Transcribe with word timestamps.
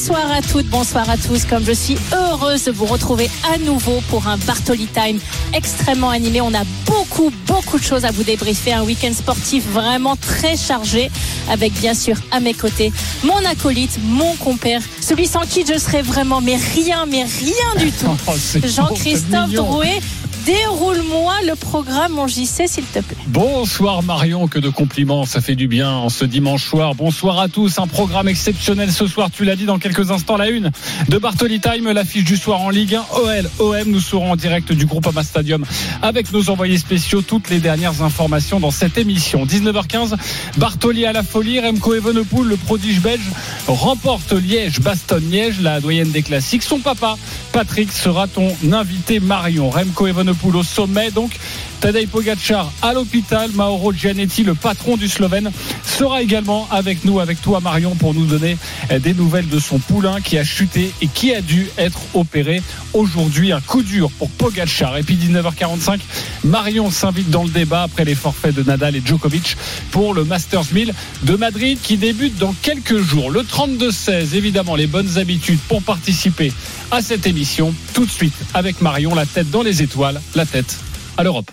Bonsoir 0.00 0.30
à 0.30 0.40
toutes, 0.42 0.66
bonsoir 0.66 1.10
à 1.10 1.16
tous. 1.16 1.44
Comme 1.44 1.64
je 1.64 1.72
suis 1.72 1.96
heureuse 2.12 2.66
de 2.66 2.70
vous 2.70 2.84
retrouver 2.84 3.28
à 3.52 3.58
nouveau 3.58 4.00
pour 4.08 4.28
un 4.28 4.36
Bartoli 4.36 4.86
Time 4.86 5.18
extrêmement 5.52 6.10
animé. 6.10 6.40
On 6.40 6.54
a 6.54 6.62
beaucoup, 6.86 7.32
beaucoup 7.48 7.80
de 7.80 7.82
choses 7.82 8.04
à 8.04 8.12
vous 8.12 8.22
débriefer. 8.22 8.72
Un 8.72 8.84
week-end 8.84 9.12
sportif 9.12 9.64
vraiment 9.66 10.14
très 10.14 10.56
chargé 10.56 11.10
avec 11.50 11.72
bien 11.72 11.94
sûr 11.94 12.14
à 12.30 12.38
mes 12.38 12.54
côtés 12.54 12.92
mon 13.24 13.44
acolyte, 13.44 13.98
mon 14.04 14.36
compère, 14.36 14.82
celui 15.00 15.26
sans 15.26 15.40
qui 15.40 15.64
je 15.66 15.76
serais 15.76 16.02
vraiment, 16.02 16.40
mais 16.40 16.54
rien, 16.76 17.04
mais 17.04 17.24
rien 17.24 17.84
du 17.84 17.90
tout. 18.00 18.16
Oh, 18.28 18.32
Jean-Christophe. 18.62 19.50
Drouet. 19.50 19.98
Déroule-moi 20.48 21.34
le 21.46 21.56
programme, 21.56 22.12
mon 22.12 22.26
JC, 22.26 22.66
s'il 22.66 22.84
te 22.84 23.00
plaît. 23.00 23.18
Bonsoir 23.26 24.02
Marion, 24.02 24.48
que 24.48 24.58
de 24.58 24.70
compliments, 24.70 25.26
ça 25.26 25.42
fait 25.42 25.54
du 25.54 25.68
bien 25.68 25.90
en 25.90 26.08
ce 26.08 26.24
dimanche 26.24 26.64
soir. 26.64 26.94
Bonsoir 26.94 27.38
à 27.38 27.48
tous, 27.48 27.78
un 27.78 27.86
programme 27.86 28.28
exceptionnel 28.28 28.90
ce 28.90 29.06
soir, 29.06 29.28
tu 29.30 29.44
l'as 29.44 29.56
dit 29.56 29.66
dans 29.66 29.78
quelques 29.78 30.10
instants, 30.10 30.38
la 30.38 30.48
une 30.48 30.70
de 31.10 31.18
Bartoli 31.18 31.60
Time, 31.60 31.92
l'affiche 31.92 32.24
du 32.24 32.38
soir 32.38 32.62
en 32.62 32.70
Ligue 32.70 32.94
1, 32.94 33.04
OL, 33.20 33.50
OM, 33.58 33.88
nous 33.88 34.00
serons 34.00 34.32
en 34.32 34.36
direct 34.36 34.72
du 34.72 34.86
groupe 34.86 35.06
Ama 35.06 35.22
Stadium 35.22 35.66
avec 36.00 36.32
nos 36.32 36.48
envoyés 36.48 36.78
spéciaux, 36.78 37.20
toutes 37.20 37.50
les 37.50 37.58
dernières 37.58 38.00
informations 38.00 38.58
dans 38.58 38.70
cette 38.70 38.96
émission. 38.96 39.44
19h15, 39.44 40.14
Bartoli 40.56 41.04
à 41.04 41.12
la 41.12 41.24
folie, 41.24 41.60
Remco 41.60 41.92
Evenepoel, 41.92 42.48
le 42.48 42.56
prodige 42.56 43.02
belge, 43.02 43.20
remporte 43.66 44.32
Liège, 44.32 44.80
Bastogne-Liège, 44.80 45.60
la 45.60 45.82
doyenne 45.82 46.10
des 46.10 46.22
classiques. 46.22 46.62
Son 46.62 46.78
papa, 46.78 47.18
Patrick, 47.52 47.92
sera 47.92 48.26
ton 48.28 48.50
invité 48.72 49.20
Marion. 49.20 49.68
Remco 49.68 50.06
Evenepoel 50.06 50.37
au 50.44 50.62
sommet, 50.62 51.10
donc 51.10 51.32
Tadej 51.80 52.08
Pogacar 52.08 52.72
à 52.82 52.92
l'hôpital. 52.92 53.50
Mauro 53.54 53.92
Gianetti, 53.92 54.42
le 54.42 54.54
patron 54.54 54.96
du 54.96 55.08
Slovène, 55.08 55.50
sera 55.84 56.22
également 56.22 56.68
avec 56.70 57.04
nous, 57.04 57.20
avec 57.20 57.40
toi 57.40 57.60
Marion, 57.60 57.94
pour 57.94 58.14
nous 58.14 58.26
donner 58.26 58.56
eh, 58.90 58.98
des 58.98 59.14
nouvelles 59.14 59.48
de 59.48 59.58
son 59.58 59.78
poulain 59.78 60.20
qui 60.20 60.38
a 60.38 60.44
chuté 60.44 60.92
et 61.00 61.06
qui 61.06 61.34
a 61.34 61.40
dû 61.40 61.68
être 61.78 62.00
opéré 62.14 62.62
aujourd'hui. 62.94 63.52
Un 63.52 63.60
coup 63.60 63.82
dur 63.82 64.10
pour 64.18 64.28
Pogacar. 64.30 64.96
Et 64.96 65.02
puis 65.02 65.16
19h45, 65.16 66.00
Marion 66.44 66.90
s'invite 66.90 67.30
dans 67.30 67.44
le 67.44 67.50
débat 67.50 67.82
après 67.82 68.04
les 68.04 68.14
forfaits 68.14 68.54
de 68.54 68.62
Nadal 68.62 68.96
et 68.96 69.02
Djokovic 69.04 69.56
pour 69.90 70.14
le 70.14 70.24
Masters 70.24 70.72
1000 70.72 70.92
de 71.22 71.36
Madrid 71.36 71.78
qui 71.82 71.96
débute 71.96 72.36
dans 72.38 72.54
quelques 72.62 72.98
jours. 72.98 73.30
Le 73.30 73.42
32-16, 73.42 74.34
évidemment, 74.34 74.76
les 74.76 74.86
bonnes 74.86 75.18
habitudes 75.18 75.60
pour 75.68 75.82
participer 75.82 76.52
à 76.90 77.02
cette 77.02 77.26
émission. 77.26 77.74
Tout 77.94 78.06
de 78.06 78.10
suite 78.10 78.34
avec 78.54 78.80
Marion, 78.82 79.14
la 79.14 79.26
tête 79.26 79.50
dans 79.50 79.62
les 79.62 79.82
étoiles, 79.82 80.20
la 80.34 80.46
tête 80.46 80.76
à 81.16 81.22
l'Europe. 81.22 81.50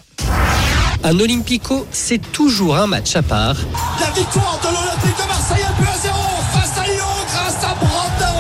Un 1.07 1.19
Olympico, 1.19 1.85
c'est 1.91 2.31
toujours 2.31 2.75
un 2.75 2.87
match 2.87 3.15
à 3.15 3.21
part. 3.21 3.57
La 3.99 4.09
victoire 4.09 4.59
de 4.63 4.69
l'Olympique 4.69 5.15
de 5.15 5.27
Marseille, 5.27 5.63
1 5.63 5.79
but 5.79 5.87
à 5.87 5.97
0 6.01 6.15
face 6.51 6.77
à 6.79 6.83
Lyon 6.87 7.05
grâce 7.27 7.63
à 7.63 7.75
Brandao. 7.75 8.35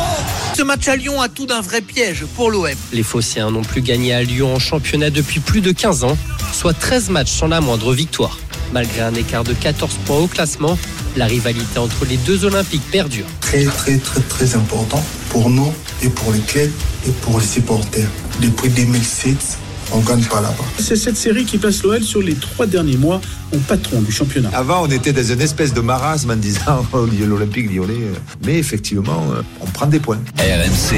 Ce 0.57 0.63
match 0.63 0.87
à 0.87 0.95
Lyon 0.95 1.21
a 1.21 1.29
tout 1.29 1.45
d'un 1.45 1.61
vrai 1.61 1.81
piège 1.81 2.25
pour 2.35 2.49
l'OM. 2.49 2.71
Les 2.91 3.03
Phocéens 3.03 3.51
n'ont 3.51 3.61
plus 3.61 3.83
gagné 3.83 4.15
à 4.15 4.23
Lyon 4.23 4.55
en 4.55 4.57
championnat 4.57 5.11
depuis 5.11 5.41
plus 5.41 5.61
de 5.61 5.71
15 5.71 6.05
ans, 6.05 6.17
soit 6.53 6.73
13 6.73 7.11
matchs 7.11 7.29
sans 7.29 7.49
la 7.49 7.61
moindre 7.61 7.93
victoire. 7.93 8.39
Malgré 8.73 9.01
un 9.01 9.13
écart 9.13 9.43
de 9.43 9.53
14 9.53 9.97
points 10.07 10.17
au 10.17 10.27
classement, 10.27 10.75
la 11.17 11.27
rivalité 11.27 11.77
entre 11.77 12.03
les 12.05 12.17
deux 12.17 12.45
Olympiques 12.45 12.89
perdure. 12.89 13.27
très 13.41 13.65
très 13.65 13.99
très 13.99 14.21
très 14.21 14.55
important 14.55 15.03
pour 15.29 15.51
nous 15.51 15.71
et 16.01 16.09
pour 16.09 16.33
les 16.33 16.39
clubs 16.39 16.71
et 17.07 17.11
pour 17.11 17.39
les 17.39 17.45
supporters. 17.45 18.09
Depuis 18.41 18.69
2007, 18.69 19.59
on 19.91 19.99
gagne 19.99 20.23
pas 20.23 20.41
là-bas. 20.41 20.63
C'est 20.79 20.95
cette 20.95 21.17
série 21.17 21.45
qui 21.45 21.57
place 21.57 21.83
l'OL 21.83 22.03
sur 22.03 22.21
les 22.21 22.33
trois 22.35 22.65
derniers 22.65 22.97
mois 22.97 23.21
en 23.53 23.59
patron 23.59 24.01
du 24.01 24.11
championnat. 24.11 24.49
Avant, 24.53 24.83
on 24.83 24.89
était 24.91 25.13
dans 25.13 25.23
une 25.23 25.41
espèce 25.41 25.73
de 25.73 25.81
marasme 25.81 26.31
en 26.31 26.35
disant 26.35 26.85
oh, 26.93 27.05
l'Olympique 27.05 27.71
lyonnais. 27.73 27.93
euh, 27.93 28.13
Mais 28.45 28.57
effectivement, 28.57 29.25
euh, 29.33 29.41
on 29.61 29.65
prend 29.67 29.87
des 29.87 29.99
points. 29.99 30.19
RMC. 30.37 30.97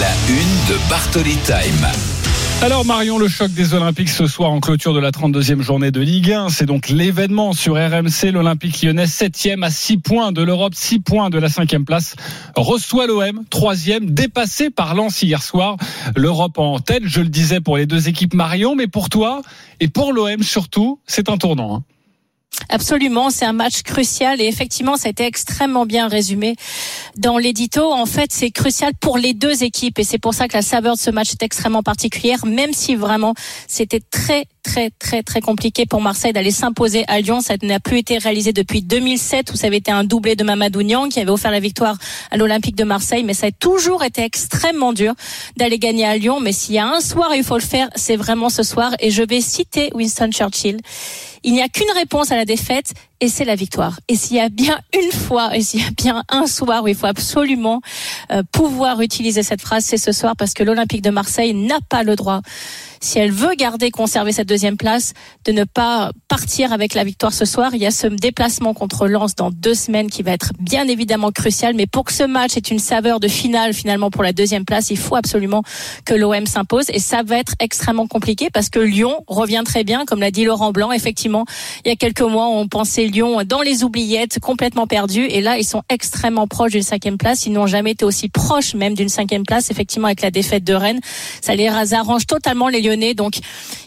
La 0.00 0.10
une 0.28 0.74
de 0.74 0.88
Bartoli 0.90 1.36
Time. 1.44 2.13
Alors 2.64 2.86
Marion, 2.86 3.18
le 3.18 3.28
choc 3.28 3.52
des 3.52 3.74
Olympiques 3.74 4.08
ce 4.08 4.26
soir 4.26 4.50
en 4.50 4.58
clôture 4.58 4.94
de 4.94 4.98
la 4.98 5.10
32e 5.10 5.60
journée 5.60 5.90
de 5.90 6.00
Ligue 6.00 6.32
1, 6.32 6.48
c'est 6.48 6.64
donc 6.64 6.88
l'événement 6.88 7.52
sur 7.52 7.74
RMC. 7.74 8.32
L'Olympique 8.32 8.80
lyonnais 8.80 9.04
7e 9.04 9.62
à 9.62 9.68
6 9.68 9.98
points 9.98 10.32
de 10.32 10.42
l'Europe, 10.42 10.72
6 10.74 11.00
points 11.00 11.28
de 11.28 11.38
la 11.38 11.48
5e 11.48 11.84
place, 11.84 12.16
reçoit 12.56 13.06
l'OM, 13.06 13.44
3e, 13.50 14.06
dépassé 14.06 14.70
par 14.70 14.94
Lens 14.94 15.20
hier 15.22 15.42
soir. 15.42 15.76
L'Europe 16.16 16.58
en 16.58 16.78
tête, 16.78 17.02
je 17.04 17.20
le 17.20 17.28
disais 17.28 17.60
pour 17.60 17.76
les 17.76 17.84
deux 17.84 18.08
équipes 18.08 18.32
Marion, 18.32 18.74
mais 18.74 18.86
pour 18.86 19.10
toi 19.10 19.42
et 19.80 19.88
pour 19.88 20.14
l'OM 20.14 20.42
surtout, 20.42 21.00
c'est 21.06 21.28
un 21.28 21.36
tournant. 21.36 21.76
hein. 21.76 21.93
Absolument, 22.68 23.30
c'est 23.30 23.44
un 23.44 23.52
match 23.52 23.82
crucial 23.82 24.40
et 24.40 24.46
effectivement, 24.46 24.96
ça 24.96 25.08
a 25.08 25.10
été 25.10 25.24
extrêmement 25.24 25.86
bien 25.86 26.08
résumé 26.08 26.56
dans 27.16 27.36
l'édito. 27.36 27.92
En 27.92 28.06
fait, 28.06 28.32
c'est 28.32 28.50
crucial 28.50 28.92
pour 29.00 29.18
les 29.18 29.34
deux 29.34 29.64
équipes 29.64 29.98
et 29.98 30.04
c'est 30.04 30.18
pour 30.18 30.34
ça 30.34 30.48
que 30.48 30.56
la 30.56 30.62
saveur 30.62 30.94
de 30.94 31.00
ce 31.00 31.10
match 31.10 31.32
est 31.32 31.42
extrêmement 31.42 31.82
particulière, 31.82 32.46
même 32.46 32.72
si 32.72 32.94
vraiment 32.94 33.34
c'était 33.66 34.00
très 34.00 34.46
très 34.62 34.90
très 34.98 35.22
très 35.22 35.40
compliqué 35.40 35.84
pour 35.84 36.00
Marseille 36.00 36.32
d'aller 36.32 36.50
s'imposer 36.50 37.04
à 37.08 37.20
Lyon. 37.20 37.40
Ça 37.40 37.54
n'a 37.62 37.80
plus 37.80 37.98
été 37.98 38.18
réalisé 38.18 38.52
depuis 38.52 38.82
2007 38.82 39.52
où 39.52 39.56
ça 39.56 39.66
avait 39.66 39.76
été 39.76 39.90
un 39.90 40.04
doublé 40.04 40.36
de 40.36 40.44
Mamadou 40.44 40.82
Niang 40.82 41.08
qui 41.08 41.20
avait 41.20 41.30
offert 41.30 41.50
la 41.50 41.60
victoire 41.60 41.98
à 42.30 42.36
l'Olympique 42.36 42.76
de 42.76 42.84
Marseille, 42.84 43.24
mais 43.24 43.34
ça 43.34 43.48
a 43.48 43.52
toujours 43.52 44.04
été 44.04 44.22
extrêmement 44.22 44.92
dur 44.92 45.12
d'aller 45.56 45.78
gagner 45.78 46.06
à 46.06 46.16
Lyon. 46.16 46.40
Mais 46.40 46.52
s'il 46.52 46.76
y 46.76 46.78
a 46.78 46.86
un 46.86 47.00
soir 47.00 47.34
il 47.34 47.44
faut 47.44 47.58
le 47.58 47.62
faire, 47.62 47.90
c'est 47.94 48.16
vraiment 48.16 48.48
ce 48.48 48.62
soir. 48.62 48.92
Et 49.00 49.10
je 49.10 49.22
vais 49.22 49.40
citer 49.40 49.90
Winston 49.94 50.30
Churchill. 50.32 50.78
Il 51.44 51.52
n'y 51.52 51.62
a 51.62 51.68
qu'une 51.68 51.90
réponse 51.94 52.32
à 52.32 52.36
la 52.36 52.46
défaite 52.46 52.94
et 53.20 53.28
c'est 53.28 53.44
la 53.44 53.54
victoire. 53.54 54.00
Et 54.08 54.16
s'il 54.16 54.36
y 54.36 54.40
a 54.40 54.48
bien 54.48 54.78
une 54.94 55.12
fois, 55.12 55.56
et 55.56 55.62
s'il 55.62 55.80
y 55.80 55.84
a 55.84 55.90
bien 55.90 56.22
un 56.28 56.46
soir 56.46 56.84
où 56.84 56.88
il 56.88 56.94
faut 56.94 57.06
absolument 57.06 57.80
euh, 58.32 58.42
pouvoir 58.52 59.00
utiliser 59.00 59.42
cette 59.42 59.60
phrase, 59.60 59.84
c'est 59.84 59.96
ce 59.96 60.12
soir 60.12 60.34
parce 60.36 60.54
que 60.54 60.62
l'Olympique 60.62 61.02
de 61.02 61.10
Marseille 61.10 61.54
n'a 61.54 61.78
pas 61.88 62.02
le 62.02 62.16
droit, 62.16 62.42
si 63.04 63.18
elle 63.18 63.32
veut 63.32 63.54
garder, 63.54 63.90
conserver 63.90 64.32
cette 64.32 64.48
deuxième 64.48 64.76
place, 64.76 65.12
de 65.44 65.52
ne 65.52 65.64
pas 65.64 66.10
partir 66.28 66.72
avec 66.72 66.94
la 66.94 67.04
victoire 67.04 67.32
ce 67.32 67.44
soir. 67.44 67.74
Il 67.74 67.82
y 67.82 67.86
a 67.86 67.90
ce 67.90 68.06
déplacement 68.06 68.72
contre 68.72 69.06
Lens 69.06 69.34
dans 69.34 69.50
deux 69.50 69.74
semaines 69.74 70.10
qui 70.10 70.22
va 70.22 70.32
être 70.32 70.52
bien 70.58 70.88
évidemment 70.88 71.30
crucial. 71.30 71.74
Mais 71.74 71.86
pour 71.86 72.04
que 72.04 72.12
ce 72.12 72.24
match 72.24 72.56
ait 72.56 72.60
une 72.60 72.78
saveur 72.78 73.20
de 73.20 73.28
finale 73.28 73.74
finalement 73.74 74.10
pour 74.10 74.22
la 74.22 74.32
deuxième 74.32 74.64
place, 74.64 74.90
il 74.90 74.96
faut 74.96 75.16
absolument 75.16 75.62
que 76.06 76.14
l'OM 76.14 76.46
s'impose. 76.46 76.86
Et 76.88 76.98
ça 76.98 77.22
va 77.22 77.38
être 77.38 77.52
extrêmement 77.60 78.06
compliqué 78.06 78.48
parce 78.50 78.70
que 78.70 78.78
Lyon 78.78 79.22
revient 79.26 79.62
très 79.64 79.84
bien, 79.84 80.06
comme 80.06 80.20
l'a 80.20 80.30
dit 80.30 80.44
Laurent 80.44 80.72
Blanc. 80.72 80.90
Effectivement, 80.90 81.44
il 81.84 81.90
y 81.90 81.92
a 81.92 81.96
quelques 81.96 82.22
mois, 82.22 82.46
on 82.48 82.68
pensait 82.68 83.03
Lyon 83.06 83.42
dans 83.44 83.62
les 83.62 83.84
oubliettes, 83.84 84.38
complètement 84.40 84.86
perdu. 84.86 85.24
Et 85.24 85.40
là, 85.40 85.58
ils 85.58 85.64
sont 85.64 85.82
extrêmement 85.88 86.46
proches 86.46 86.72
d'une 86.72 86.82
cinquième 86.82 87.18
place. 87.18 87.46
Ils 87.46 87.52
n'ont 87.52 87.66
jamais 87.66 87.92
été 87.92 88.04
aussi 88.04 88.28
proches 88.28 88.74
même 88.74 88.94
d'une 88.94 89.08
cinquième 89.08 89.44
place. 89.44 89.70
Effectivement, 89.70 90.06
avec 90.06 90.22
la 90.22 90.30
défaite 90.30 90.64
de 90.64 90.74
Rennes, 90.74 91.00
ça 91.40 91.54
les 91.54 91.68
arrange 91.94 92.26
totalement 92.26 92.68
les 92.68 92.80
Lyonnais. 92.80 93.14
Donc, 93.14 93.34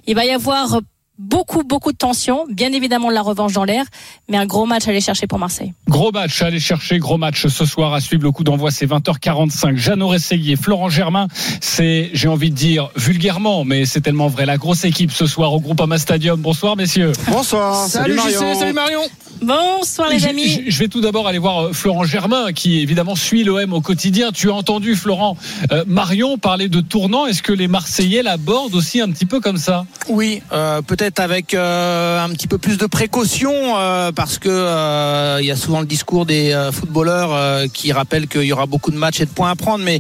il 0.06 0.16
va 0.16 0.26
y 0.26 0.32
avoir 0.32 0.82
beaucoup, 1.18 1.64
beaucoup 1.64 1.92
de 1.92 1.98
tension. 1.98 2.46
Bien 2.50 2.72
évidemment, 2.74 3.10
de 3.10 3.14
la 3.14 3.22
revanche 3.22 3.54
dans 3.54 3.64
l'air, 3.64 3.86
mais 4.30 4.38
un 4.38 4.46
gros 4.46 4.66
match 4.66 4.88
à 4.88 4.92
aller 4.92 5.02
chercher 5.02 5.28
pour 5.28 5.40
Marseille. 5.40 5.74
Gros 5.88 6.12
match, 6.12 6.42
allez 6.42 6.60
chercher, 6.60 7.00
gros 7.00 7.18
match 7.18 7.48
ce 7.48 7.66
soir 7.66 7.94
à 7.94 8.02
suivre. 8.02 8.24
Le 8.24 8.32
coup 8.32 8.44
d'envoi, 8.44 8.72
c'est 8.72 8.86
20h45. 8.86 9.76
Jeannot 9.76 10.08
Rességuier, 10.08 10.56
Florent 10.56 10.90
Germain, 10.90 11.28
c'est, 11.62 12.10
j'ai 12.14 12.28
envie 12.28 12.52
de 12.52 12.56
dire 12.56 12.90
vulgairement, 12.96 13.64
mais 13.64 13.86
c'est 13.86 14.02
tellement 14.02 14.28
vrai. 14.28 14.46
La 14.46 14.58
grosse 14.58 14.86
équipe 14.86 15.12
ce 15.12 15.26
soir 15.26 15.54
au 15.54 15.60
groupe 15.60 15.82
Ama 15.82 15.98
Stadium. 15.98 16.40
Bonsoir, 16.40 16.76
messieurs. 16.76 17.12
Bonsoir. 17.30 17.88
Salut, 17.88 18.18
JC, 18.18 18.56
salut 18.56 18.74
Marion. 18.74 19.02
Bonsoir 19.42 20.10
les 20.10 20.26
amis. 20.26 20.64
Je, 20.66 20.72
je 20.72 20.80
vais 20.80 20.88
tout 20.88 21.02
d'abord 21.02 21.28
aller 21.28 21.38
voir 21.38 21.66
euh, 21.68 21.74
Florent 21.74 22.06
Germain, 22.06 22.54
qui 22.54 22.80
évidemment 22.80 23.16
suit 23.16 23.44
l'OM 23.44 23.74
au 23.74 23.82
quotidien. 23.82 24.32
Tu 24.32 24.50
as 24.50 24.54
entendu 24.54 24.96
Florent 24.96 25.38
euh, 25.72 25.84
Marion 25.86 26.38
parler 26.38 26.70
de 26.70 26.82
tournant. 26.82 27.28
Est-ce 27.28 27.44
que 27.44 27.54
les 27.54 27.68
Marseillais 27.68 28.24
l'abordent 28.24 28.74
aussi 28.74 29.00
un 29.00 29.12
petit 29.12 29.26
peu 29.26 29.40
comme 29.40 29.58
ça? 29.58 29.86
Oui, 30.10 30.42
euh, 30.54 30.82
peut-être 30.82 31.07
avec 31.18 31.54
euh, 31.54 32.24
un 32.24 32.30
petit 32.30 32.48
peu 32.48 32.58
plus 32.58 32.78
de 32.78 32.86
précaution 32.86 33.54
euh, 33.54 34.12
parce 34.12 34.38
que 34.38 34.50
euh, 34.50 35.38
il 35.40 35.46
y 35.46 35.52
a 35.52 35.56
souvent 35.56 35.80
le 35.80 35.86
discours 35.86 36.26
des 36.26 36.54
footballeurs 36.74 37.70
qui 37.72 37.92
rappellent 37.92 38.28
qu'il 38.28 38.44
y 38.44 38.52
aura 38.52 38.66
beaucoup 38.66 38.92
de 38.92 38.98
matchs 38.98 39.22
et 39.22 39.26
de 39.26 39.32
points 39.32 39.50
à 39.50 39.56
prendre, 39.56 39.84
mais 39.84 40.00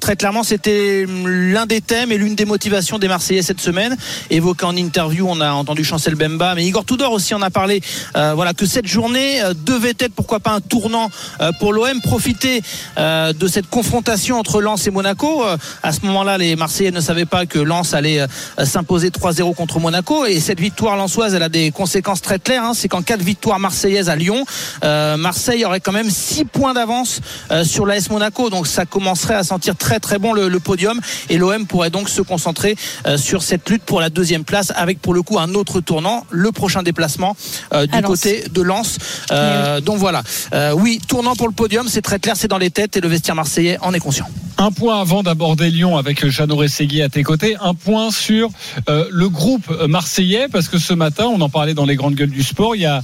très 0.00 0.16
clairement 0.16 0.42
c'était 0.42 1.06
l'un 1.24 1.66
des 1.66 1.80
thèmes 1.80 2.12
et 2.12 2.18
l'une 2.18 2.34
des 2.34 2.44
motivations 2.44 2.98
des 2.98 3.08
Marseillais 3.08 3.42
cette 3.42 3.60
semaine. 3.60 3.96
Évoqué 4.30 4.64
en 4.64 4.76
interview, 4.76 5.26
on 5.28 5.40
a 5.40 5.52
entendu 5.52 5.84
Chancel 5.84 6.14
Bemba, 6.14 6.54
mais 6.54 6.64
Igor 6.64 6.84
Tudor 6.84 7.12
aussi 7.12 7.34
en 7.34 7.42
a 7.42 7.50
parlé. 7.50 7.80
voilà 8.14 8.54
que 8.54 8.66
cette 8.66 8.86
journée 8.86 9.40
devait 9.66 9.96
être 9.98 10.14
pourquoi 10.14 10.40
pas 10.40 10.52
un 10.52 10.60
tournant 10.60 11.10
pour 11.58 11.72
l'OM, 11.72 12.00
profiter 12.02 12.62
de 12.96 13.48
cette 13.48 13.68
confrontation 13.68 14.38
entre 14.38 14.60
Lens 14.60 14.86
et 14.86 14.90
Monaco. 14.90 15.44
À 15.82 15.92
ce 15.92 16.00
moment-là, 16.06 16.38
les 16.38 16.56
Marseillais 16.56 16.92
ne 16.92 17.00
savaient 17.00 17.26
pas 17.26 17.46
que 17.46 17.58
Lens 17.58 17.94
allait 17.94 18.24
s'imposer 18.62 19.10
3-0 19.10 19.54
contre 19.54 19.80
Monaco 19.80 20.24
cette 20.44 20.60
victoire 20.60 20.96
lensoise, 20.96 21.34
elle 21.34 21.42
a 21.42 21.48
des 21.48 21.70
conséquences 21.70 22.20
très 22.22 22.38
claires. 22.38 22.62
hein. 22.64 22.72
C'est 22.74 22.88
qu'en 22.88 23.02
cas 23.02 23.16
de 23.16 23.22
victoire 23.24 23.58
marseillaise 23.58 24.08
à 24.08 24.16
Lyon, 24.16 24.44
euh, 24.84 25.16
Marseille 25.16 25.64
aurait 25.64 25.80
quand 25.80 25.92
même 25.92 26.10
6 26.10 26.44
points 26.44 26.74
d'avance 26.74 27.20
euh, 27.50 27.64
sur 27.64 27.86
l'AS 27.86 28.10
Monaco, 28.10 28.50
donc 28.50 28.66
ça 28.66 28.84
commencerait 28.84 29.34
à 29.34 29.42
sentir 29.42 29.74
très 29.76 30.00
très 30.00 30.18
bon 30.18 30.32
le, 30.34 30.48
le 30.48 30.60
podium 30.60 31.00
et 31.30 31.38
l'OM 31.38 31.66
pourrait 31.66 31.90
donc 31.90 32.08
se 32.08 32.20
concentrer 32.22 32.76
euh, 33.06 33.16
sur 33.16 33.42
cette 33.42 33.68
lutte 33.70 33.82
pour 33.84 34.00
la 34.00 34.10
deuxième 34.10 34.44
place 34.44 34.72
avec 34.76 35.00
pour 35.00 35.14
le 35.14 35.22
coup 35.22 35.38
un 35.38 35.54
autre 35.54 35.80
tournant, 35.80 36.24
le 36.30 36.52
prochain 36.52 36.82
déplacement 36.82 37.36
euh, 37.72 37.86
du 37.86 38.02
côté 38.02 38.44
de 38.52 38.62
Lens. 38.62 38.98
Euh, 39.32 39.80
Donc 39.80 39.98
voilà, 39.98 40.22
Euh, 40.52 40.72
oui, 40.72 41.00
tournant 41.08 41.34
pour 41.34 41.48
le 41.48 41.54
podium, 41.54 41.86
c'est 41.88 42.02
très 42.02 42.18
clair, 42.18 42.34
c'est 42.36 42.48
dans 42.48 42.58
les 42.58 42.70
têtes 42.70 42.96
et 42.96 43.00
le 43.00 43.08
vestiaire 43.08 43.34
marseillais 43.34 43.78
en 43.80 43.92
est 43.94 44.00
conscient. 44.00 44.26
Un 44.56 44.70
point 44.70 45.00
avant 45.00 45.22
d'aborder 45.24 45.68
Lyon 45.70 45.96
avec 45.96 46.26
Jeannot 46.28 46.56
Rességui 46.56 47.02
à 47.02 47.08
tes 47.08 47.22
côtés. 47.24 47.56
Un 47.60 47.74
point 47.74 48.10
sur 48.12 48.50
euh, 48.88 49.04
le 49.10 49.28
groupe 49.28 49.66
marseillais, 49.88 50.33
parce 50.50 50.68
que 50.68 50.78
ce 50.78 50.94
matin, 50.94 51.26
on 51.26 51.40
en 51.40 51.48
parlait 51.48 51.74
dans 51.74 51.84
les 51.84 51.96
grandes 51.96 52.14
gueules 52.14 52.30
du 52.30 52.42
sport, 52.42 52.76
il 52.76 52.82
y 52.82 52.86
a 52.86 53.02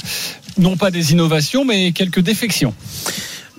non 0.59 0.77
pas 0.77 0.91
des 0.91 1.13
innovations, 1.13 1.65
mais 1.65 1.93
quelques 1.93 2.21
défections. 2.21 2.75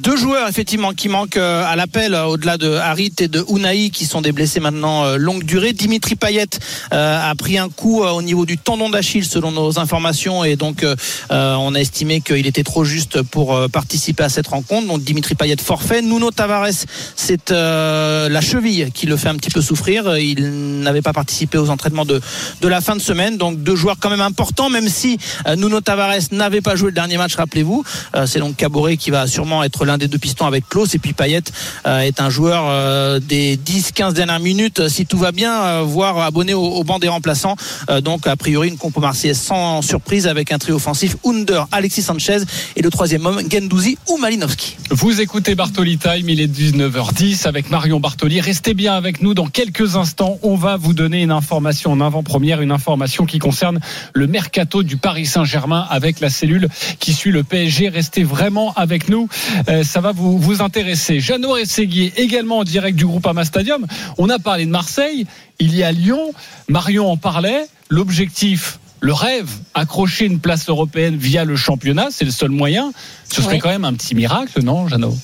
Deux 0.01 0.17
joueurs 0.17 0.47
effectivement 0.47 0.93
qui 0.93 1.09
manquent 1.09 1.37
euh, 1.37 1.63
à 1.63 1.75
l'appel 1.75 2.15
euh, 2.15 2.25
au-delà 2.25 2.57
de 2.57 2.71
Harit 2.73 3.13
et 3.19 3.27
de 3.27 3.45
Unai 3.49 3.91
qui 3.91 4.05
sont 4.05 4.21
des 4.21 4.31
blessés 4.31 4.59
maintenant 4.59 5.05
euh, 5.05 5.17
longue 5.17 5.43
durée. 5.43 5.73
Dimitri 5.73 6.15
Payet 6.15 6.47
a 6.89 7.33
pris 7.37 7.59
un 7.59 7.69
coup 7.69 8.01
au 8.01 8.21
niveau 8.23 8.47
du 8.47 8.57
tendon 8.57 8.89
d'Achille 8.89 9.25
selon 9.25 9.51
nos 9.51 9.77
informations 9.77 10.43
et 10.43 10.55
donc 10.55 10.85
on 11.29 11.75
a 11.75 11.79
estimé 11.79 12.21
qu'il 12.21 12.45
était 12.47 12.63
trop 12.63 12.83
juste 12.83 13.21
pour 13.21 13.57
participer 13.69 14.23
à 14.23 14.29
cette 14.29 14.47
rencontre. 14.47 14.87
Donc 14.87 15.03
Dimitri 15.03 15.35
Payet 15.35 15.57
forfait. 15.61 16.01
Nuno 16.01 16.31
Tavares 16.31 16.85
c'est 17.15 17.51
la 17.51 18.41
cheville 18.41 18.91
qui 18.93 19.05
le 19.05 19.17
fait 19.17 19.29
un 19.29 19.35
petit 19.35 19.49
peu 19.49 19.61
souffrir. 19.61 20.17
Il 20.17 20.81
n'avait 20.81 21.01
pas 21.01 21.13
participé 21.13 21.57
aux 21.57 21.69
entraînements 21.69 22.05
de, 22.05 22.21
de 22.61 22.67
la 22.67 22.81
fin 22.81 22.95
de 22.95 23.01
semaine. 23.01 23.37
Donc 23.37 23.61
deux 23.63 23.75
joueurs 23.75 23.97
quand 23.99 24.09
même 24.09 24.21
importants 24.21 24.69
même 24.69 24.89
si 24.89 25.17
Nuno 25.55 25.81
Tavares 25.81 26.31
n'avait 26.31 26.61
pas 26.61 26.75
joué 26.75 26.87
le 26.87 26.95
dernier 26.95 27.17
match 27.17 27.35
rappelez-vous. 27.35 27.83
C'est 28.25 28.39
donc 28.39 28.57
Caboret 28.57 28.97
qui 28.97 29.11
va 29.11 29.27
sûrement 29.27 29.63
être 29.63 29.85
l'un 29.91 29.97
des 29.97 30.07
deux 30.07 30.17
pistons 30.17 30.45
avec 30.45 30.69
Klaus 30.69 30.95
et 30.95 30.99
puis 30.99 31.11
Payet 31.11 31.43
euh, 31.85 31.99
est 31.99 32.21
un 32.21 32.29
joueur 32.29 32.63
euh, 32.67 33.19
des 33.19 33.57
10-15 33.57 34.13
dernières 34.13 34.39
minutes 34.39 34.79
euh, 34.79 34.89
si 34.89 35.05
tout 35.05 35.17
va 35.17 35.33
bien 35.33 35.81
voire 35.81 36.17
abonné 36.19 36.53
au, 36.53 36.83
banc 36.85 36.97
des 36.97 37.09
remplaçants 37.09 37.55
donc 38.03 38.25
a 38.25 38.35
priori 38.35 38.69
une 38.69 38.77
compo 38.77 39.01
marseillaise 39.01 39.39
sans 39.39 39.81
surprise 39.81 40.27
avec 40.27 40.51
un 40.51 40.57
trio 40.57 40.75
offensif 40.75 41.17
Under, 41.25 41.67
Alexis 41.71 42.03
Sanchez 42.03 42.39
et 42.75 42.81
le 42.81 42.89
troisième 42.89 43.25
homme 43.25 43.41
Gendouzi 43.51 43.97
ou 44.07 44.17
Malinowski 44.17 44.77
Vous 44.89 45.19
écoutez 45.19 45.55
Bartoli 45.55 45.97
Time, 45.97 46.29
il 46.29 46.39
est 46.39 46.47
19h10 46.47 47.47
avec 47.47 47.69
Marion 47.69 47.99
Bartoli. 47.99 48.39
Restez 48.39 48.73
bien 48.73 48.93
avec 48.93 49.21
nous 49.21 49.33
dans 49.33 49.47
quelques 49.47 49.95
instants. 49.95 50.39
On 50.43 50.55
va 50.55 50.77
vous 50.77 50.93
donner 50.93 51.21
une 51.21 51.31
information 51.31 51.91
en 51.91 52.01
avant-première, 52.01 52.61
une 52.61 52.71
information 52.71 53.25
qui 53.25 53.39
concerne 53.39 53.79
le 54.13 54.27
mercato 54.27 54.83
du 54.83 54.97
Paris 54.97 55.25
Saint-Germain 55.25 55.85
avec 55.89 56.19
la 56.19 56.29
cellule 56.29 56.69
qui 56.99 57.13
suit 57.13 57.31
le 57.31 57.43
PSG. 57.43 57.89
Restez 57.89 58.23
vraiment 58.23 58.73
avec 58.75 59.09
nous, 59.09 59.27
ça 59.83 60.01
va 60.01 60.11
vous, 60.11 60.37
vous 60.37 60.61
intéresser. 60.61 61.19
Jeannot 61.19 61.53
Rességuier, 61.53 62.13
également 62.17 62.59
en 62.59 62.63
direct 62.63 62.97
du 62.97 63.05
groupe 63.05 63.25
Ama 63.27 63.45
Stadium. 63.45 63.85
On 64.17 64.29
a 64.29 64.39
parlé 64.39 64.65
de 64.65 64.71
Marseille, 64.71 65.25
il 65.59 65.75
y 65.75 65.83
a 65.83 65.91
Lyon. 65.91 66.33
Marion 66.67 67.11
en 67.11 67.17
parlait. 67.17 67.65
L'objectif 67.89 68.79
le 69.01 69.13
rêve, 69.13 69.49
accrocher 69.73 70.25
une 70.25 70.39
place 70.39 70.69
européenne 70.69 71.17
via 71.17 71.43
le 71.43 71.55
championnat, 71.55 72.09
c'est 72.11 72.23
le 72.23 72.31
seul 72.31 72.51
moyen. 72.51 72.91
Ce 73.27 73.41
serait 73.41 73.57
quand 73.57 73.69
même 73.69 73.83
un 73.83 73.93
petit 73.93 74.13
miracle, 74.13 74.61
non, 74.61 74.87
Jeannot? 74.87 75.17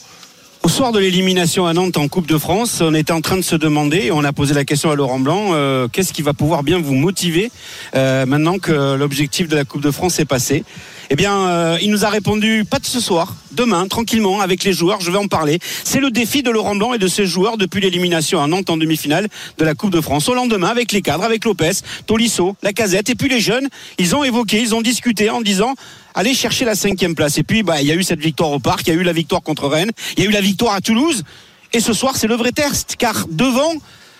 Au 0.63 0.69
soir 0.69 0.91
de 0.91 0.99
l'élimination 0.99 1.67
à 1.67 1.73
Nantes 1.73 1.95
en 1.97 2.07
Coupe 2.07 2.27
de 2.27 2.39
France, 2.39 2.81
on 2.81 2.93
était 2.95 3.13
en 3.13 3.21
train 3.21 3.37
de 3.37 3.43
se 3.43 3.55
demander, 3.55 4.05
et 4.05 4.11
on 4.11 4.23
a 4.23 4.33
posé 4.33 4.55
la 4.55 4.65
question 4.65 4.89
à 4.89 4.95
Laurent 4.95 5.19
Blanc, 5.19 5.49
euh, 5.51 5.87
qu'est-ce 5.87 6.11
qui 6.11 6.23
va 6.23 6.33
pouvoir 6.33 6.63
bien 6.63 6.79
vous 6.81 6.95
motiver 6.95 7.51
euh, 7.95 8.25
maintenant 8.25 8.57
que 8.57 8.95
l'objectif 8.95 9.47
de 9.47 9.55
la 9.55 9.63
Coupe 9.63 9.81
de 9.81 9.91
France 9.91 10.19
est 10.19 10.25
passé? 10.25 10.65
Eh 11.09 11.15
bien, 11.15 11.39
euh, 11.39 11.77
il 11.81 11.89
nous 11.89 12.03
a 12.03 12.09
répondu, 12.09 12.65
pas 12.69 12.79
de 12.79 12.85
ce 12.85 12.99
soir, 12.99 13.35
demain, 13.53 13.87
tranquillement, 13.87 14.41
avec 14.41 14.65
les 14.65 14.73
joueurs, 14.73 14.99
je 14.99 15.09
vais 15.09 15.17
en 15.17 15.27
parler. 15.27 15.59
C'est 15.85 16.01
le 16.01 16.11
défi 16.11 16.43
de 16.43 16.49
Laurent 16.49 16.75
Blanc 16.75 16.93
et 16.93 16.97
de 16.97 17.07
ses 17.07 17.25
joueurs 17.25 17.57
depuis 17.57 17.79
l'élimination 17.79 18.41
à 18.41 18.47
Nantes 18.47 18.69
en 18.69 18.75
demi-finale 18.75 19.29
de 19.57 19.63
la 19.63 19.73
Coupe 19.73 19.91
de 19.91 20.01
France. 20.01 20.27
Au 20.27 20.33
lendemain, 20.33 20.67
avec 20.67 20.91
les 20.91 21.01
cadres, 21.01 21.23
avec 21.23 21.45
Lopez, 21.45 21.71
Tolisso, 22.07 22.57
Lacazette, 22.61 23.09
et 23.09 23.15
puis 23.15 23.29
les 23.29 23.39
jeunes, 23.39 23.69
ils 23.97 24.17
ont 24.17 24.25
évoqué, 24.25 24.59
ils 24.59 24.75
ont 24.75 24.81
discuté 24.81 25.29
en 25.29 25.39
disant, 25.39 25.75
aller 26.13 26.33
chercher 26.33 26.65
la 26.65 26.75
cinquième 26.75 27.15
place. 27.15 27.37
Et 27.37 27.43
puis, 27.43 27.63
bah, 27.63 27.81
il 27.81 27.87
y 27.87 27.91
a 27.91 27.95
eu 27.95 28.03
cette 28.03 28.19
victoire 28.19 28.51
au 28.51 28.59
parc, 28.59 28.85
il 28.87 28.93
y 28.93 28.97
a 28.97 28.99
eu 28.99 29.03
la 29.03 29.13
victoire 29.13 29.41
contre 29.41 29.67
Rennes, 29.67 29.91
il 30.17 30.23
y 30.25 30.27
a 30.27 30.29
eu 30.29 30.33
la 30.33 30.41
victoire 30.41 30.73
à 30.73 30.81
Toulouse. 30.81 31.23
Et 31.71 31.79
ce 31.79 31.93
soir, 31.93 32.17
c'est 32.17 32.27
le 32.27 32.35
vrai 32.35 32.51
test, 32.51 32.95
car 32.97 33.27
devant, 33.29 33.73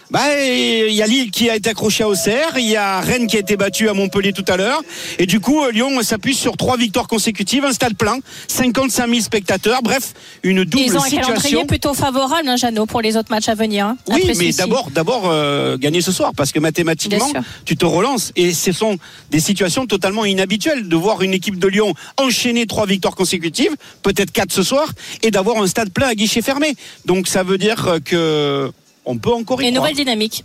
bah, 0.10 0.22
il 0.42 0.94
y 0.94 1.02
a 1.02 1.08
Lille 1.08 1.32
qui 1.32 1.50
a 1.50 1.56
été 1.56 1.70
accroché 1.70 2.04
à 2.04 2.08
Auxerre, 2.10 2.58
il 2.58 2.68
y 2.68 2.76
a 2.76 3.02
Rennes 3.02 3.28
qui 3.28 3.36
a 3.36 3.40
été 3.40 3.58
battu 3.58 3.90
à 3.90 3.94
Montpellier 3.94 4.32
tout 4.34 4.46
à 4.48 4.56
l'heure, 4.58 4.82
et 5.20 5.26
du 5.26 5.40
coup, 5.40 5.64
euh, 5.64 5.72
Lyon 5.72 6.02
s'appuie 6.02 6.36
sur 6.36 6.56
trois 6.56 6.78
victoires 6.78 7.08
consécutives, 7.08 7.66
un 7.66 7.74
stade 7.74 7.96
plein, 7.98 8.20
55 8.48 9.08
000 9.10 9.22
spectateurs, 9.22 9.82
bref, 9.84 10.14
une 10.44 10.64
double 10.64 10.84
Ils 10.84 10.98
ont 10.98 11.02
un 11.04 11.10
calendrier 11.10 11.36
situation. 11.36 11.66
plutôt 11.66 11.94
favorable, 11.94 12.48
hein, 12.48 12.56
Jeannot, 12.56 12.86
pour 12.86 13.02
les 13.02 13.18
autres 13.18 13.32
matchs 13.32 13.50
à 13.50 13.56
venir. 13.56 13.86
hein, 13.86 13.98
Oui, 14.10 14.32
mais 14.38 14.52
d'abord, 14.54 14.90
d'abord 14.92 15.24
euh, 15.26 15.78
gagner 15.78 16.02
ce 16.02 16.12
soir, 16.12 16.32
parce 16.36 16.52
que 16.52 16.60
mathématiquement, 16.60 17.32
tu 17.66 17.76
te 17.76 17.86
relances. 17.86 18.32
Et 18.36 18.54
ce 18.54 18.72
sont 18.72 18.98
des 19.30 19.40
situations 19.40 19.86
totalement 19.88 20.26
inhabituelles 20.26 20.88
de 20.88 20.96
voir 20.96 21.22
une 21.22 21.34
équipe 21.34 21.60
de 21.60 21.68
Lyon 21.68 21.94
enchaîner 22.18 22.66
trois 22.66 22.86
victoires 22.86 23.16
consécutives, 23.16 23.76
peut-être 24.04 24.32
quatre 24.32 24.52
ce 24.52 24.64
soir, 24.64 24.90
et 25.22 25.32
d'avoir 25.32 25.62
un 25.62 25.68
stade 25.68 25.90
plein 25.92 26.08
à 26.08 26.16
guichet 26.16 26.42
fermé. 26.42 26.76
Donc 27.06 27.28
ça 27.28 27.44
veut 27.44 27.58
dire 27.58 27.98
que 28.06 28.72
on 29.08 29.18
peut 29.18 29.34
encore 29.34 29.62
y 29.62 29.70
une 29.70 29.76
nouvelle 29.76 29.96
dynamique. 29.96 30.44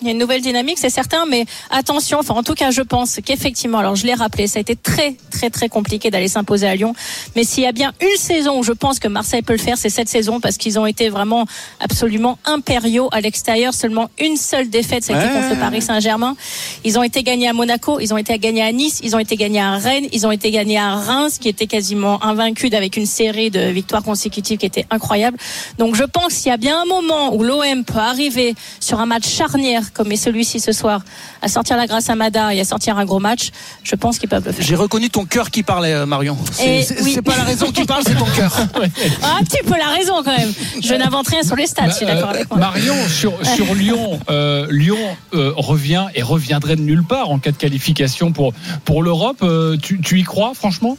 Il 0.00 0.06
y 0.06 0.10
a 0.10 0.12
une 0.12 0.18
nouvelle 0.18 0.42
dynamique, 0.42 0.78
c'est 0.78 0.90
certain, 0.90 1.26
mais 1.26 1.44
attention, 1.70 2.20
enfin 2.20 2.34
en 2.34 2.44
tout 2.44 2.54
cas 2.54 2.70
je 2.70 2.82
pense 2.82 3.18
qu'effectivement, 3.24 3.78
alors 3.78 3.96
je 3.96 4.06
l'ai 4.06 4.14
rappelé, 4.14 4.46
ça 4.46 4.58
a 4.58 4.60
été 4.60 4.76
très 4.76 5.16
très 5.32 5.50
très 5.50 5.68
compliqué 5.68 6.08
d'aller 6.12 6.28
s'imposer 6.28 6.68
à 6.68 6.76
Lyon, 6.76 6.94
mais 7.34 7.42
s'il 7.42 7.64
y 7.64 7.66
a 7.66 7.72
bien 7.72 7.92
une 8.00 8.16
saison 8.16 8.60
où 8.60 8.62
je 8.62 8.70
pense 8.70 9.00
que 9.00 9.08
Marseille 9.08 9.42
peut 9.42 9.54
le 9.54 9.58
faire, 9.58 9.76
c'est 9.76 9.88
cette 9.90 10.08
saison 10.08 10.38
parce 10.38 10.56
qu'ils 10.56 10.78
ont 10.78 10.86
été 10.86 11.08
vraiment 11.08 11.46
absolument 11.80 12.38
impériaux 12.44 13.08
à 13.10 13.20
l'extérieur, 13.20 13.74
seulement 13.74 14.08
une 14.20 14.36
seule 14.36 14.70
défaite, 14.70 15.02
ça 15.02 15.14
a 15.16 15.20
été 15.20 15.28
Ouais. 15.34 15.40
contre 15.40 15.54
le 15.54 15.60
Paris 15.60 15.82
Saint-Germain. 15.82 16.36
Ils 16.84 16.96
ont 16.96 17.02
été 17.02 17.24
gagnés 17.24 17.48
à 17.48 17.52
Monaco, 17.52 17.98
ils 17.98 18.14
ont 18.14 18.18
été 18.18 18.38
gagnés 18.38 18.62
à 18.62 18.70
Nice, 18.70 19.00
ils 19.02 19.16
ont 19.16 19.18
été 19.18 19.34
gagnés 19.34 19.60
à 19.60 19.72
Rennes, 19.78 20.06
ils 20.12 20.28
ont 20.28 20.30
été 20.30 20.52
gagnés 20.52 20.78
à 20.78 20.94
Reims, 20.94 21.38
qui 21.40 21.48
était 21.48 21.66
quasiment 21.66 22.22
invaincu 22.24 22.68
avec 22.72 22.96
une 22.96 23.06
série 23.06 23.50
de 23.50 23.60
victoires 23.70 24.04
consécutives 24.04 24.58
qui 24.58 24.66
était 24.66 24.86
incroyable. 24.90 25.38
Donc 25.78 25.96
je 25.96 26.04
pense 26.04 26.34
qu'il 26.34 26.50
y 26.50 26.54
a 26.54 26.56
bien 26.56 26.82
un 26.82 26.84
moment 26.84 27.34
où 27.34 27.42
l'OM 27.42 27.84
peut 27.84 27.98
arriver 27.98 28.54
sur 28.78 29.00
un 29.00 29.06
match 29.06 29.26
charnière 29.28 29.87
comme 29.92 30.10
est 30.12 30.16
celui-ci 30.16 30.60
ce 30.60 30.72
soir, 30.72 31.02
à 31.42 31.48
sortir 31.48 31.76
la 31.76 31.86
grâce 31.86 32.08
à 32.10 32.14
Mada 32.14 32.54
et 32.54 32.60
à 32.60 32.64
sortir 32.64 32.98
un 32.98 33.04
gros 33.04 33.18
match, 33.18 33.50
je 33.82 33.94
pense 33.96 34.18
qu'ils 34.18 34.28
peuvent 34.28 34.44
le 34.44 34.52
faire. 34.52 34.64
j'ai 34.64 34.76
reconnu 34.76 35.10
ton 35.10 35.24
cœur 35.24 35.50
qui 35.50 35.62
parlait 35.62 35.92
euh, 35.92 36.06
Marion 36.06 36.36
c'est 36.52 36.86
oui. 37.02 37.18
pas 37.24 37.36
la 37.36 37.44
raison 37.44 37.70
qui 37.72 37.84
parle 37.84 38.02
c'est 38.06 38.14
ton 38.14 38.24
cœur 38.26 38.56
Ah, 39.22 39.36
un 39.40 39.44
petit 39.44 39.62
peu 39.64 39.76
la 39.78 39.88
raison 39.88 40.22
quand 40.24 40.36
même. 40.36 40.52
Je 40.82 40.94
n'invente 40.94 41.28
rien 41.28 41.42
sur 41.42 41.56
les 41.56 41.66
stats, 41.66 41.88
je 41.88 41.94
suis 41.94 42.06
Bah, 42.06 42.14
d'accord 42.14 42.30
euh, 42.30 42.34
avec 42.34 42.50
moi. 42.50 42.58
Marion, 42.58 42.94
sur, 43.08 43.32
sur 43.54 43.74
Lyon, 43.74 44.20
euh, 44.30 44.66
Lyon 44.70 44.98
euh, 45.34 45.52
revient 45.56 46.06
et 46.14 46.22
reviendrait 46.22 46.76
de 46.76 46.82
nulle 46.82 47.04
part 47.04 47.30
en 47.30 47.38
cas 47.38 47.50
de 47.52 47.56
qualification 47.56 48.32
pour, 48.32 48.52
pour 48.84 49.02
l'Europe. 49.02 49.44
Tu, 49.82 50.00
tu 50.00 50.20
y 50.20 50.22
crois, 50.22 50.52
franchement? 50.54 50.96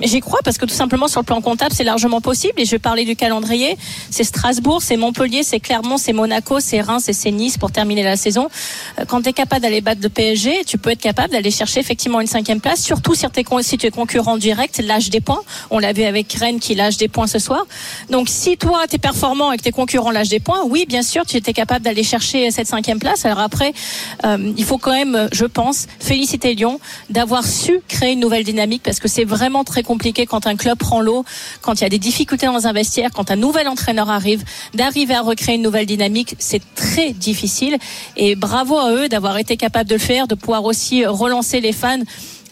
Mais 0.00 0.06
j'y 0.06 0.20
crois 0.20 0.40
parce 0.44 0.58
que 0.58 0.66
tout 0.66 0.74
simplement 0.74 1.08
sur 1.08 1.20
le 1.20 1.24
plan 1.26 1.40
comptable, 1.40 1.72
c'est 1.74 1.84
largement 1.84 2.20
possible. 2.20 2.54
Et 2.58 2.64
je 2.64 2.72
vais 2.72 2.78
parler 2.78 3.04
du 3.04 3.16
calendrier. 3.16 3.76
C'est 4.10 4.24
Strasbourg, 4.24 4.82
c'est 4.82 4.96
Montpellier, 4.96 5.42
c'est 5.42 5.60
Clermont, 5.60 5.96
c'est 5.98 6.12
Monaco, 6.12 6.60
c'est 6.60 6.80
Reims 6.80 7.04
c'est 7.12 7.30
Nice 7.30 7.56
pour 7.58 7.70
terminer 7.72 8.02
la 8.02 8.16
saison. 8.16 8.48
Euh, 8.98 9.04
Quand 9.06 9.22
tu 9.22 9.28
es 9.30 9.32
capable 9.32 9.62
d'aller 9.62 9.80
battre 9.80 10.00
le 10.02 10.08
PSG, 10.08 10.64
tu 10.66 10.76
peux 10.78 10.90
être 10.90 11.00
capable 11.00 11.32
d'aller 11.32 11.50
chercher 11.50 11.80
effectivement 11.80 12.20
une 12.20 12.26
cinquième 12.26 12.60
place, 12.60 12.82
surtout 12.82 13.14
si, 13.14 13.26
con- 13.44 13.62
si 13.62 13.78
tu 13.78 13.86
es 13.86 13.90
concurrent 13.90 14.36
direct, 14.36 14.78
lâche 14.84 15.08
des 15.10 15.20
points. 15.20 15.40
On 15.70 15.78
l'a 15.78 15.92
vu 15.92 16.02
avec 16.02 16.32
Rennes 16.34 16.60
qui 16.60 16.74
lâche 16.74 16.96
des 16.96 17.08
points 17.08 17.26
ce 17.26 17.38
soir. 17.38 17.64
Donc 18.10 18.28
si 18.28 18.56
toi, 18.56 18.82
tu 18.88 18.96
es 18.96 18.98
performant 18.98 19.52
et 19.52 19.56
que 19.56 19.62
tes 19.62 19.72
concurrents 19.72 20.10
lâchent 20.10 20.28
des 20.28 20.40
points, 20.40 20.62
oui, 20.64 20.84
bien 20.88 21.02
sûr, 21.02 21.24
tu 21.24 21.36
étais 21.36 21.52
capable 21.52 21.84
d'aller 21.84 22.02
chercher 22.02 22.50
cette 22.50 22.66
cinquième 22.66 22.98
place. 22.98 23.24
Alors 23.24 23.40
après, 23.40 23.72
euh, 24.24 24.52
il 24.56 24.64
faut 24.64 24.78
quand 24.78 24.92
même, 24.92 25.28
je 25.32 25.44
pense, 25.44 25.86
féliciter 26.00 26.54
Lyon 26.54 26.80
d'avoir 27.10 27.44
su 27.46 27.80
créer 27.88 28.12
une 28.12 28.20
nouvelle 28.20 28.44
dynamique 28.44 28.82
parce 28.82 28.98
que 29.00 29.08
c'est 29.08 29.24
vraiment 29.46 29.62
très 29.62 29.84
compliqué 29.84 30.26
quand 30.26 30.48
un 30.48 30.56
club 30.56 30.76
prend 30.76 31.00
l'eau, 31.00 31.24
quand 31.62 31.74
il 31.74 31.82
y 31.82 31.86
a 31.86 31.88
des 31.88 32.00
difficultés 32.00 32.46
dans 32.46 32.66
un 32.66 32.72
vestiaire, 32.72 33.10
quand 33.14 33.30
un 33.30 33.36
nouvel 33.36 33.68
entraîneur 33.68 34.10
arrive, 34.10 34.42
d'arriver 34.74 35.14
à 35.14 35.20
recréer 35.20 35.54
une 35.54 35.62
nouvelle 35.62 35.86
dynamique, 35.86 36.34
c'est 36.40 36.62
très 36.74 37.12
difficile. 37.12 37.78
Et 38.16 38.34
bravo 38.34 38.76
à 38.76 38.90
eux 38.90 39.08
d'avoir 39.08 39.38
été 39.38 39.56
capables 39.56 39.88
de 39.88 39.94
le 39.94 40.00
faire, 40.00 40.26
de 40.26 40.34
pouvoir 40.34 40.64
aussi 40.64 41.06
relancer 41.06 41.60
les 41.60 41.70
fans 41.72 42.02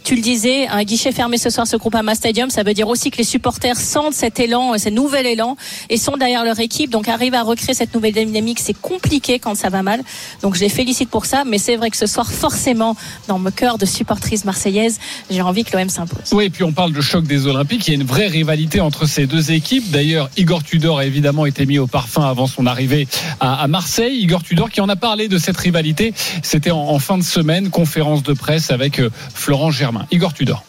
Tu 0.04 0.16
le 0.16 0.20
disais, 0.20 0.66
un 0.66 0.82
guichet 0.82 1.12
fermé 1.12 1.38
ce 1.38 1.48
soir 1.48 1.66
ce 1.66 1.78
Groupama 1.78 2.14
Stadium, 2.14 2.50
ça 2.50 2.62
veut 2.62 2.74
dire 2.74 2.88
aussi 2.88 3.10
que 3.10 3.16
les 3.16 3.24
supporters 3.24 3.78
sentent 3.78 4.12
cet 4.12 4.38
élan, 4.38 4.76
ce 4.76 4.90
nouvel 4.90 5.24
élan 5.24 5.56
et 5.88 5.96
sont 5.96 6.18
derrière 6.18 6.44
leur 6.44 6.60
équipe. 6.60 6.90
Donc 6.90 7.08
arriver 7.08 7.38
à 7.38 7.42
recréer 7.42 7.72
cette 7.72 7.94
nouvelle 7.94 8.12
dynamique, 8.12 8.60
c'est 8.60 8.78
compliqué 8.78 9.38
quand 9.38 9.54
ça 9.54 9.70
va 9.70 9.82
mal. 9.82 10.02
Donc 10.42 10.56
je 10.56 10.60
les 10.60 10.68
félicite 10.68 11.08
pour 11.08 11.24
ça, 11.24 11.44
mais 11.46 11.56
c'est 11.56 11.76
vrai 11.76 11.88
que 11.88 11.96
ce 11.96 12.04
soir, 12.04 12.30
forcément, 12.30 12.96
dans 13.28 13.38
mon 13.38 13.50
cœur 13.50 13.78
de 13.78 13.86
supportrice 13.86 14.44
marseillaise, 14.44 15.00
j'ai 15.30 15.40
envie 15.40 15.64
que 15.64 15.74
l'OM 15.74 15.88
s'impose. 15.88 16.34
Oui, 16.34 16.44
et 16.44 16.50
puis 16.50 16.64
on 16.64 16.72
parle 16.72 16.92
de 16.92 17.00
choc 17.00 17.24
des 17.24 17.46
Olympiques. 17.46 17.88
Il 17.88 17.94
y 17.94 17.96
a 17.96 17.98
une 17.98 18.06
vraie 18.06 18.26
rivalité 18.26 18.82
entre 18.82 19.06
ces 19.06 19.26
deux 19.26 19.52
équipes. 19.52 19.90
D'ailleurs, 19.90 20.28
Igor 20.36 20.62
Tudor 20.64 20.98
a 20.98 21.06
évidemment 21.06 21.46
été 21.46 21.64
mis 21.64 21.78
au 21.78 21.86
parfum 21.86 22.28
avant 22.28 22.46
son 22.46 22.66
arrivée 22.66 23.08
à, 23.40 23.66
Marseille. 23.68 24.18
Igor 24.18 24.42
Tudor 24.42 24.68
qui 24.68 24.82
en 24.82 24.88
a 24.90 24.96
parlé 24.96 25.28
de 25.28 25.38
cette 25.38 25.56
rivalité. 25.56 26.12
C'était 26.42 26.72
en, 26.72 26.90
en 26.90 26.98
fin 26.98 27.16
de 27.16 27.22
semaine, 27.22 27.70
conférence 27.70 28.22
de 28.22 28.34
presse 28.34 28.70
avec 28.70 29.00
euh, 29.00 29.08
Florent 29.32 29.70
Germain. 29.70 29.93
Igor 30.10 30.32
Tudor. 30.32 30.62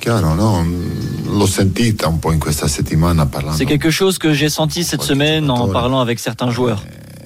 Chiaro, 0.00 0.34
no? 0.34 0.64
L'ho 1.30 1.46
sentita 1.46 2.08
un 2.08 2.18
po' 2.18 2.32
in 2.32 2.38
questa 2.38 2.66
settimana 2.66 3.26
parlando. 3.26 3.56
C'est 3.56 3.66
quelque 3.66 3.90
chose 3.90 4.18
que 4.18 4.32
j'ai 4.32 4.48
senti 4.48 4.82
cette 4.82 5.02
semaine 5.02 5.48
en 5.48 5.68
parlant 5.68 6.00
avec 6.00 6.18
certains 6.18 6.50
joueurs. 6.50 6.82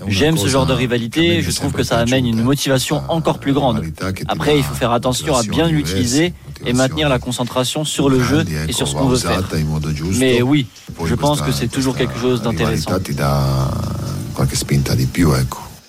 J'aime 0.08 0.36
ce 0.36 0.46
genre 0.46 0.66
de 0.66 0.72
rivalité, 0.72 1.42
je 1.42 1.50
trouve 1.50 1.72
que 1.72 1.82
ça 1.82 1.98
amène 1.98 2.26
une 2.26 2.42
motivation 2.42 3.02
encore 3.08 3.38
plus 3.38 3.52
grande. 3.52 3.82
Après, 4.28 4.56
il 4.58 4.62
faut 4.62 4.74
faire 4.74 4.92
attention 4.92 5.34
à 5.34 5.42
bien 5.42 5.68
l'utiliser 5.68 6.32
et 6.64 6.72
maintenir 6.72 7.08
la 7.08 7.18
concentration 7.18 7.84
sur 7.84 8.08
le 8.08 8.22
jeu 8.22 8.44
et 8.68 8.72
sur 8.72 8.86
ce 8.86 8.94
qu'on 8.94 9.08
veut 9.08 9.16
faire. 9.16 9.42
Mais 10.18 10.42
oui, 10.42 10.66
je 11.04 11.14
pense 11.14 11.40
que 11.40 11.52
c'est 11.52 11.68
toujours 11.68 11.96
quelque 11.96 12.18
chose 12.18 12.42
d'intéressant. 12.42 12.90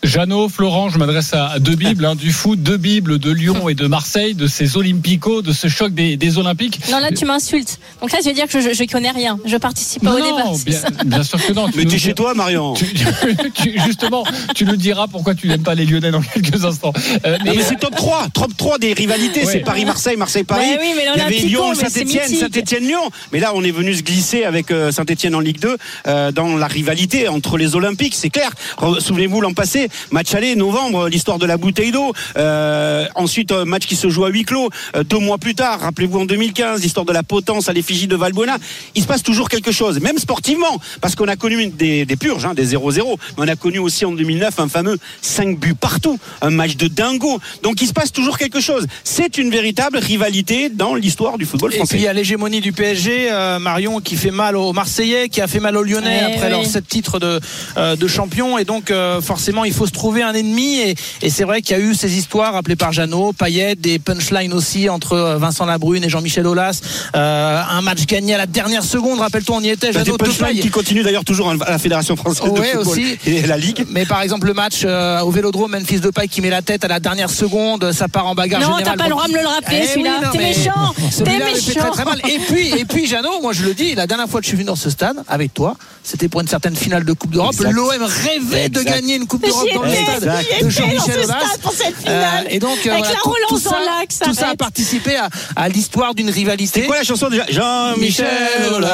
Jeannot, 0.04 0.48
Florent, 0.50 0.90
je 0.90 1.00
m'adresse 1.00 1.34
à 1.34 1.60
deux 1.60 1.76
bibles 1.76 2.06
hein, 2.06 2.16
du 2.16 2.32
foot, 2.32 2.62
deux 2.62 2.78
bibles 2.78 3.18
de 3.20 3.32
Lyon 3.32 3.68
et 3.68 3.74
de 3.74 3.88
Marseille, 3.88 4.36
de 4.36 4.48
ces 4.48 4.78
Olympicos, 4.78 5.42
de 5.42 5.52
ce 5.52 5.68
choc 5.68 5.94
des, 5.94 6.18
des 6.18 6.38
Olympiques. 6.38 6.80
Non, 6.92 7.00
là, 7.00 7.12
tu 7.12 7.26
m'insultes. 7.26 7.80
Donc 8.00 8.12
là, 8.12 8.20
je 8.24 8.30
veux 8.30 8.36
dire 8.36 8.48
que 8.48 8.62
je, 8.62 8.74
je 8.74 8.84
connais 8.86 9.12
rien. 9.12 9.38
Je 9.46 9.58
participe 9.58 10.04
pas 10.04 10.14
au 10.14 10.18
débat. 10.18 10.44
Non, 10.46 10.54
bien, 10.66 10.80
bien 11.06 11.24
sûr 11.24 11.46
que 11.46 11.52
non. 11.52 11.68
Tu 11.70 11.78
Mais 11.80 11.86
t'es 11.86 11.98
chez 11.98 12.14
toi, 12.14 12.34
Marion. 12.36 12.74
tu- 12.74 12.86
tu- 13.54 13.80
justement, 13.86 14.24
tu 14.56 14.66
nous 14.66 14.76
diras 14.76 15.08
pourquoi 15.08 15.34
tu 15.36 15.48
n'aimes 15.48 15.64
pas 15.64 15.76
les 15.76 15.86
Lyonnais 15.86 16.12
dans 16.12 16.22
quelques 16.22 16.64
instants. 16.64 16.94
Euh, 17.26 17.38
Non, 17.46 17.54
mais 17.56 17.64
c'est 17.64 17.78
top 17.80 17.96
3, 17.96 18.28
top 18.34 18.56
3 18.56 18.78
des 18.78 18.94
rivalités. 18.94 19.46
Ouais. 19.46 19.52
C'est 19.52 19.60
Paris-Marseille, 19.60 20.16
Marseille-Paris. 20.16 20.62
Ouais, 20.70 20.78
oui, 20.80 20.92
mais 20.96 21.04
Il 21.16 21.20
y 21.20 21.22
avait 21.22 21.38
Lyon, 21.38 21.74
Saint-Etienne. 21.74 22.28
Saint-Etienne-Lyon. 22.30 23.10
Mais 23.34 23.40
là, 23.40 23.52
on 23.56 23.64
est 23.64 23.72
venu 23.72 23.94
se 23.96 24.04
glisser 24.04 24.44
avec 24.46 24.72
euh, 24.72 24.92
Saint-Etienne 24.92 25.34
en 25.36 25.40
Ligue 25.40 25.60
2 25.60 25.76
euh, 26.08 26.32
dans 26.32 26.56
la 26.56 26.68
rivalité 26.68 27.28
entre 27.28 27.58
les 27.58 27.76
Olympiques. 27.76 28.16
C'est 28.16 28.30
clair. 28.30 28.52
Souvenez-vous 29.00 29.42
l'an 29.42 29.54
passé, 29.54 29.87
match 30.12 30.34
aller, 30.34 30.56
novembre, 30.56 31.08
l'histoire 31.10 31.40
de 31.40 31.46
la 31.46 31.58
bouteille 31.58 31.92
d'eau. 31.92 32.14
Euh, 32.38 33.06
ensuite, 33.16 33.52
un 33.52 33.66
match 33.66 33.86
qui 33.86 33.96
se 33.96 34.10
joue 34.10 34.26
à 34.26 34.30
huis 34.30 34.44
clos. 34.44 34.70
Euh, 34.96 35.04
deux 35.04 35.20
mois 35.20 35.38
plus 35.38 35.56
tard, 35.56 35.80
rappelez-vous 35.82 36.20
en 36.20 36.26
2015, 36.26 36.82
l'histoire 36.82 37.06
de 37.06 37.14
la 37.14 37.24
potence 37.24 37.70
à 37.70 37.74
l'effigie 37.74 38.08
de 38.08 38.16
Valbuena. 38.16 38.58
Il 38.96 39.02
se 39.02 39.08
passe 39.08 39.24
toujours 39.24 39.50
quelque 39.50 39.72
chose, 39.72 40.00
même 40.00 40.18
sportivement, 40.18 40.80
parce 41.02 41.16
qu'on 41.16 41.28
a 41.28 41.36
connu 41.36 41.68
des, 41.68 42.06
des 42.06 42.16
purges, 42.16 42.46
hein, 42.46 42.54
des 42.54 42.76
0-0. 42.76 43.18
Mais 43.38 43.44
on 43.46 43.48
a 43.48 43.56
connu 43.56 43.80
aussi 43.80 44.06
en 44.06 44.12
2009 44.12 44.60
un 44.60 44.68
fameux 44.68 44.98
5 45.22 45.60
buts 45.60 45.76
partout, 45.76 46.20
un 46.42 46.50
match 46.50 46.76
de 46.76 46.88
dingo. 46.88 47.40
Donc 47.64 47.82
il 47.82 47.88
se 47.88 47.94
passe 47.94 48.12
toujours 48.12 48.38
quelque 48.38 48.60
chose. 48.60 48.86
C'est 49.04 49.38
une 49.38 49.50
véritable 49.50 49.98
rivalité 49.98 50.70
dans 50.70 50.96
l'histoire 50.96 51.38
du 51.38 51.46
football 51.46 51.72
Et 51.72 51.76
puis 51.76 51.82
il 51.84 51.88
français. 51.88 52.04
y 52.04 52.08
a 52.08 52.14
l'hégémonie 52.14 52.62
du 52.62 52.72
PSG, 52.74 53.28
euh, 53.32 53.60
Marion, 53.60 54.00
qui 54.00 54.16
fait 54.16 54.32
mal 54.32 54.56
aux 54.56 54.74
Marseillais, 54.74 55.30
qui 55.30 55.42
a 55.42 55.48
fait 55.48 55.60
mal 55.60 55.76
aux 55.78 55.84
Lyonnais 55.84 56.08
Ouais, 56.08 56.34
après 56.34 56.44
ouais. 56.46 56.50
leurs 56.50 56.66
sept 56.66 56.88
titres 56.88 57.20
de, 57.20 57.40
euh, 57.78 57.96
de 57.96 58.08
champion. 58.08 58.58
Et 58.58 58.66
donc 58.66 58.90
euh, 58.92 59.22
forcément, 59.22 59.66
il 59.66 59.74
faut 59.74 59.77
se 59.86 59.92
trouver 59.92 60.24
un 60.24 60.34
ennemi. 60.34 60.80
Et, 60.80 60.96
et 61.22 61.30
c'est 61.30 61.44
vrai 61.44 61.62
qu'il 61.62 61.78
y 61.78 61.80
a 61.80 61.84
eu 61.84 61.94
ces 61.94 62.18
histoires 62.18 62.54
rappelées 62.54 62.76
par 62.76 62.92
Jeannot, 62.92 63.34
Payet, 63.34 63.76
des 63.76 64.00
punchlines 64.00 64.54
aussi 64.54 64.90
entre 64.90 65.14
euh, 65.14 65.38
Vincent 65.38 65.66
Labrune 65.66 66.04
et 66.04 66.10
Jean-Michel 66.10 66.48
Aulas. 66.48 66.80
Euh, 67.16 67.62
un 67.70 67.82
match 67.82 68.06
gagné 68.06 68.34
à 68.34 68.38
la 68.38 68.46
dernière 68.46 68.84
seconde. 68.84 69.20
Rappelle-toi, 69.20 69.58
on 69.58 69.62
y 69.62 69.70
était. 69.70 69.88
Des 69.92 69.94
Jeannot, 70.06 70.18
pailles. 70.18 70.60
qui 70.60 70.70
continuent 70.70 71.04
d'ailleurs 71.04 71.26
toujours 71.26 71.50
à 71.52 71.56
la 71.72 71.78
Fédération 71.78 72.16
française 72.16 72.44
de 72.46 72.50
Ouais, 72.60 72.68
football 72.74 72.88
aussi. 72.88 73.18
et 73.26 73.42
la 73.44 73.58
Ligue. 73.58 73.86
Mais 73.92 74.06
par 74.06 74.22
exemple 74.22 74.48
le 74.48 74.54
match 74.54 74.82
euh, 74.84 75.20
au 75.22 75.32
Vélodrome, 75.32 75.72
Memphis 75.72 76.00
de 76.00 76.10
Paille 76.10 76.30
qui 76.30 76.42
met 76.42 76.50
la 76.50 76.62
tête 76.62 76.84
à 76.84 76.88
la 76.88 77.00
dernière 77.00 77.30
seconde, 77.30 77.92
ça 77.92 78.08
part 78.08 78.26
en 78.28 78.36
bagarre 78.36 78.62
Non, 78.62 78.78
générale. 78.78 78.84
t'as 78.86 78.96
pas 78.98 79.04
le 79.06 79.10
droit 79.12 79.28
de 79.28 79.34
me 79.34 79.42
le 79.42 79.48
rappeler, 79.48 79.82
Eh 79.84 79.88
celui-là. 79.88 80.20
oui, 80.24 80.28
T'es 80.32 80.38
méchant. 80.40 80.94
T'es 80.96 81.12
Celui-là 81.12 81.46
fait 81.46 81.74
très 81.74 81.82
méchant. 81.82 81.92
très 81.92 82.06
mal. 82.06 82.20
Et 82.30 82.40
puis, 82.40 82.68
et 82.80 82.86
puis 82.86 83.08
Jeannot, 83.08 83.42
moi 83.42 83.54
je 83.54 83.64
le 83.64 83.74
dis, 83.74 83.96
la 83.96 84.08
dernière 84.08 84.28
fois 84.30 84.40
que 84.40 84.46
je 84.46 84.50
suis 84.50 84.58
venu 84.58 84.66
dans 84.68 84.76
ce 84.76 84.90
stade 84.90 85.18
avec 85.28 85.54
toi, 85.54 85.76
c'était 86.04 86.30
pour 86.30 86.42
une 86.42 86.48
certaine 86.48 86.76
finale 86.76 87.04
de 87.04 87.14
Coupe 87.14 87.32
d'Europe. 87.32 87.56
L'OM 87.60 87.90
rêvait 88.24 88.70
de 88.70 88.82
gagner 88.84 89.16
une 89.16 89.28
Coupe 89.28 89.44
d'Europe 89.46 89.67
J'y 89.70 89.76
dans 89.76 89.84
le 89.84 89.90
étais, 89.90 90.04
stade 90.04 90.16
Exact. 90.24 90.40
j'y 90.42 90.48
de 90.48 90.54
étais 90.54 90.64
dans 90.64 90.70
Jean-Michel 90.70 91.16
ce 91.22 91.26
Aulas. 91.26 91.46
stade 91.48 91.62
pour 91.62 91.72
cette 91.74 91.96
finale. 91.98 92.46
Euh, 92.46 92.50
et 92.50 92.60
donc 92.60 92.78
euh, 92.86 92.92
Avec 92.92 93.04
voilà, 93.06 93.08
la 93.10 93.16
tout- 93.22 93.30
relance 93.30 93.50
tout, 93.50 93.60
dans 93.60 93.70
ça, 93.72 93.78
l'axe, 94.00 94.20
tout 94.24 94.34
ça 94.34 94.50
a 94.50 94.56
participé 94.56 95.16
à, 95.18 95.30
à 95.56 95.70
l'histoire 95.70 96.16
d'une 96.16 96.30
rivalité. 96.30 96.82
C'est 96.82 96.88
quoi 96.88 96.98
la 96.98 97.04
chanson 97.04 97.30
déjà 97.30 97.46
Jean-Michel 97.50 98.28
Aulas. 98.74 98.90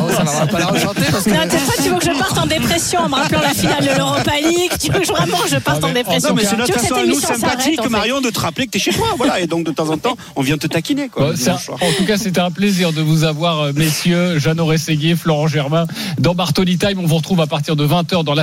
Bon, 0.00 0.08
ça, 0.14 0.22
va 0.24 0.46
pas 0.46 0.58
la 0.58 0.66
rechanter 0.66 1.02
parce 1.10 1.24
que 1.24 1.30
Non, 1.30 1.36
tu 1.82 1.88
veux 1.90 1.98
que 1.98 2.04
je 2.04 2.18
parte 2.18 2.38
en 2.38 2.46
dépression 2.46 3.00
en 3.00 3.08
me 3.08 3.14
rappelant 3.14 3.40
la 3.40 3.54
finale 3.54 3.82
de 3.84 3.96
l'Europa 3.96 4.32
League 4.42 4.72
Tu 4.80 4.90
veux 4.92 5.00
que 5.00 5.06
je- 5.06 5.12
vraiment 5.12 5.38
que 5.38 5.48
je 5.48 5.56
parte 5.56 5.82
en 5.84 5.92
dépression 5.92 6.30
Non, 6.30 6.34
mais 6.36 6.44
c'est 6.44 6.56
notre 6.56 6.72
façon 6.74 6.94
à 6.94 7.04
nous 7.04 7.20
sympathique, 7.20 7.88
Marion, 7.90 8.20
de 8.20 8.30
te 8.30 8.40
rappeler 8.40 8.66
que 8.66 8.72
t'es 8.72 8.78
chez 8.78 8.92
toi. 8.92 9.08
Voilà. 9.16 9.40
Et 9.40 9.46
donc, 9.46 9.64
de 9.64 9.70
temps 9.72 9.88
en 9.90 9.98
temps, 9.98 10.16
on 10.36 10.42
vient 10.42 10.58
te 10.58 10.66
taquiner. 10.66 11.08
Quoi, 11.08 11.32
en 11.70 11.92
tout 11.96 12.04
cas, 12.06 12.16
c'était 12.16 12.40
un 12.40 12.50
plaisir 12.50 12.92
de 12.92 13.00
vous 13.02 13.24
avoir, 13.24 13.60
euh, 13.60 13.72
messieurs, 13.74 14.38
Jeannot 14.38 14.66
Rességuier, 14.66 15.16
Florent 15.16 15.46
Germain, 15.48 15.86
dans 16.18 16.34
Bartoli 16.34 16.78
Time. 16.78 16.98
On 17.00 17.06
vous 17.06 17.16
retrouve 17.16 17.40
à 17.40 17.46
partir 17.46 17.76
de 17.76 17.86
20h 17.86 18.24
dans 18.24 18.34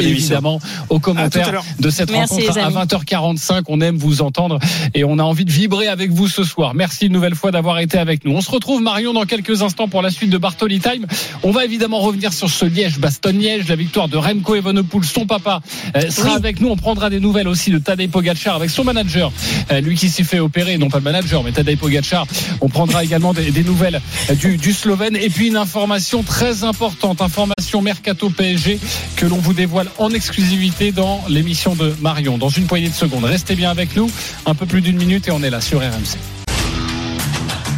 émission. 0.00 0.24
évidemment, 0.36 0.58
aux 0.88 1.00
L'heure. 1.14 1.64
de 1.78 1.90
cette 1.90 2.10
Merci, 2.10 2.34
rencontre 2.34 2.58
à 2.58 2.66
amis. 2.66 2.76
20h45. 2.76 3.62
On 3.68 3.80
aime 3.80 3.96
vous 3.96 4.22
entendre 4.22 4.58
et 4.94 5.04
on 5.04 5.18
a 5.18 5.22
envie 5.22 5.44
de 5.44 5.50
vibrer 5.50 5.88
avec 5.88 6.10
vous 6.10 6.28
ce 6.28 6.44
soir. 6.44 6.74
Merci 6.74 7.06
une 7.06 7.12
nouvelle 7.12 7.34
fois 7.34 7.50
d'avoir 7.50 7.78
été 7.78 7.98
avec 7.98 8.24
nous. 8.24 8.32
On 8.32 8.40
se 8.40 8.50
retrouve, 8.50 8.82
Marion, 8.82 9.12
dans 9.12 9.24
quelques 9.24 9.62
instants 9.62 9.88
pour 9.88 10.02
la 10.02 10.10
suite 10.10 10.30
de 10.30 10.38
Bartoli 10.38 10.80
Time. 10.80 11.06
On 11.42 11.50
va 11.50 11.64
évidemment 11.64 12.00
revenir 12.00 12.32
sur 12.32 12.50
ce 12.50 12.64
Liège-Bastogne-Liège, 12.64 13.68
la 13.68 13.76
victoire 13.76 14.08
de 14.08 14.16
Remco 14.16 14.54
Evenepoel. 14.54 15.04
Son 15.04 15.26
papa 15.26 15.60
euh, 15.96 16.10
sera 16.10 16.34
avec 16.34 16.60
nous. 16.60 16.68
On 16.68 16.76
prendra 16.76 17.10
des 17.10 17.20
nouvelles 17.20 17.48
aussi 17.48 17.70
de 17.70 17.78
Tadej 17.78 18.10
Pogacar 18.10 18.56
avec 18.56 18.70
son 18.70 18.84
manager, 18.84 19.32
euh, 19.70 19.80
lui 19.80 19.96
qui 19.96 20.08
s'est 20.08 20.24
fait 20.24 20.40
opérer, 20.40 20.78
non 20.78 20.88
pas 20.88 20.98
le 20.98 21.04
manager, 21.04 21.42
mais 21.42 21.52
Tadej 21.52 21.78
Pogacar. 21.78 22.26
On 22.60 22.68
prendra 22.68 23.04
également 23.04 23.32
des, 23.32 23.50
des 23.50 23.64
nouvelles 23.64 24.00
euh, 24.30 24.34
du, 24.34 24.56
du 24.56 24.72
Slovène. 24.72 25.16
Et 25.16 25.28
puis 25.28 25.48
une 25.48 25.56
information 25.56 26.22
très 26.22 26.64
importante, 26.64 27.20
information 27.20 27.82
Mercato 27.82 28.30
PSG 28.30 28.78
que 29.16 29.26
l'on 29.26 29.38
vous 29.38 29.52
dévoile 29.52 29.88
en 29.98 30.10
exclusivité 30.10 30.92
dans 30.96 31.22
l'émission 31.28 31.74
de 31.76 31.94
Marion. 32.00 32.38
Dans 32.38 32.48
une 32.48 32.66
poignée 32.66 32.88
de 32.88 32.94
secondes. 32.94 33.24
Restez 33.24 33.54
bien 33.54 33.70
avec 33.70 33.94
nous. 33.94 34.10
Un 34.46 34.54
peu 34.54 34.66
plus 34.66 34.80
d'une 34.80 34.96
minute 34.96 35.28
et 35.28 35.30
on 35.30 35.42
est 35.42 35.50
là 35.50 35.60
sur 35.60 35.78
RMC. 35.78 36.18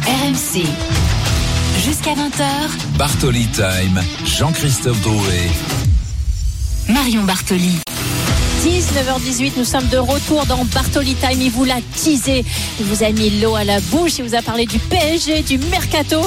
RMC. 0.07 0.63
Jusqu'à 1.85 2.13
20h, 2.13 2.97
Bartoli 2.97 3.45
Time, 3.47 4.01
Jean-Christophe 4.25 5.01
Drouet. 5.01 5.49
Marion 6.89 7.23
Bartoli. 7.23 7.79
19h18, 8.63 9.53
nous 9.57 9.63
sommes 9.63 9.87
de 9.87 9.97
retour 9.97 10.45
dans 10.45 10.65
Bartoli 10.65 11.15
Time. 11.15 11.41
Il 11.41 11.51
vous 11.51 11.63
l'a 11.63 11.79
teasé, 11.95 12.43
il 12.79 12.85
vous 12.85 13.03
a 13.03 13.11
mis 13.11 13.39
l'eau 13.39 13.55
à 13.55 13.63
la 13.63 13.79
bouche, 13.79 14.17
il 14.19 14.25
vous 14.25 14.35
a 14.35 14.41
parlé 14.41 14.65
du 14.65 14.79
PSG, 14.79 15.43
du 15.43 15.57
Mercato. 15.57 16.21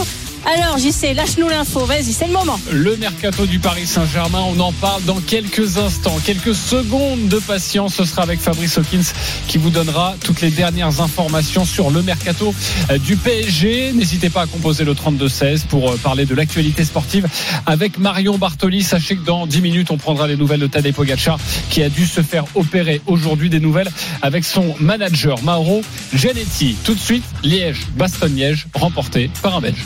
Alors, 0.45 0.77
JC, 0.77 1.15
lâche-nous 1.15 1.49
l'info, 1.49 1.85
vas-y, 1.85 2.13
c'est 2.13 2.27
le 2.27 2.33
moment. 2.33 2.59
Le 2.73 2.97
mercato 2.97 3.47
du 3.47 3.61
Paris 3.61 3.87
Saint-Germain, 3.87 4.43
on 4.49 4.59
en 4.59 4.73
parle 4.73 5.03
dans 5.05 5.21
quelques 5.21 5.79
instants, 5.79 6.19
quelques 6.25 6.55
secondes 6.55 7.29
de 7.29 7.39
patience. 7.39 7.95
Ce 7.95 8.05
sera 8.05 8.23
avec 8.23 8.41
Fabrice 8.41 8.77
Hawkins 8.77 9.05
qui 9.47 9.59
vous 9.59 9.71
donnera 9.71 10.17
toutes 10.25 10.41
les 10.41 10.51
dernières 10.51 11.01
informations 11.01 11.65
sur 11.65 11.91
le 11.91 12.03
mercato 12.03 12.53
euh, 12.91 12.99
du 12.99 13.17
PSG. 13.17 13.93
N'hésitez 13.93 14.31
pas 14.31 14.43
à 14.43 14.47
composer 14.47 14.85
le 14.85 14.95
32-16 14.95 15.67
pour 15.67 15.93
euh, 15.93 15.97
parler 15.97 16.27
de 16.27 16.35
l'actualité 16.35 16.85
sportive 16.85 17.29
avec 17.65 17.99
Marion 17.99 18.37
Bartoli. 18.37 18.83
Sachez 18.83 19.15
que 19.15 19.25
dans 19.25 19.47
10 19.47 19.61
minutes, 19.61 19.91
on 19.93 19.97
prendra 19.97 20.27
les 20.27 20.37
nouvelles 20.37 20.61
de 20.61 20.67
Tadej 20.67 20.93
Pogacar 20.93 21.39
qui 21.71 21.85
a 21.85 21.89
dû 21.89 22.05
se 22.05 22.21
faire 22.21 22.45
opérer 22.57 23.01
aujourd'hui. 23.07 23.49
Des 23.49 23.61
nouvelles 23.61 23.91
avec 24.23 24.45
son 24.45 24.75
manager 24.81 25.41
Mauro 25.43 25.83
Gianetti. 26.15 26.77
Tout 26.85 26.95
de 26.95 27.01
suite, 27.01 27.25
Liège, 27.45 27.87
Bastogne-Liège, 27.97 28.67
remporté 28.75 29.31
par 29.43 29.57
un 29.57 29.61
Belge. 29.61 29.85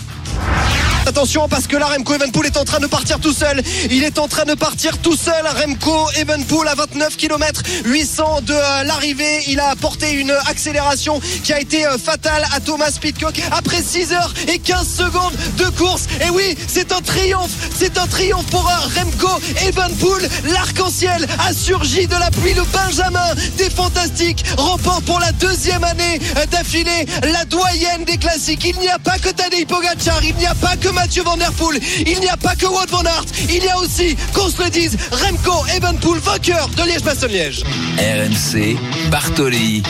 Attention 1.06 1.46
parce 1.48 1.68
que 1.68 1.76
là 1.76 1.86
Remco 1.86 2.14
Evenpool 2.14 2.46
est 2.46 2.56
en 2.56 2.64
train 2.64 2.80
de 2.80 2.88
partir 2.88 3.20
tout 3.20 3.32
seul. 3.32 3.62
Il 3.92 4.02
est 4.02 4.18
en 4.18 4.26
train 4.26 4.44
de 4.44 4.54
partir 4.54 4.98
tout 4.98 5.14
seul. 5.14 5.46
Remco 5.46 6.10
Evenpool 6.16 6.66
à 6.66 6.74
29 6.74 7.16
km 7.16 7.62
800 7.84 8.40
de 8.42 8.52
euh, 8.52 8.82
l'arrivée. 8.82 9.44
Il 9.46 9.60
a 9.60 9.68
apporté 9.68 10.14
une 10.14 10.32
accélération 10.48 11.20
qui 11.44 11.52
a 11.52 11.60
été 11.60 11.86
euh, 11.86 11.96
fatale 11.96 12.44
à 12.52 12.58
Thomas 12.58 12.90
Pitcock 13.00 13.40
après 13.52 13.82
6 13.82 14.12
heures 14.14 14.34
et 14.48 14.58
15 14.58 14.88
secondes 14.88 15.32
de 15.58 15.66
course. 15.78 16.06
Et 16.26 16.30
oui, 16.30 16.56
c'est 16.66 16.90
un 16.90 17.00
triomphe. 17.00 17.52
C'est 17.78 17.98
un 17.98 18.06
triomphe 18.08 18.46
pour 18.46 18.68
euh, 18.68 19.00
Remco 19.00 19.40
Evenpool. 19.64 20.28
L'arc-en-ciel 20.52 21.24
a 21.38 21.52
surgi 21.52 22.08
de 22.08 22.16
la 22.16 22.32
pluie. 22.32 22.54
Le 22.54 22.64
Benjamin 22.64 23.34
des 23.56 23.70
Fantastiques 23.70 24.44
remporte 24.56 25.04
pour 25.04 25.20
la 25.20 25.30
deuxième 25.32 25.84
année 25.84 26.18
d'affilée 26.50 27.06
la 27.32 27.44
doyenne 27.44 28.04
des 28.04 28.18
classiques. 28.18 28.64
Il 28.64 28.80
n'y 28.80 28.88
a 28.88 28.98
pas 28.98 29.18
que 29.18 29.28
Tadej 29.28 29.66
Pogacar, 29.66 30.24
il 30.24 30.34
n'y 30.34 30.46
a 30.46 30.54
pas 30.56 30.76
que 30.76 30.95
Mathieu 30.96 31.22
Van 31.22 31.36
Der 31.36 31.52
Poel, 31.52 31.78
il 32.06 32.18
n'y 32.20 32.28
a 32.28 32.36
pas 32.36 32.56
que 32.56 32.66
Wout 32.66 32.90
Van 32.90 33.04
Aert, 33.04 33.26
il 33.48 33.62
y 33.62 33.68
a 33.68 33.78
aussi, 33.78 34.16
qu'on 34.32 34.48
se 34.48 34.62
le 34.64 34.70
dise, 34.70 34.96
Remco 35.12 35.64
Evenpool, 35.76 36.18
vainqueur 36.18 36.68
de 36.70 36.82
Liège-Bastogne-Liège. 36.82 37.62
RMC, 37.98 38.76
Bartoli, 39.10 39.82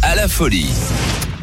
à 0.00 0.14
la 0.14 0.28
folie. 0.28 0.70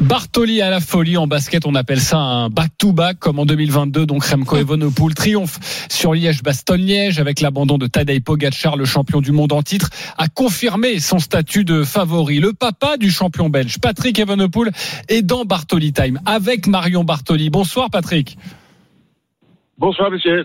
Bartoli 0.00 0.62
à 0.62 0.70
la 0.70 0.80
folie 0.80 1.18
en 1.18 1.26
basket, 1.26 1.66
on 1.66 1.74
appelle 1.74 2.00
ça 2.00 2.16
un 2.16 2.48
back-to-back 2.48 3.18
comme 3.18 3.38
en 3.38 3.44
2022. 3.44 4.06
Donc 4.06 4.24
Remco 4.24 4.56
Evenepoel 4.56 5.14
triomphe 5.14 5.60
sur 5.90 6.14
Liège-Bastogne-Liège 6.14 7.20
avec 7.20 7.40
l'abandon 7.40 7.76
de 7.76 7.86
Tadej 7.86 8.22
Pogacar, 8.22 8.78
le 8.78 8.86
champion 8.86 9.20
du 9.20 9.30
monde 9.30 9.52
en 9.52 9.62
titre, 9.62 9.90
a 10.16 10.28
confirmé 10.28 11.00
son 11.00 11.18
statut 11.18 11.64
de 11.64 11.84
favori. 11.84 12.40
Le 12.40 12.54
papa 12.54 12.96
du 12.96 13.10
champion 13.10 13.50
belge, 13.50 13.78
Patrick 13.78 14.18
Evenepoel, 14.18 14.72
est 15.08 15.22
dans 15.22 15.44
Bartoli 15.44 15.92
Time 15.92 16.18
avec 16.24 16.66
Marion 16.66 17.04
Bartoli. 17.04 17.50
Bonsoir 17.50 17.90
Patrick. 17.90 18.38
Bonsoir 19.80 20.10
monsieur. 20.10 20.44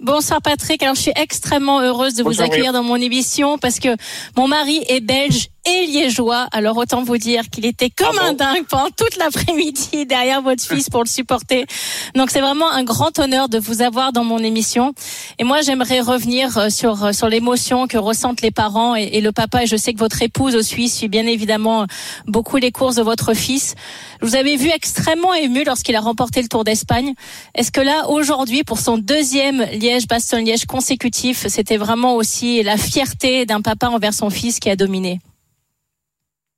Bonsoir 0.00 0.40
Patrick. 0.40 0.82
Alors 0.82 0.94
je 0.94 1.02
suis 1.02 1.12
extrêmement 1.16 1.80
heureuse 1.80 2.14
de 2.14 2.22
vous 2.22 2.40
accueillir 2.40 2.72
dans 2.72 2.82
mon 2.82 2.96
émission 2.96 3.58
parce 3.58 3.78
que 3.78 3.90
mon 4.38 4.48
mari 4.48 4.82
est 4.88 5.00
belge 5.00 5.48
et 5.64 5.86
liégeois. 5.86 6.48
Alors 6.52 6.76
autant 6.76 7.02
vous 7.02 7.18
dire 7.18 7.48
qu'il 7.50 7.66
était 7.66 7.90
comme 7.90 8.18
ah 8.20 8.26
un 8.26 8.32
dingue 8.32 8.64
pendant 8.66 8.90
toute 8.90 9.16
l'après-midi 9.16 10.06
derrière 10.06 10.42
votre 10.42 10.62
fils 10.62 10.88
pour 10.88 11.02
le 11.04 11.08
supporter. 11.08 11.66
Donc 12.14 12.30
c'est 12.30 12.40
vraiment 12.40 12.70
un 12.70 12.84
grand 12.84 13.18
honneur 13.18 13.48
de 13.48 13.58
vous 13.58 13.82
avoir 13.82 14.12
dans 14.12 14.24
mon 14.24 14.38
émission. 14.38 14.92
Et 15.38 15.44
moi 15.44 15.60
j'aimerais 15.62 16.00
revenir 16.00 16.58
euh, 16.58 16.68
sur 16.68 17.04
euh, 17.04 17.12
sur 17.12 17.28
l'émotion 17.28 17.86
que 17.86 17.98
ressentent 17.98 18.42
les 18.42 18.50
parents 18.50 18.94
et, 18.94 19.20
le 19.20 19.32
papa. 19.32 19.64
Et 19.64 19.66
je 19.66 19.76
sais 19.76 19.92
que 19.92 19.98
votre 19.98 20.20
épouse 20.22 20.56
au 20.56 20.62
Suisse 20.62 20.96
suit 20.96 21.08
bien 21.08 21.26
évidemment 21.26 21.86
beaucoup 22.26 22.56
les 22.56 22.72
courses 22.72 22.96
de 22.96 23.02
votre 23.02 23.34
fils. 23.34 23.74
Vous 24.20 24.34
avez 24.34 24.56
vu 24.56 24.68
extrêmement 24.68 25.34
ému 25.34 25.64
lorsqu'il 25.64 25.94
a 25.96 26.00
remporté 26.00 26.42
le 26.42 26.48
Tour 26.48 26.64
d'Espagne. 26.64 27.14
Est-ce 27.54 27.70
que 27.70 27.80
là 27.80 28.08
aujourd'hui 28.08 28.64
pour 28.64 28.78
son 28.78 28.98
deuxième 28.98 29.62
Liège-Bastogne-Liège 29.62 30.66
consécutif, 30.66 31.46
c'était 31.48 31.76
vraiment 31.76 32.16
aussi 32.16 32.62
la 32.62 32.76
fierté 32.76 33.46
d'un 33.46 33.60
papa 33.60 33.88
envers 33.88 34.14
son 34.14 34.30
fils 34.30 34.58
qui 34.58 34.70
a 34.70 34.76
dominé? 34.76 35.20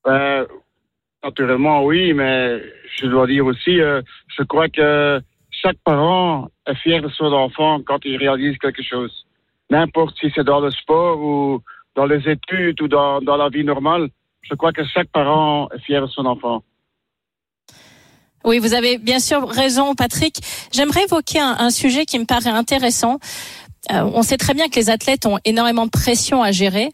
Euh, 0.07 0.47
naturellement, 1.23 1.85
oui, 1.85 2.13
mais 2.13 2.61
je 2.99 3.07
dois 3.07 3.27
dire 3.27 3.47
aussi, 3.47 3.81
euh, 3.81 4.03
je 4.37 4.43
crois 4.43 4.69
que 4.69 5.21
chaque 5.51 5.79
parent 5.85 6.49
est 6.67 6.75
fier 6.77 7.01
de 7.01 7.09
son 7.09 7.33
enfant 7.33 7.81
quand 7.87 8.05
il 8.05 8.17
réalise 8.17 8.59
quelque 8.59 8.83
chose. 8.83 9.27
N'importe 9.71 10.17
si 10.19 10.31
c'est 10.35 10.45
dans 10.45 10.61
le 10.61 10.71
sport 10.71 11.19
ou 11.21 11.63
dans 11.95 12.07
les 12.07 12.29
études 12.29 12.81
ou 12.83 12.89
dans, 12.89 13.21
dans 13.21 13.37
la 13.37 13.49
vie 13.49 13.65
normale, 13.65 14.09
je 14.43 14.55
crois 14.55 14.73
que 14.73 14.85
chaque 14.85 15.09
parent 15.09 15.69
est 15.75 15.81
fier 15.81 16.03
de 16.03 16.07
son 16.07 16.27
enfant. 16.27 16.63
Oui, 18.45 18.59
vous 18.59 18.75
avez 18.75 18.99
bien 18.99 19.21
sûr 19.21 19.49
raison, 19.49 19.95
Patrick. 19.95 20.37
J'aimerais 20.71 21.05
évoquer 21.05 21.41
un, 21.41 21.57
un, 21.59 21.71
sujet 21.71 22.05
qui 22.05 22.19
me 22.19 22.27
paraît 22.27 22.51
intéressant. 22.51 23.19
Euh, 23.91 24.11
on 24.15 24.23
sait 24.23 24.37
très 24.37 24.53
bien 24.53 24.69
que 24.69 24.77
les 24.77 24.91
athlètes 24.91 25.25
ont 25.25 25.39
énormément 25.45 25.87
de 25.87 25.91
pression 25.91 26.43
à 26.43 26.53
gérer. 26.53 26.91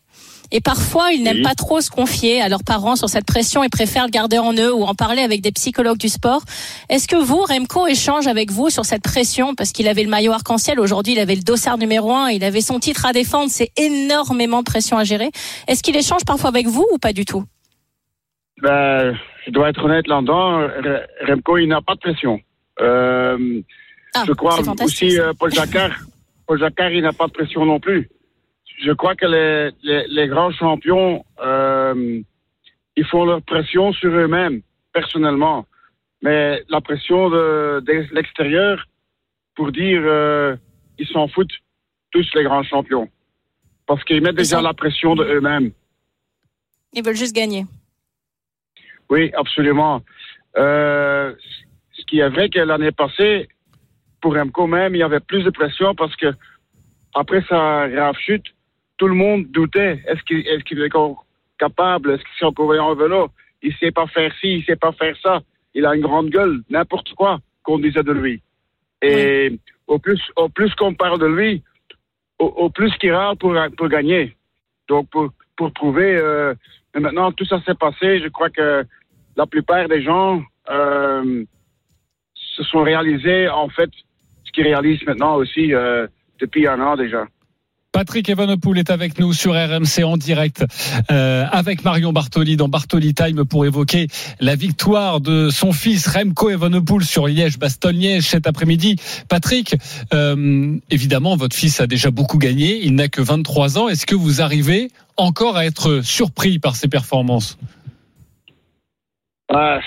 Et 0.52 0.60
parfois, 0.60 1.12
ils 1.12 1.22
n'aiment 1.22 1.42
pas 1.42 1.54
trop 1.54 1.80
se 1.80 1.90
confier 1.90 2.40
à 2.40 2.48
leurs 2.48 2.64
parents 2.64 2.96
sur 2.96 3.08
cette 3.08 3.26
pression 3.26 3.62
et 3.62 3.68
préfèrent 3.68 4.06
le 4.06 4.10
garder 4.10 4.38
en 4.38 4.52
eux 4.52 4.72
ou 4.72 4.82
en 4.82 4.94
parler 4.94 5.22
avec 5.22 5.40
des 5.40 5.52
psychologues 5.52 5.98
du 5.98 6.08
sport. 6.08 6.42
Est-ce 6.88 7.06
que 7.06 7.16
vous, 7.16 7.42
Remco, 7.42 7.86
échange 7.86 8.26
avec 8.26 8.50
vous 8.50 8.68
sur 8.68 8.84
cette 8.84 9.02
pression? 9.02 9.54
Parce 9.54 9.70
qu'il 9.72 9.86
avait 9.86 10.02
le 10.02 10.10
maillot 10.10 10.32
arc-en-ciel, 10.32 10.80
aujourd'hui 10.80 11.12
il 11.12 11.20
avait 11.20 11.36
le 11.36 11.42
dossard 11.42 11.78
numéro 11.78 12.12
un, 12.12 12.30
il 12.30 12.42
avait 12.42 12.60
son 12.60 12.80
titre 12.80 13.06
à 13.06 13.12
défendre, 13.12 13.50
c'est 13.50 13.70
énormément 13.76 14.60
de 14.60 14.64
pression 14.64 14.98
à 14.98 15.04
gérer. 15.04 15.30
Est-ce 15.68 15.82
qu'il 15.82 15.96
échange 15.96 16.24
parfois 16.24 16.50
avec 16.50 16.66
vous 16.66 16.86
ou 16.92 16.98
pas 16.98 17.12
du 17.12 17.24
tout? 17.24 17.44
Ben, 18.60 19.16
Je 19.46 19.50
dois 19.50 19.70
être 19.70 19.84
honnête 19.84 20.08
là-dedans, 20.08 20.68
Remco, 21.26 21.58
il 21.58 21.68
n'a 21.68 21.80
pas 21.80 21.94
de 21.94 22.00
pression. 22.00 22.40
Euh, 22.80 23.60
ah, 24.14 24.24
je 24.26 24.32
crois 24.32 24.58
aussi 24.82 25.18
euh, 25.18 25.32
Paul 25.38 25.52
Jacquard. 25.52 25.92
Paul 26.46 26.58
Jacquard, 26.58 26.90
il 26.90 27.02
n'a 27.02 27.12
pas 27.12 27.28
de 27.28 27.32
pression 27.32 27.64
non 27.64 27.78
plus 27.78 28.08
je 28.82 28.92
crois 28.92 29.14
que 29.14 29.26
les, 29.26 30.06
les, 30.08 30.28
grands 30.28 30.52
champions, 30.52 31.24
euh, 31.42 32.20
ils 32.96 33.04
font 33.06 33.24
leur 33.24 33.42
pression 33.42 33.92
sur 33.92 34.10
eux-mêmes, 34.10 34.62
personnellement. 34.92 35.66
Mais 36.22 36.62
la 36.68 36.80
pression 36.80 37.30
de, 37.30 37.82
l'extérieur, 38.14 38.86
pour 39.54 39.72
dire, 39.72 40.02
euh, 40.04 40.56
ils 40.98 41.06
s'en 41.08 41.28
foutent, 41.28 41.58
tous 42.10 42.26
les 42.34 42.44
grands 42.44 42.62
champions. 42.62 43.08
Parce 43.86 44.02
qu'ils 44.04 44.22
mettent 44.22 44.36
déjà 44.36 44.60
la 44.60 44.74
pression 44.74 45.14
de 45.14 45.24
eux-mêmes. 45.24 45.72
Ils 46.92 47.04
veulent 47.04 47.16
juste 47.16 47.34
gagner. 47.34 47.64
Oui, 49.08 49.30
absolument. 49.36 50.02
Euh, 50.56 51.34
ce 51.92 52.04
qui 52.06 52.20
est 52.20 52.28
vrai 52.28 52.48
que 52.48 52.60
l'année 52.60 52.92
passée, 52.92 53.48
pour 54.20 54.34
Remco 54.34 54.66
même, 54.66 54.94
il 54.94 54.98
y 54.98 55.02
avait 55.02 55.20
plus 55.20 55.42
de 55.42 55.50
pression 55.50 55.94
parce 55.94 56.14
que 56.16 56.34
après 57.14 57.42
sa 57.48 57.88
grave 57.88 58.16
chute, 58.18 58.46
tout 59.00 59.08
le 59.08 59.14
monde 59.14 59.46
doutait. 59.46 60.02
Est-ce 60.06 60.22
qu'il 60.24 60.78
est, 60.78 60.94
encore 60.94 61.24
capable? 61.58 62.10
Est-ce 62.10 62.22
qu'il 62.22 62.38
sait 62.38 62.44
encore 62.44 62.78
en 62.78 62.94
vélo? 62.94 63.30
Il 63.62 63.74
sait 63.76 63.90
pas 63.90 64.06
faire 64.06 64.30
ci, 64.38 64.58
il 64.58 64.64
sait 64.64 64.76
pas 64.76 64.92
faire 64.92 65.16
ça. 65.22 65.40
Il 65.72 65.86
a 65.86 65.94
une 65.94 66.02
grande 66.02 66.28
gueule, 66.28 66.60
n'importe 66.68 67.14
quoi 67.14 67.38
qu'on 67.62 67.78
disait 67.78 68.02
de 68.02 68.12
lui. 68.12 68.42
Et 69.00 69.58
au 69.86 69.98
plus, 69.98 70.20
au 70.36 70.50
plus 70.50 70.74
qu'on 70.74 70.92
parle 70.92 71.18
de 71.18 71.26
lui, 71.26 71.62
au, 72.38 72.68
plus 72.68 72.94
qu'il 72.98 73.12
râle 73.14 73.36
pour, 73.36 73.56
pour 73.78 73.88
gagner. 73.88 74.36
Donc, 74.86 75.08
pour, 75.08 75.30
pour 75.56 75.72
prouver, 75.72 76.16
euh, 76.16 76.52
maintenant, 76.94 77.32
tout 77.32 77.46
ça 77.46 77.58
s'est 77.62 77.74
passé. 77.74 78.20
Je 78.20 78.28
crois 78.28 78.50
que 78.50 78.84
la 79.34 79.46
plupart 79.46 79.88
des 79.88 80.02
gens 80.02 80.42
euh, 80.68 81.44
se 82.34 82.62
sont 82.64 82.82
réalisés, 82.82 83.48
en 83.48 83.70
fait, 83.70 83.90
ce 84.44 84.52
qu'ils 84.52 84.64
réalisent 84.64 85.06
maintenant 85.06 85.36
aussi 85.36 85.72
euh, 85.72 86.06
depuis 86.38 86.66
un 86.66 86.80
an 86.82 86.96
déjà. 86.96 87.24
Patrick 87.92 88.28
Evenepoel 88.28 88.78
est 88.78 88.90
avec 88.90 89.18
nous 89.18 89.32
sur 89.32 89.52
RMC 89.52 90.04
en 90.04 90.16
direct 90.16 90.64
euh, 91.10 91.44
avec 91.50 91.84
Marion 91.84 92.12
Bartoli 92.12 92.56
dans 92.56 92.68
Bartoli 92.68 93.14
Time 93.14 93.44
pour 93.44 93.66
évoquer 93.66 94.06
la 94.38 94.54
victoire 94.54 95.20
de 95.20 95.50
son 95.50 95.72
fils 95.72 96.06
Remco 96.06 96.50
Evenepoel 96.50 97.02
sur 97.02 97.26
Liège-Bastogne-Liège 97.26 98.22
cet 98.22 98.46
après-midi. 98.46 98.94
Patrick, 99.28 99.74
euh, 100.14 100.76
évidemment, 100.90 101.34
votre 101.34 101.56
fils 101.56 101.80
a 101.80 101.88
déjà 101.88 102.12
beaucoup 102.12 102.38
gagné. 102.38 102.78
Il 102.84 102.94
n'a 102.94 103.08
que 103.08 103.20
23 103.20 103.78
ans. 103.78 103.88
Est-ce 103.88 104.06
que 104.06 104.14
vous 104.14 104.40
arrivez 104.40 104.88
encore 105.16 105.56
à 105.56 105.66
être 105.66 106.00
surpris 106.02 106.60
par 106.60 106.76
ses 106.76 106.88
performances? 106.88 107.58
Ah, 109.52 109.80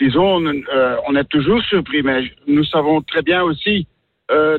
Disons, 0.00 0.40
euh, 0.46 0.96
on 1.08 1.16
est 1.16 1.28
toujours 1.28 1.62
surpris, 1.64 2.02
mais 2.02 2.30
nous 2.46 2.64
savons 2.64 3.02
très 3.02 3.22
bien 3.22 3.42
aussi 3.42 3.88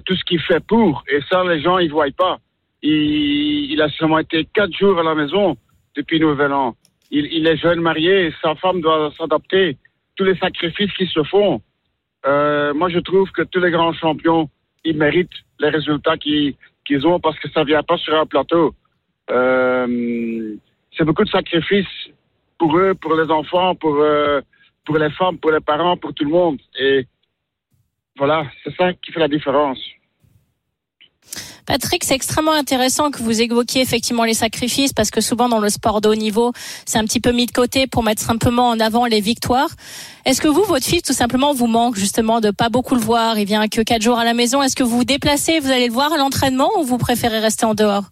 tout 0.06 0.16
ce 0.16 0.24
qu'il 0.26 0.40
fait 0.42 0.64
pour. 0.66 1.04
Et 1.12 1.20
ça, 1.30 1.44
les 1.44 1.62
gens, 1.62 1.80
ils 1.80 1.92
voient 1.92 2.06
pas. 2.16 2.40
Il, 2.88 3.82
a 3.82 3.90
seulement 3.90 4.20
été 4.20 4.46
quatre 4.54 4.74
jours 4.78 5.00
à 5.00 5.04
la 5.04 5.16
maison 5.16 5.58
depuis 5.96 6.20
Nouvel 6.20 6.54
An. 6.54 6.76
Il, 7.10 7.48
est 7.48 7.58
jeune 7.58 7.82
marié, 7.82 8.32
sa 8.44 8.54
femme 8.56 8.82
doit 8.82 9.12
s'adapter. 9.18 9.78
Tous 10.16 10.24
les 10.24 10.38
sacrifices 10.38 10.94
qui 10.94 11.08
se 11.08 11.24
font. 11.24 11.62
Euh, 12.28 12.74
moi, 12.74 12.90
je 12.90 13.00
trouve 13.00 13.32
que 13.32 13.42
tous 13.42 13.60
les 13.60 13.72
grands 13.72 13.94
champions, 13.94 14.50
ils 14.84 14.98
méritent 14.98 15.40
les 15.60 15.70
résultats 15.70 16.18
qu'ils 16.18 17.08
ont 17.08 17.20
parce 17.20 17.40
que 17.40 17.50
ça 17.50 17.64
vient 17.64 17.82
pas 17.82 17.98
sur 17.98 18.16
un 18.20 18.26
plateau. 18.28 18.76
Euh, 19.32 20.56
c'est 20.96 21.06
beaucoup 21.06 21.24
de 21.24 21.30
sacrifices 21.30 22.10
pour 22.60 22.78
eux, 22.78 22.94
pour 22.94 23.16
les 23.16 23.30
enfants, 23.32 23.74
pour, 23.76 23.96
euh, 23.96 24.42
pour 24.86 24.98
les 24.98 25.10
femmes, 25.10 25.40
pour 25.40 25.52
les 25.52 25.60
parents, 25.60 25.98
pour 25.98 26.14
tout 26.14 26.24
le 26.24 26.32
monde. 26.32 26.60
Et 26.80 27.08
voilà, 28.16 28.46
c'est 28.64 28.76
ça 28.76 28.94
qui 28.94 29.12
fait 29.12 29.20
la 29.20 29.28
différence. 29.28 29.80
Patrick, 31.66 32.04
c'est 32.04 32.14
extrêmement 32.14 32.54
intéressant 32.54 33.10
que 33.10 33.24
vous 33.24 33.42
évoquiez 33.42 33.82
effectivement 33.82 34.24
les 34.24 34.36
sacrifices 34.36 34.94
parce 34.94 35.10
que 35.10 35.20
souvent 35.20 35.50
dans 35.50 35.60
le 35.60 35.70
sport 35.70 36.00
de 36.00 36.10
haut 36.10 36.16
niveau, 36.16 36.52
c'est 36.86 37.00
un 37.00 37.06
petit 37.06 37.20
peu 37.20 37.32
mis 37.32 37.48
de 37.48 37.52
côté 37.52 37.88
pour 37.88 38.04
mettre 38.04 38.22
simplement 38.22 38.70
en 38.70 38.80
avant 38.80 39.06
les 39.06 39.20
victoires. 39.20 39.70
Est-ce 40.26 40.42
que 40.42 40.48
vous, 40.48 40.64
votre 40.64 40.86
fils, 40.86 41.02
tout 41.02 41.14
simplement, 41.14 41.54
vous 41.54 41.68
manque 41.68 41.96
justement 41.96 42.40
de 42.40 42.52
pas 42.52 42.70
beaucoup 42.70 42.96
le 42.96 43.02
voir? 43.02 43.40
Il 43.40 43.46
vient 43.46 43.68
que 43.68 43.82
quatre 43.82 44.02
jours 44.02 44.20
à 44.20 44.26
la 44.26 44.34
maison. 44.34 44.62
Est-ce 44.62 44.76
que 44.76 44.84
vous 44.84 44.98
vous 44.98 45.06
déplacez, 45.06 45.60
vous 45.60 45.72
allez 45.72 45.88
le 45.88 45.94
voir 45.94 46.14
à 46.14 46.18
l'entraînement 46.18 46.70
ou 46.80 46.84
vous 46.84 46.98
préférez 46.98 47.40
rester 47.40 47.66
en 47.66 47.74
dehors? 47.74 48.06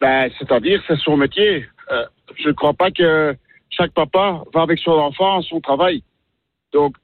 Ben, 0.00 0.30
C'est-à-dire, 0.38 0.82
c'est 0.86 0.98
son 0.98 1.16
métier. 1.16 1.66
Euh, 1.90 2.04
je 2.38 2.48
ne 2.48 2.52
crois 2.52 2.74
pas 2.74 2.90
que 2.90 3.36
chaque 3.70 3.92
papa 3.92 4.42
va 4.54 4.62
avec 4.62 4.78
son 4.78 4.92
enfant 4.92 5.38
à 5.38 5.42
son 5.42 5.60
travail. 5.60 6.02
Donc, 6.72 6.94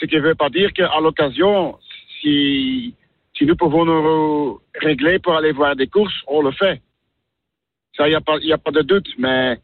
ce 0.00 0.06
qui 0.06 0.16
ne 0.16 0.20
veut 0.20 0.34
pas 0.34 0.50
dire 0.50 0.72
qu'à 0.72 1.00
l'occasion, 1.00 1.78
si 2.20 2.94
si 3.36 3.44
nous 3.46 3.56
pouvons 3.56 3.84
nous 3.84 4.60
régler 4.80 5.18
pour 5.18 5.34
aller 5.34 5.52
voir 5.52 5.74
des 5.76 5.88
courses, 5.88 6.14
on 6.26 6.42
le 6.42 6.52
fait. 6.52 6.80
Ça, 7.96 8.06
il 8.06 8.10
n'y 8.10 8.16
a, 8.16 8.20
pas, 8.20 8.36
a 8.36 8.58
pas 8.58 8.70
de 8.70 8.82
doute, 8.82 9.08
mais 9.18 9.58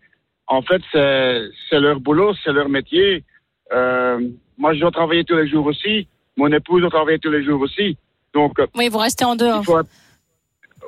en 0.47 0.63
fait, 0.63 0.83
c'est 0.93 1.81
leur 1.81 2.01
boulot, 2.01 2.35
c'est 2.43 2.53
leur 2.53 2.69
métier. 2.69 3.25
Euh, 3.73 4.21
moi, 4.59 4.75
je 4.75 4.81
dois 4.81 4.91
travailler 4.91 5.25
tous 5.25 5.37
les 5.37 5.49
jours 5.49 5.67
aussi. 5.67 6.09
Mon 6.37 6.49
épouse 6.53 6.81
doit 6.81 6.91
travailler 6.91 7.19
tous 7.19 7.31
les 7.31 7.45
jours 7.45 7.61
aussi. 7.61 7.97
Donc, 8.35 8.61
oui, 8.77 8.89
vous 8.89 8.99
restez 8.99 9.25
en 9.25 9.37
dehors. 9.37 9.65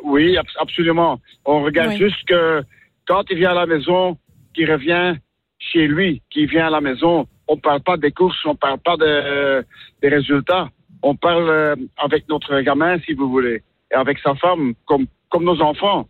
Oui, 0.04 0.36
absolument. 0.58 1.20
On 1.44 1.62
regarde 1.62 1.92
juste 1.92 2.24
que 2.26 2.62
quand 3.06 3.24
il 3.30 3.38
vient 3.38 3.50
à 3.50 3.54
la 3.54 3.66
maison, 3.66 4.16
qu'il 4.54 4.70
revient 4.70 5.14
chez 5.58 5.86
lui, 5.86 6.22
qu'il 6.30 6.48
vient 6.48 6.66
à 6.66 6.70
la 6.70 6.80
maison, 6.80 7.26
on 7.48 7.56
ne 7.56 7.60
parle 7.60 7.80
pas 7.80 7.96
des 7.96 8.12
courses, 8.12 8.38
on 8.44 8.50
ne 8.52 8.56
parle 8.56 8.78
pas 8.78 8.96
des 8.96 10.08
résultats 10.08 10.68
on 11.02 11.16
parle 11.16 11.48
euh, 11.48 11.76
avec 11.96 12.28
notre 12.28 12.60
gamin, 12.60 12.98
si 13.00 13.12
vous 13.14 13.28
voulez, 13.28 13.62
et 13.90 13.94
avec 13.94 14.18
sa 14.18 14.34
femme, 14.34 14.74
comme, 14.86 15.06
comme 15.28 15.44
nos 15.44 15.60
enfants, 15.60 16.08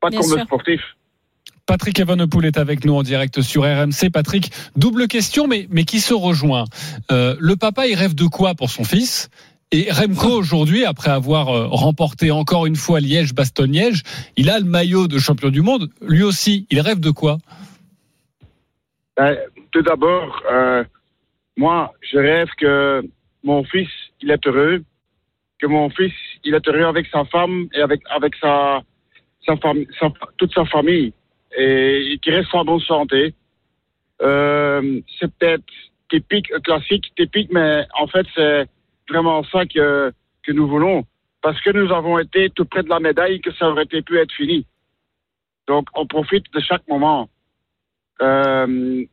pas 0.00 0.10
comme 0.10 0.36
le 0.36 0.42
sportif. 0.44 0.80
Patrick 1.66 2.00
Evenepoel 2.00 2.46
est 2.46 2.56
avec 2.56 2.86
nous 2.86 2.94
en 2.94 3.02
direct 3.02 3.42
sur 3.42 3.62
RMC. 3.62 4.10
Patrick, 4.10 4.50
double 4.74 5.06
question, 5.06 5.46
mais, 5.46 5.66
mais 5.70 5.84
qui 5.84 6.00
se 6.00 6.14
rejoint. 6.14 6.64
Euh, 7.12 7.36
le 7.38 7.56
papa, 7.56 7.86
il 7.86 7.94
rêve 7.94 8.14
de 8.14 8.24
quoi 8.24 8.54
pour 8.54 8.70
son 8.70 8.84
fils? 8.84 9.28
Et 9.70 9.90
Remco 9.90 10.28
aujourd'hui, 10.38 10.86
après 10.86 11.10
avoir 11.10 11.50
euh, 11.50 11.66
remporté 11.66 12.30
encore 12.30 12.64
une 12.64 12.76
fois 12.76 13.00
Liège-Bastogne-Liège, 13.00 14.02
il 14.38 14.48
a 14.48 14.58
le 14.58 14.64
maillot 14.64 15.08
de 15.08 15.18
champion 15.18 15.50
du 15.50 15.60
monde. 15.60 15.90
Lui 16.00 16.22
aussi, 16.22 16.66
il 16.70 16.80
rêve 16.80 17.00
de 17.00 17.10
quoi? 17.10 17.36
Ben, 19.18 19.36
Tout 19.70 19.82
d'abord, 19.82 20.42
euh, 20.50 20.84
moi, 21.58 21.92
je 22.00 22.16
rêve 22.16 22.48
que 22.56 23.02
mon 23.44 23.62
fils, 23.64 23.90
il 24.20 24.30
est 24.30 24.46
heureux, 24.46 24.82
que 25.58 25.66
mon 25.66 25.90
fils, 25.90 26.12
il 26.44 26.54
est 26.54 26.68
heureux 26.68 26.84
avec 26.84 27.06
sa 27.08 27.24
femme 27.26 27.68
et 27.74 27.80
avec 27.80 28.00
avec 28.10 28.34
sa, 28.36 28.82
sa, 29.46 29.54
toute 30.36 30.54
sa 30.54 30.64
famille 30.66 31.12
et 31.56 32.18
qu'il 32.22 32.34
reste 32.34 32.54
en 32.54 32.64
bonne 32.64 32.80
santé. 32.80 33.34
Euh, 34.22 35.00
c'est 35.18 35.32
peut-être 35.34 35.64
typique, 36.10 36.50
classique, 36.64 37.12
typique, 37.16 37.50
mais 37.52 37.86
en 37.98 38.06
fait, 38.06 38.26
c'est 38.34 38.66
vraiment 39.08 39.42
ça 39.44 39.64
que, 39.66 40.12
que 40.42 40.52
nous 40.52 40.66
voulons. 40.66 41.04
Parce 41.40 41.60
que 41.60 41.70
nous 41.70 41.92
avons 41.92 42.18
été 42.18 42.50
tout 42.50 42.64
près 42.64 42.82
de 42.82 42.88
la 42.88 43.00
médaille 43.00 43.40
que 43.40 43.52
ça 43.52 43.70
aurait 43.70 43.86
pu 43.86 44.18
être 44.18 44.32
fini. 44.32 44.66
Donc, 45.68 45.86
on 45.94 46.06
profite 46.06 46.52
de 46.52 46.60
chaque 46.60 46.86
moment. 46.88 47.28
Euh, 48.20 49.04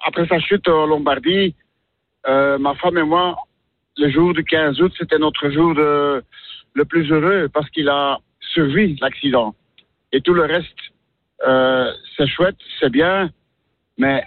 après 0.00 0.26
sa 0.28 0.38
chute 0.38 0.68
en 0.68 0.86
Lombardie, 0.86 1.56
euh, 2.26 2.58
ma 2.58 2.74
femme 2.76 2.98
et 2.98 3.02
moi, 3.02 3.36
le 3.96 4.10
jour 4.10 4.34
du 4.34 4.44
15 4.44 4.80
août, 4.80 4.92
c'était 4.98 5.18
notre 5.18 5.50
jour 5.50 5.74
de, 5.74 6.22
le 6.74 6.84
plus 6.84 7.10
heureux 7.10 7.48
parce 7.52 7.68
qu'il 7.70 7.88
a 7.88 8.18
survécu 8.52 8.96
l'accident. 9.00 9.54
Et 10.12 10.20
tout 10.20 10.34
le 10.34 10.42
reste, 10.42 10.68
euh, 11.46 11.92
c'est 12.16 12.26
chouette, 12.26 12.56
c'est 12.80 12.90
bien, 12.90 13.30
mais 13.98 14.24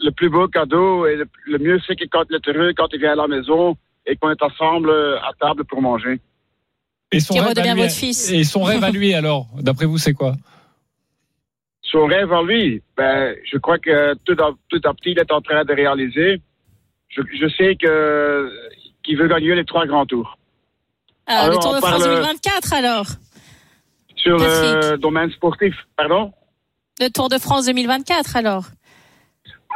le 0.00 0.10
plus 0.10 0.30
beau 0.30 0.48
cadeau 0.48 1.06
et 1.06 1.16
le, 1.16 1.58
mieux, 1.58 1.80
c'est 1.86 1.96
que 1.96 2.04
quand 2.10 2.24
il 2.30 2.36
est 2.36 2.48
heureux, 2.48 2.72
quand 2.76 2.88
il 2.92 3.00
vient 3.00 3.12
à 3.12 3.16
la 3.16 3.28
maison 3.28 3.76
et 4.06 4.16
qu'on 4.16 4.30
est 4.30 4.42
ensemble 4.42 4.90
à 4.90 5.30
table 5.38 5.64
pour 5.64 5.82
manger. 5.82 6.20
Et 7.10 7.20
son, 7.20 7.34
rêve 7.34 7.58
à 7.58 7.62
lui, 7.62 7.80
votre 7.80 7.94
fils. 7.94 8.30
et 8.30 8.44
son 8.44 8.62
rêve 8.62 8.84
à 8.84 8.90
lui, 8.90 9.14
alors, 9.14 9.46
d'après 9.60 9.86
vous, 9.86 9.98
c'est 9.98 10.12
quoi? 10.12 10.34
Son 11.82 12.04
rêve 12.04 12.32
à 12.32 12.42
lui, 12.42 12.82
ben, 12.96 13.34
je 13.50 13.56
crois 13.56 13.78
que 13.78 14.14
tout 14.24 14.36
à, 14.42 14.50
tout 14.68 14.80
à 14.84 14.92
petit, 14.92 15.12
il 15.12 15.18
est 15.18 15.32
en 15.32 15.40
train 15.40 15.64
de 15.64 15.72
réaliser. 15.72 16.42
Je, 17.08 17.22
je 17.40 17.48
sais 17.56 17.76
que 17.76 18.50
qu'il 19.02 19.16
veut 19.16 19.28
gagner 19.28 19.54
les 19.54 19.64
trois 19.64 19.86
grands 19.86 20.06
tours. 20.06 20.38
Ah, 21.26 21.48
le 21.48 21.56
Tour 21.56 21.74
de 21.74 21.80
France 21.80 22.04
2024 22.04 22.72
alors 22.72 23.06
Sur 24.16 24.36
le 24.38 24.96
domaine 24.96 25.30
sportif, 25.30 25.74
pardon? 25.96 26.32
Le 27.00 27.08
Tour 27.08 27.28
de 27.28 27.38
France 27.38 27.66
2024 27.66 28.36
alors 28.36 28.64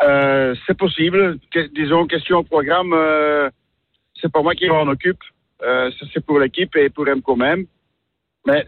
euh, 0.03 0.55
C'est 0.67 0.77
possible. 0.77 1.39
disons, 1.75 2.07
question 2.07 2.39
au 2.39 2.43
programme, 2.43 2.93
euh, 2.95 3.51
c'est 4.21 4.33
pas 4.33 4.43
moi 4.43 4.55
qui 4.55 4.67
m'en 4.69 4.83
occupe. 4.83 5.21
Euh, 5.63 5.91
c'est 6.13 6.25
pour 6.25 6.39
l'équipe 6.41 6.75
et 6.77 6.89
pour 6.89 7.07
MCO 7.07 7.37
même. 7.37 7.67
Mais 8.47 8.67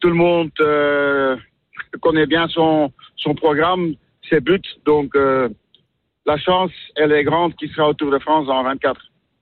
tout 0.00 0.08
le 0.08 0.14
monde 0.14 0.50
euh, 0.60 1.36
connaît 2.00 2.26
bien 2.26 2.46
son, 2.48 2.92
son 3.16 3.34
programme, 3.34 3.94
ses 4.28 4.40
buts. 4.40 4.60
Donc, 4.84 5.14
euh, 5.16 5.48
la 6.28 6.36
chance, 6.36 6.72
elle 6.94 7.12
est 7.12 7.24
grande 7.24 7.54
qu'il 7.56 7.70
sera 7.70 7.88
au 7.88 7.94
Tour 7.94 8.10
de 8.10 8.18
France 8.18 8.48
en 8.48 8.62
24. 8.62 9.00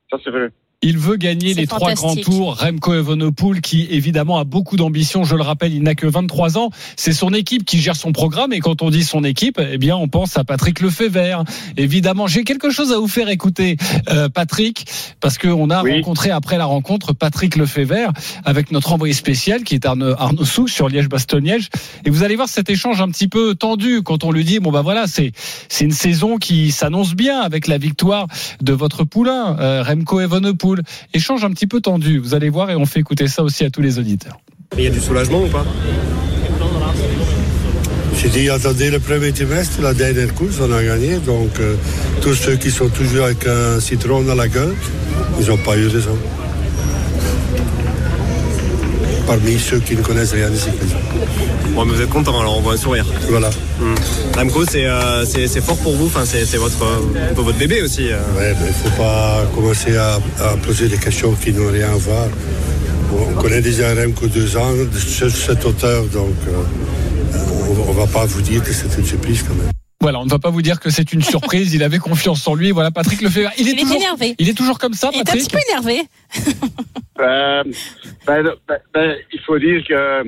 Ça, 0.08 0.18
c'est 0.22 0.30
vrai. 0.30 0.50
Il 0.86 0.98
veut 0.98 1.16
gagner 1.16 1.52
les 1.52 1.66
trois 1.66 1.94
grands 1.94 2.14
tours. 2.14 2.58
Remco 2.58 2.94
Evenepoel, 2.94 3.60
qui 3.60 3.88
évidemment 3.90 4.38
a 4.38 4.44
beaucoup 4.44 4.76
d'ambition. 4.76 5.24
Je 5.24 5.34
le 5.34 5.42
rappelle, 5.42 5.74
il 5.74 5.82
n'a 5.82 5.96
que 5.96 6.06
23 6.06 6.58
ans. 6.58 6.70
C'est 6.94 7.12
son 7.12 7.30
équipe 7.30 7.64
qui 7.64 7.80
gère 7.80 7.96
son 7.96 8.12
programme. 8.12 8.52
Et 8.52 8.60
quand 8.60 8.82
on 8.82 8.90
dit 8.90 9.02
son 9.02 9.24
équipe, 9.24 9.60
eh 9.60 9.78
bien, 9.78 9.96
on 9.96 10.06
pense 10.06 10.38
à 10.38 10.44
Patrick 10.44 10.78
Lefebvre. 10.78 11.42
Évidemment, 11.76 12.28
j'ai 12.28 12.44
quelque 12.44 12.70
chose 12.70 12.92
à 12.92 12.98
vous 12.98 13.08
faire 13.08 13.28
écouter, 13.28 13.76
euh, 14.10 14.28
Patrick, 14.28 14.86
parce 15.20 15.38
qu'on 15.38 15.70
a 15.70 15.80
rencontré 15.80 16.30
après 16.30 16.56
la 16.56 16.66
rencontre 16.66 17.12
Patrick 17.12 17.56
Lefebvre 17.56 18.12
avec 18.44 18.70
notre 18.70 18.92
envoyé 18.92 19.12
spécial 19.12 19.64
qui 19.64 19.74
est 19.74 19.86
Arnaud, 19.86 20.14
Arnaud 20.16 20.44
Souk 20.44 20.68
sur 20.68 20.88
Liège-Bastogne-Liège. 20.88 21.68
Et 22.04 22.10
vous 22.10 22.22
allez 22.22 22.36
voir 22.36 22.48
cet 22.48 22.70
échange 22.70 23.00
un 23.00 23.08
petit 23.08 23.26
peu 23.26 23.56
tendu 23.56 24.02
quand 24.02 24.22
on 24.22 24.30
lui 24.30 24.44
dit 24.44 24.60
bon 24.60 24.70
bah 24.70 24.82
voilà, 24.82 25.08
c'est 25.08 25.32
c'est 25.68 25.84
une 25.84 25.90
saison 25.90 26.36
qui 26.36 26.70
s'annonce 26.70 27.14
bien 27.14 27.40
avec 27.40 27.66
la 27.66 27.76
victoire 27.76 28.28
de 28.62 28.72
votre 28.72 29.02
poulain 29.02 29.56
euh, 29.58 29.82
Remco 29.82 30.20
Evenepoel. 30.20 30.75
Échange 31.14 31.44
un 31.44 31.50
petit 31.50 31.66
peu 31.66 31.80
tendu, 31.80 32.18
vous 32.18 32.34
allez 32.34 32.50
voir, 32.50 32.70
et 32.70 32.76
on 32.76 32.86
fait 32.86 33.00
écouter 33.00 33.28
ça 33.28 33.42
aussi 33.42 33.64
à 33.64 33.70
tous 33.70 33.82
les 33.82 33.98
auditeurs. 33.98 34.38
Il 34.76 34.84
y 34.84 34.86
a 34.86 34.90
du 34.90 35.00
soulagement 35.00 35.42
ou 35.42 35.48
pas 35.48 35.64
J'ai 38.16 38.28
dit, 38.28 38.50
attendez 38.50 38.90
le 38.90 38.98
premier 38.98 39.32
trimestre, 39.32 39.80
la 39.82 39.94
dernière 39.94 40.34
course, 40.34 40.56
on 40.60 40.72
a 40.72 40.82
gagné. 40.82 41.18
Donc, 41.18 41.58
euh, 41.60 41.76
tous 42.22 42.34
ceux 42.34 42.56
qui 42.56 42.70
sont 42.70 42.88
toujours 42.88 43.24
avec 43.24 43.46
un 43.46 43.80
citron 43.80 44.22
dans 44.22 44.34
la 44.34 44.48
gueule, 44.48 44.74
ils 45.40 45.46
n'ont 45.48 45.58
pas 45.58 45.76
eu 45.76 45.86
raison. 45.86 46.16
Parmi 49.26 49.58
ceux 49.58 49.80
qui 49.80 49.96
ne 49.96 50.02
connaissent 50.02 50.32
rien 50.32 50.50
du 50.50 50.56
cyclisme. 50.56 50.96
Bon, 51.76 51.84
mais 51.84 51.92
vous 51.92 52.00
êtes 52.00 52.08
content, 52.08 52.40
alors 52.40 52.56
on 52.56 52.62
voit 52.62 52.72
un 52.72 52.78
sourire. 52.78 53.04
Voilà. 53.28 53.50
Ramco, 54.34 54.64
euh, 54.74 55.24
c'est 55.26 55.60
fort 55.60 55.76
pour 55.76 55.92
vous, 55.92 56.06
enfin, 56.06 56.24
c'est 56.24 56.56
votre, 56.56 56.82
votre 57.34 57.58
bébé 57.58 57.82
aussi. 57.82 58.10
Euh. 58.10 58.16
Ouais, 58.34 58.54
mais 58.58 58.68
il 58.68 58.86
ne 58.86 58.90
faut 58.90 58.96
pas 58.96 59.44
commencer 59.54 59.94
à, 59.94 60.18
poser 60.64 60.88
des 60.88 60.96
questions 60.96 61.34
qui 61.34 61.52
n'ont 61.52 61.70
rien 61.70 61.92
à 61.92 61.96
voir. 61.96 62.28
on 63.12 63.34
connaît 63.34 63.60
déjà 63.60 63.94
Remco 63.94 64.26
deux 64.26 64.56
ans 64.56 64.72
de 64.72 65.28
cette 65.28 65.66
hauteur, 65.66 66.04
donc 66.04 66.32
euh, 66.48 67.34
on 67.86 67.92
ne 67.92 67.98
va 67.98 68.06
pas 68.06 68.24
vous 68.24 68.40
dire 68.40 68.64
que 68.64 68.72
c'est 68.72 68.96
une 68.96 69.04
surprise 69.04 69.42
quand 69.42 69.54
même. 69.54 69.70
Voilà, 70.00 70.20
on 70.20 70.24
ne 70.24 70.30
va 70.30 70.38
pas 70.38 70.50
vous 70.50 70.62
dire 70.62 70.80
que 70.80 70.88
c'est 70.88 71.12
une 71.12 71.22
surprise. 71.22 71.74
il 71.74 71.82
avait 71.82 71.98
confiance 71.98 72.48
en 72.48 72.54
lui. 72.54 72.70
Voilà, 72.70 72.90
Patrick 72.90 73.20
le 73.20 73.28
fait. 73.28 73.44
Il 73.58 73.68
est, 73.68 73.76
toujours, 73.76 73.96
énervé. 73.96 74.34
Il 74.38 74.48
est 74.48 74.56
toujours 74.56 74.78
comme 74.78 74.94
ça, 74.94 75.08
Patrick. 75.08 75.26
Il 75.26 75.28
est 75.28 75.42
un 75.42 75.44
petit 75.44 75.50
peu 75.50 75.60
énervé. 75.68 76.02
Ben, 77.18 77.64
ben, 78.26 78.44
ben, 78.92 79.16
il 79.32 79.40
faut 79.40 79.58
dire 79.58 79.82
que 79.88 80.22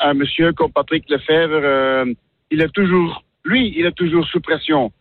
un 0.00 0.14
monsieur 0.14 0.52
comme 0.52 0.72
Patrick 0.72 1.08
Lefebvre, 1.08 1.60
euh, 1.62 2.04
il 2.50 2.60
est 2.60 2.72
toujours, 2.72 3.22
lui, 3.44 3.72
il 3.76 3.86
est 3.86 3.96
toujours 3.96 4.26
sous 4.26 4.40
pression 4.40 4.92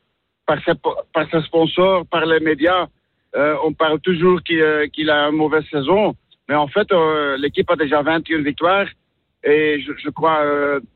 par 0.45 0.63
ses, 0.63 0.73
par 1.13 1.29
ses 1.31 1.41
sponsors, 1.43 2.05
par 2.07 2.25
les 2.25 2.39
médias. 2.39 2.87
Euh, 3.35 3.55
on 3.63 3.73
parle 3.73 3.99
toujours 3.99 4.39
euh, 4.51 4.87
qu'il 4.87 5.09
a 5.09 5.27
une 5.27 5.35
mauvaise 5.35 5.65
saison, 5.71 6.15
mais 6.47 6.55
en 6.55 6.67
fait, 6.67 6.87
l'équipe 7.37 7.69
a 7.69 7.75
déjà 7.75 8.01
21 8.01 8.41
victoires 8.41 8.87
et 9.43 9.79
je, 9.81 10.09
crois 10.09 10.43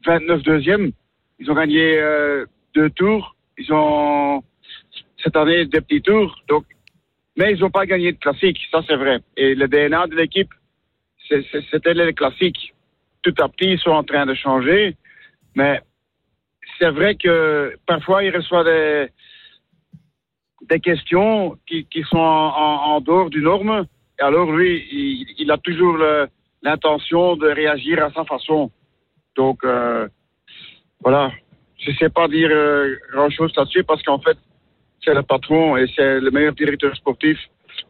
29 0.06 0.42
deuxièmes. 0.42 0.92
Ils 1.40 1.50
ont 1.52 1.54
gagné 1.54 2.02
deux 2.74 2.90
tours. 2.90 3.36
Ils 3.58 3.72
ont 3.72 4.44
cette 5.24 5.36
année 5.36 5.66
des 5.66 5.82
petits 5.82 6.02
tours. 6.02 6.36
Donc, 6.50 6.66
mais 7.38 7.54
ils 7.54 7.60
n'ont 7.60 7.70
pas 7.70 7.86
gagné 7.86 8.12
de 8.12 8.18
classique, 8.18 8.60
ça 8.72 8.82
c'est 8.88 8.96
vrai. 8.96 9.20
Et 9.38 9.56
le 9.56 9.68
DNA 9.68 10.08
de 10.08 10.16
l'équipe, 10.16 10.50
c'était 11.28 11.94
les 11.94 12.14
classiques. 12.14 12.74
Tout 13.22 13.34
à 13.40 13.48
petit, 13.50 13.72
ils 13.72 13.80
sont 13.80 13.92
en 13.92 14.04
train 14.04 14.26
de 14.26 14.34
changer. 14.34 14.96
Mais 15.56 15.82
c'est 16.80 16.90
vrai 16.90 17.16
que 17.16 17.76
parfois, 17.86 18.24
il 18.24 18.36
reçoit 18.36 18.64
des, 18.64 19.08
des 20.70 20.80
questions 20.80 21.58
qui, 21.68 21.86
qui 21.86 22.04
sont 22.04 22.18
en, 22.18 23.00
dehors 23.02 23.30
du 23.30 23.42
norme. 23.42 23.86
Et 24.20 24.24
alors, 24.24 24.52
lui, 24.52 24.86
il, 25.38 25.52
a 25.52 25.58
toujours 25.58 25.98
l'intention 26.62 27.36
de 27.36 27.48
réagir 27.48 28.04
à 28.04 28.12
sa 28.12 28.26
façon. 28.26 28.72
Donc, 29.36 29.64
euh, 29.64 30.08
voilà. 31.02 31.32
Je 31.78 31.92
ne 31.92 31.96
sais 31.96 32.10
pas 32.10 32.28
dire 32.28 32.50
euh, 32.52 32.96
grand-chose 33.12 33.52
là-dessus 33.58 33.84
parce 33.84 34.02
qu'en 34.04 34.20
fait, 34.20 34.38
c'est 35.04 35.14
le 35.14 35.24
patron 35.24 35.76
et 35.76 35.86
c'est 35.96 36.20
le 36.20 36.32
meilleur 36.32 36.54
directeur 36.54 36.96
sportif 36.96 37.38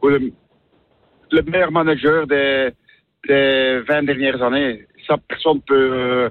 ou 0.02 0.08
le 0.08 1.42
meilleur 1.46 1.70
manager 1.70 2.26
des, 2.26 2.72
les 3.28 3.80
20 3.80 4.02
dernières 4.04 4.42
années. 4.42 4.86
Ça, 5.06 5.16
personne 5.28 5.56
ne 5.56 5.60
peut 5.60 5.92
euh, 5.92 6.30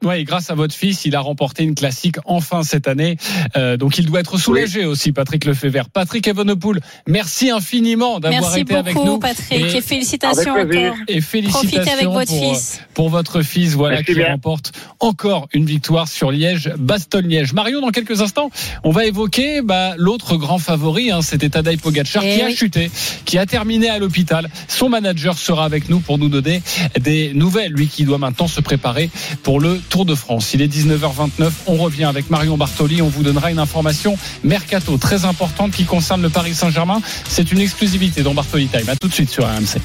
contester. 0.00 0.18
Oui, 0.18 0.24
grâce 0.24 0.50
à 0.50 0.54
votre 0.54 0.74
fils, 0.74 1.04
il 1.04 1.14
a 1.14 1.20
remporté 1.20 1.62
une 1.62 1.74
classique 1.74 2.16
enfin 2.24 2.62
cette 2.62 2.88
année. 2.88 3.16
Euh, 3.56 3.76
donc 3.76 3.98
il 3.98 4.06
doit 4.06 4.20
être 4.20 4.38
soulagé 4.38 4.84
aussi, 4.84 5.12
Patrick 5.12 5.44
Lefebvre. 5.44 5.88
Patrick 5.90 6.26
Evenepoel, 6.26 6.80
merci 7.06 7.50
infiniment 7.50 8.20
d'avoir 8.20 8.56
été 8.56 8.74
avec 8.74 8.94
nous. 8.94 9.02
Merci 9.02 9.06
beaucoup, 9.06 9.18
Patrick, 9.18 9.74
et, 9.74 9.80
félicitations 9.80 10.52
encore. 10.52 10.96
Et 11.08 11.20
félicitations 11.20 11.92
avec 11.92 12.06
votre 12.06 12.30
pour, 12.30 12.54
fils. 12.54 12.80
pour 12.94 13.08
votre 13.10 13.42
fils, 13.42 13.74
voilà, 13.74 14.02
qui 14.02 14.22
remporte 14.22 14.72
encore 15.00 15.48
une 15.52 15.66
victoire 15.66 16.08
sur 16.08 16.30
Liège, 16.30 16.72
Bastogne-Liège. 16.78 17.52
Mario, 17.52 17.80
dans 17.80 17.90
quelques 17.90 18.20
instants, 18.22 18.50
on 18.84 18.90
va 18.90 19.06
évoquer 19.06 19.62
bah, 19.62 19.94
l'autre 19.96 20.36
grand 20.36 20.58
favori, 20.58 21.10
hein, 21.10 21.22
c'était 21.22 21.50
Tadej 21.50 21.78
Pogacar, 21.80 22.22
eh 22.24 22.36
qui 22.36 22.42
a 22.42 22.50
chuté, 22.50 22.90
qui 23.24 23.38
a 23.38 23.46
terminé 23.46 23.88
à 23.90 23.98
l'hôpital. 23.98 24.48
Son 24.68 24.88
manager 24.88 25.36
sera 25.36 25.64
avec 25.64 25.88
nous 25.88 26.00
pour 26.00 26.18
nous 26.18 26.28
donner 26.28 26.62
des 26.98 27.32
nouvelles, 27.34 27.72
lui 27.72 27.88
qui 27.88 28.04
doit 28.04 28.18
maintenant 28.18 28.48
se 28.48 28.60
préparer 28.60 29.10
pour 29.42 29.60
le 29.60 29.80
Tour 29.90 30.06
de 30.06 30.14
France. 30.14 30.54
Il 30.54 30.62
est 30.62 30.72
19h29. 30.72 31.50
On 31.66 31.74
revient 31.74 32.04
avec 32.04 32.30
Marion 32.30 32.56
Bartoli. 32.56 33.02
On 33.02 33.08
vous 33.08 33.24
donnera 33.24 33.50
une 33.50 33.58
information 33.58 34.16
mercato 34.44 34.96
très 34.96 35.24
importante 35.24 35.72
qui 35.72 35.84
concerne 35.84 36.22
le 36.22 36.30
Paris 36.30 36.54
Saint-Germain. 36.54 37.02
C'est 37.28 37.50
une 37.50 37.58
exclusivité 37.58 38.22
dans 38.22 38.32
Bartoli 38.32 38.68
Time. 38.68 38.88
À 38.88 38.96
tout 38.96 39.08
de 39.08 39.12
suite 39.12 39.30
sur 39.30 39.44
RMC. 39.44 39.80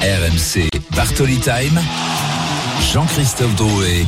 RMC 0.00 0.70
Bartoli 0.94 1.38
Time. 1.38 1.80
Jean-Christophe 2.92 3.54
Drouet. 3.56 4.06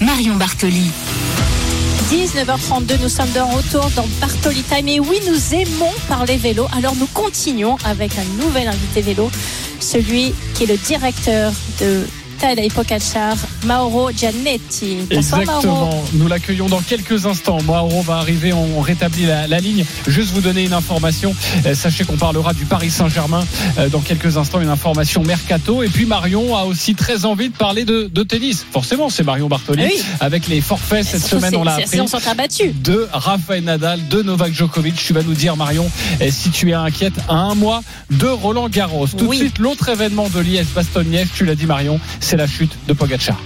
Marion 0.00 0.34
Bartoli. 0.34 0.90
19h32, 2.10 3.02
nous 3.02 3.08
sommes 3.08 3.30
de 3.30 3.38
retour 3.38 3.88
dans 3.94 4.06
Bartoli 4.20 4.62
Time. 4.64 4.88
Et 4.88 4.98
oui, 4.98 5.20
nous 5.28 5.54
aimons 5.54 5.92
parler 6.08 6.36
vélo. 6.36 6.66
Alors 6.76 6.96
nous 6.96 7.06
continuons 7.06 7.76
avec 7.84 8.18
un 8.18 8.44
nouvel 8.44 8.66
invité 8.66 9.00
vélo, 9.00 9.30
celui 9.78 10.34
qui 10.54 10.64
est 10.64 10.66
le 10.66 10.76
directeur 10.76 11.52
de 11.80 12.04
Tadej 12.40 12.72
Pogacar, 12.72 13.36
Mauro 13.66 14.10
Giannetti. 14.10 14.96
Bonsoir, 15.10 15.42
Exactement. 15.42 16.04
Nous 16.14 16.26
l'accueillons 16.26 16.68
dans 16.68 16.80
quelques 16.80 17.26
instants. 17.26 17.58
Mauro 17.62 18.00
va 18.00 18.16
arriver, 18.16 18.54
on 18.54 18.80
rétablit 18.80 19.26
la, 19.26 19.46
la, 19.46 19.60
ligne. 19.60 19.84
Juste 20.06 20.30
vous 20.32 20.40
donner 20.40 20.64
une 20.64 20.72
information. 20.72 21.34
Euh, 21.66 21.74
sachez 21.74 22.04
qu'on 22.04 22.16
parlera 22.16 22.54
du 22.54 22.64
Paris 22.64 22.90
Saint-Germain 22.90 23.44
euh, 23.78 23.90
dans 23.90 24.00
quelques 24.00 24.38
instants. 24.38 24.62
Une 24.62 24.70
information 24.70 25.22
mercato. 25.22 25.82
Et 25.82 25.88
puis 25.88 26.06
Marion 26.06 26.56
a 26.56 26.64
aussi 26.64 26.94
très 26.94 27.26
envie 27.26 27.50
de 27.50 27.56
parler 27.56 27.84
de, 27.84 28.10
de 28.12 28.22
tennis. 28.22 28.64
Forcément, 28.72 29.10
c'est 29.10 29.22
Marion 29.22 29.48
Bartoli. 29.48 29.84
Oui. 29.84 30.02
Avec 30.20 30.48
les 30.48 30.62
forfaits 30.62 31.04
cette 31.04 31.22
semaine, 31.22 31.54
on 31.56 31.62
l'a 31.62 31.74
appris. 31.74 32.00
On 32.00 32.06
s'en 32.06 32.20
battu. 32.34 32.70
De 32.70 33.06
Rafael 33.12 33.64
Nadal, 33.64 34.08
de 34.08 34.22
Novak 34.22 34.54
Djokovic. 34.54 34.94
Tu 34.96 35.12
vas 35.12 35.22
nous 35.22 35.34
dire, 35.34 35.56
Marion, 35.56 35.90
si 36.30 36.48
tu 36.48 36.70
es 36.70 36.74
inquiète 36.74 37.14
à 37.28 37.34
un 37.34 37.54
mois 37.54 37.82
de 38.10 38.26
Roland 38.26 38.70
Garros. 38.70 39.08
Tout 39.08 39.26
oui. 39.26 39.36
de 39.36 39.42
suite, 39.42 39.58
l'autre 39.58 39.90
événement 39.90 40.28
de 40.30 40.40
Liège-Bastogne-Liège, 40.40 41.28
tu 41.34 41.44
l'as 41.44 41.54
dit, 41.54 41.66
Marion, 41.66 42.00
c'est 42.30 42.36
la 42.36 42.46
chute 42.46 42.78
de 42.86 42.92
Pogacar. 42.92 43.36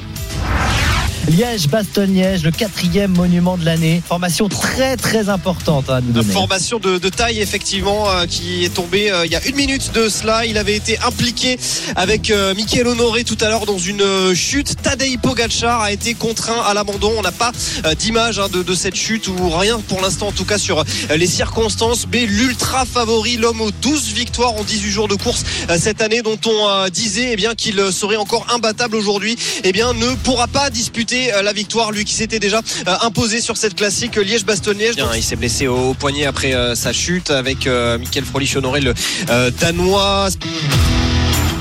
Liège-Bastogne-Liège, 1.28 2.44
le 2.44 2.50
quatrième 2.50 3.12
monument 3.12 3.56
de 3.56 3.64
l'année. 3.64 4.02
Formation 4.06 4.48
très 4.48 4.96
très 4.96 5.30
importante 5.30 5.88
à 5.88 6.02
nous 6.02 6.12
donner. 6.12 6.32
Formation 6.32 6.78
de, 6.78 6.98
de 6.98 7.08
taille 7.08 7.40
effectivement 7.40 8.10
euh, 8.10 8.26
qui 8.26 8.64
est 8.64 8.74
tombée 8.74 9.10
euh, 9.10 9.24
il 9.24 9.32
y 9.32 9.36
a 9.36 9.44
une 9.46 9.56
minute 9.56 9.92
de 9.94 10.10
cela. 10.10 10.44
Il 10.44 10.58
avait 10.58 10.76
été 10.76 10.98
impliqué 10.98 11.58
avec 11.96 12.30
euh, 12.30 12.54
Michael 12.54 12.88
Honoré 12.88 13.24
tout 13.24 13.38
à 13.40 13.48
l'heure 13.48 13.64
dans 13.64 13.78
une 13.78 14.02
euh, 14.02 14.34
chute. 14.34 14.74
Tadej 14.82 15.16
Pogacar 15.18 15.80
a 15.80 15.92
été 15.92 16.12
contraint 16.12 16.60
à 16.66 16.74
l'abandon. 16.74 17.12
On 17.16 17.22
n'a 17.22 17.32
pas 17.32 17.52
d'image 17.98 18.38
hein, 18.38 18.48
de, 18.52 18.62
de, 18.62 18.74
cette 18.74 18.96
chute 18.96 19.28
ou 19.28 19.48
rien 19.48 19.80
pour 19.80 20.02
l'instant 20.02 20.28
en 20.28 20.32
tout 20.32 20.44
cas 20.44 20.58
sur 20.58 20.84
les 21.14 21.26
circonstances. 21.26 22.06
Mais 22.12 22.26
l'ultra 22.26 22.84
favori, 22.84 23.36
l'homme 23.38 23.62
aux 23.62 23.70
12 23.70 24.12
victoires 24.12 24.54
en 24.54 24.62
18 24.62 24.90
jours 24.90 25.08
de 25.08 25.14
course 25.14 25.44
cette 25.78 26.02
année 26.02 26.22
dont 26.22 26.38
on 26.46 26.88
disait 26.90 27.30
eh 27.32 27.36
bien 27.36 27.54
qu'il 27.54 27.80
serait 27.92 28.16
encore 28.16 28.46
imbattable 28.52 28.96
aujourd'hui, 28.96 29.36
eh 29.62 29.72
bien 29.72 29.94
ne 29.94 30.14
pourra 30.16 30.46
pas 30.48 30.70
disputer 30.70 31.13
la 31.42 31.52
victoire, 31.52 31.92
lui 31.92 32.04
qui 32.04 32.14
s'était 32.14 32.38
déjà 32.38 32.60
imposé 33.02 33.40
sur 33.40 33.56
cette 33.56 33.74
classique 33.74 34.16
Liège-Bastogne-Liège. 34.16 34.96
Il 35.14 35.22
s'est 35.22 35.36
blessé 35.36 35.66
au 35.66 35.94
poignet 35.94 36.26
après 36.26 36.54
euh, 36.54 36.74
sa 36.74 36.92
chute 36.92 37.30
avec 37.30 37.66
euh, 37.66 37.98
Michael 37.98 38.24
Frolich 38.24 38.56
honoré 38.56 38.80
le 38.80 38.94
euh, 39.30 39.50
danois. 39.60 40.28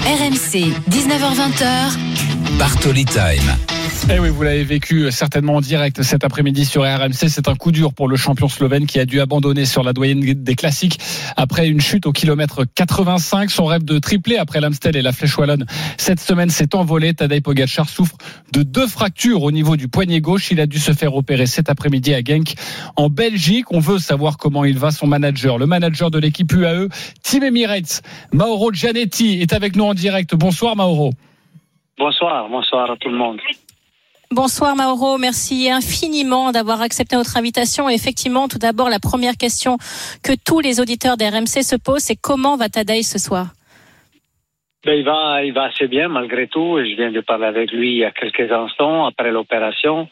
RMC 0.06 0.74
19h20. 0.90 2.58
Bartoli 2.58 3.06
Time. 3.06 3.73
Eh 4.10 4.20
oui, 4.20 4.28
vous 4.30 4.44
l'avez 4.44 4.66
vécu 4.66 5.10
certainement 5.12 5.56
en 5.56 5.62
direct 5.62 6.02
cet 6.04 6.26
après-midi 6.26 6.66
sur 6.66 6.84
RMC. 6.84 7.30
C'est 7.30 7.48
un 7.48 7.56
coup 7.56 7.72
dur 7.72 7.94
pour 7.94 8.10
le 8.10 8.18
champion 8.18 8.50
slovène 8.50 8.86
qui 8.86 9.00
a 9.00 9.06
dû 9.06 9.22
abandonner 9.22 9.64
sur 9.64 9.82
la 9.82 9.94
doyenne 9.94 10.20
des 10.20 10.56
classiques 10.56 11.00
après 11.38 11.70
une 11.70 11.80
chute 11.80 12.06
au 12.06 12.12
kilomètre 12.12 12.66
85. 12.76 13.50
Son 13.50 13.64
rêve 13.64 13.86
de 13.86 14.00
tripler 14.00 14.36
après 14.36 14.60
l'Amstel 14.60 14.98
et 14.98 15.02
la 15.02 15.14
Flèche 15.14 15.38
Wallonne 15.38 15.66
cette 15.98 16.20
semaine 16.20 16.50
s'est 16.50 16.76
envolé. 16.76 17.14
Tadej 17.14 17.42
Pogacar 17.42 17.88
souffre 17.88 18.18
de 18.52 18.62
deux 18.62 18.88
fractures 18.88 19.42
au 19.42 19.52
niveau 19.52 19.78
du 19.78 19.88
poignet 19.88 20.20
gauche. 20.20 20.52
Il 20.52 20.60
a 20.60 20.66
dû 20.66 20.80
se 20.80 20.92
faire 20.92 21.16
opérer 21.16 21.46
cet 21.46 21.70
après-midi 21.70 22.14
à 22.14 22.22
Genk 22.22 22.56
en 22.98 23.10
Belgique. 23.10 23.72
On 23.72 23.80
veut 23.80 24.00
savoir 24.00 24.36
comment 24.36 24.66
il 24.66 24.78
va 24.78 24.92
son 24.92 25.08
manager, 25.08 25.58
le 25.58 25.66
manager 25.66 26.12
de 26.12 26.20
l'équipe 26.20 26.52
UAE, 26.52 26.90
Team 27.24 27.44
Emirates, 27.44 28.02
Mauro 28.34 28.74
Gianetti 28.74 29.40
est 29.40 29.54
avec 29.54 29.78
nous 29.78 29.86
en 29.86 29.94
direct. 29.94 30.36
Bonsoir 30.36 30.76
Mauro. 30.76 31.14
Bonsoir, 31.98 32.50
bonsoir 32.50 32.92
à 32.92 32.98
tout 32.98 33.10
le 33.10 33.18
monde. 33.18 33.40
Bonsoir 34.36 34.76
Mauro, 34.76 35.20
merci 35.20 35.70
infiniment 35.70 36.52
d'avoir 36.52 36.82
accepté 36.82 37.16
notre 37.16 37.38
invitation. 37.38 37.88
Et 37.88 37.94
effectivement, 37.94 38.48
tout 38.48 38.58
d'abord, 38.58 38.90
la 38.90 38.98
première 38.98 39.38
question 39.38 39.78
que 40.24 40.34
tous 40.44 40.60
les 40.60 40.80
auditeurs 40.80 41.18
d'RMC 41.18 41.62
se 41.62 41.76
posent, 41.76 42.02
c'est 42.02 42.16
comment 42.16 42.58
va 42.58 42.68
Tadej 42.68 43.04
ce 43.04 43.20
soir? 43.20 43.50
Ben, 44.84 44.98
il, 44.98 45.06
va, 45.06 45.44
il 45.44 45.54
va 45.54 45.66
assez 45.66 45.88
bien 45.88 46.08
malgré 46.08 46.48
tout. 46.48 46.80
Je 46.80 46.96
viens 46.96 47.12
de 47.12 47.22
parler 47.22 47.46
avec 47.46 47.72
lui 47.72 47.92
il 47.92 47.98
y 47.98 48.06
a 48.06 48.10
quelques 48.12 48.52
instants 48.52 49.06
après 49.06 49.30
l'opération. 49.30 50.10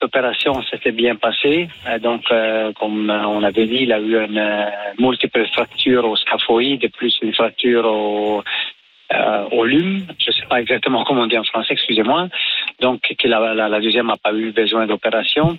L'opération 0.00 0.62
s'était 0.62 0.92
bien 0.92 1.16
passée. 1.16 1.68
Donc, 2.00 2.22
euh, 2.30 2.72
comme 2.72 3.10
on 3.10 3.42
avait 3.42 3.66
dit, 3.66 3.80
il 3.82 3.92
a 3.92 4.00
eu 4.00 4.24
une 4.24 4.38
euh, 4.38 4.70
multiple 4.98 5.46
fracture 5.52 6.06
au 6.06 6.16
scaphoïde, 6.16 6.90
plus 6.92 7.14
une 7.20 7.34
fracture 7.34 7.84
au, 7.84 8.42
euh, 9.12 9.44
au 9.50 9.64
lume. 9.64 10.06
Je 10.20 10.30
ne 10.30 10.32
sais 10.32 10.46
pas 10.48 10.60
exactement 10.60 11.02
comment 11.02 11.22
on 11.22 11.26
dit 11.26 11.36
en 11.36 11.42
français, 11.42 11.72
excusez-moi. 11.72 12.28
Donc, 12.80 13.00
que 13.18 13.28
la, 13.28 13.54
la, 13.54 13.68
la 13.68 13.80
deuxième 13.80 14.06
n'a 14.06 14.16
pas 14.16 14.32
eu 14.32 14.52
besoin 14.52 14.86
d'opération. 14.86 15.58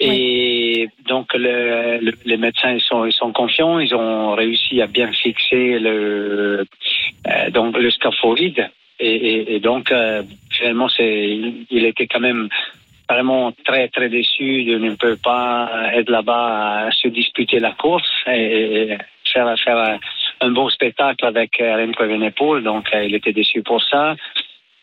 Et 0.00 0.86
oui. 0.88 1.04
donc, 1.06 1.34
le, 1.34 1.98
le, 2.00 2.12
les 2.24 2.36
médecins 2.36 2.72
ils 2.72 2.80
sont, 2.80 3.04
ils 3.04 3.12
sont 3.12 3.32
confiants. 3.32 3.78
Ils 3.78 3.94
ont 3.94 4.34
réussi 4.34 4.80
à 4.80 4.86
bien 4.86 5.12
fixer 5.12 5.78
le, 5.78 6.66
euh, 7.26 7.50
donc, 7.50 7.76
le 7.76 7.90
scaphoïde. 7.90 8.68
Et, 9.00 9.14
et, 9.14 9.54
et 9.56 9.60
donc, 9.60 9.90
euh, 9.90 10.22
finalement, 10.50 10.88
c'est, 10.88 11.38
il, 11.70 11.84
était 11.84 12.06
quand 12.06 12.20
même 12.20 12.48
vraiment 13.08 13.52
très 13.64 13.88
très 13.88 14.08
déçu 14.08 14.64
de 14.64 14.78
ne 14.78 14.94
peut 14.94 15.18
pas 15.22 15.90
être 15.92 16.10
là-bas 16.10 16.86
à 16.86 16.90
se 16.90 17.08
disputer 17.08 17.58
la 17.58 17.72
course 17.72 18.10
et, 18.26 18.92
et 18.92 18.98
faire 19.32 19.54
faire 19.58 19.98
un, 20.40 20.50
beau 20.50 20.70
spectacle 20.70 21.24
avec 21.24 21.56
Remco 21.60 22.04
Evenepoel. 22.04 22.62
Donc, 22.62 22.88
euh, 22.94 23.04
il 23.04 23.14
était 23.14 23.32
déçu 23.32 23.62
pour 23.62 23.82
ça. 23.82 24.16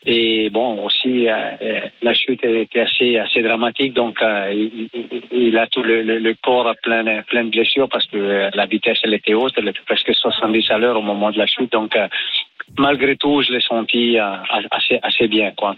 Et 0.06 0.50
bon, 0.50 0.84
aussi, 0.84 1.28
euh, 1.30 1.82
la 2.02 2.14
chute 2.14 2.44
était 2.44 2.80
assez, 2.80 3.18
assez 3.18 3.44
dramatique. 3.44 3.94
Donc, 3.94 4.20
euh, 4.22 4.52
il, 4.52 4.90
il, 5.32 5.58
a 5.58 5.68
tout 5.68 5.84
le, 5.84 6.02
le, 6.02 6.18
le, 6.18 6.36
corps 6.42 6.74
plein, 6.82 7.22
plein 7.24 7.44
de 7.44 7.50
blessures 7.52 7.88
parce 7.88 8.08
que 8.08 8.50
la 8.56 8.66
vitesse, 8.66 8.98
elle 9.04 9.14
était 9.14 9.36
haute. 9.36 9.54
Elle 9.58 9.68
était 9.68 9.80
presque 9.86 10.14
70 10.14 10.72
à 10.72 10.80
l'heure 10.80 10.98
au 10.98 11.04
moment 11.04 11.30
de 11.30 11.38
la 11.38 11.46
chute. 11.46 11.72
Donc, 11.72 11.96
euh, 11.96 12.08
malgré 12.80 13.16
tout, 13.16 13.44
je 13.44 13.54
l'ai 13.54 13.62
senti 13.62 14.18
assez, 14.18 15.00
assez 15.04 15.28
bien, 15.28 15.52
quoi. 15.52 15.76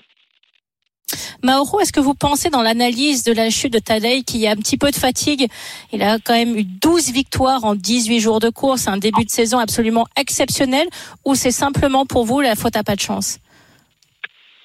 Mauro, 1.43 1.81
est-ce 1.81 1.91
que 1.91 1.99
vous 1.99 2.13
pensez 2.13 2.49
dans 2.49 2.61
l'analyse 2.61 3.25
de 3.25 3.33
la 3.33 3.49
chute 3.49 3.73
de 3.73 3.79
Tadej 3.79 4.23
qu'il 4.23 4.39
y 4.39 4.47
a 4.47 4.51
un 4.51 4.55
petit 4.55 4.77
peu 4.77 4.89
de 4.89 4.95
fatigue? 4.95 5.47
Il 5.91 6.01
a 6.01 6.17
quand 6.17 6.33
même 6.33 6.55
eu 6.55 6.63
12 6.63 7.11
victoires 7.11 7.65
en 7.65 7.75
18 7.75 8.21
jours 8.21 8.39
de 8.39 8.49
course, 8.49 8.87
un 8.87 8.97
début 8.97 9.25
de 9.25 9.29
saison 9.29 9.57
absolument 9.57 10.07
exceptionnel, 10.15 10.87
ou 11.25 11.35
c'est 11.35 11.51
simplement 11.51 12.05
pour 12.05 12.23
vous 12.23 12.39
la 12.39 12.55
faute 12.55 12.77
à 12.77 12.83
pas 12.83 12.95
de 12.95 13.01
chance? 13.01 13.39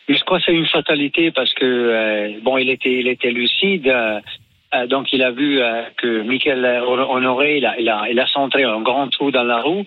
Je 0.09 0.23
crois 0.25 0.39
que 0.39 0.45
c'est 0.47 0.55
une 0.55 0.67
fatalité 0.67 1.31
parce 1.31 1.53
que 1.55 1.65
euh, 1.65 2.39
bon, 2.43 2.57
il 2.59 2.71
était, 2.71 2.95
il 3.01 3.09
était 3.09 3.31
lucide. 3.31 3.89
Euh, 3.89 4.87
donc 4.87 5.13
il 5.13 5.23
a 5.23 5.31
vu 5.31 5.61
euh, 5.61 5.83
que 5.97 6.23
Michael 6.23 6.65
Honoré, 6.65 7.59
il 7.59 7.67
a, 7.67 7.79
il 7.79 7.89
a, 7.89 8.09
il 8.11 8.25
centré 8.33 8.65
un 8.65 8.81
grand 8.81 9.09
trou 9.09 9.31
dans 9.31 9.45
la 9.45 9.61
roue. 9.61 9.85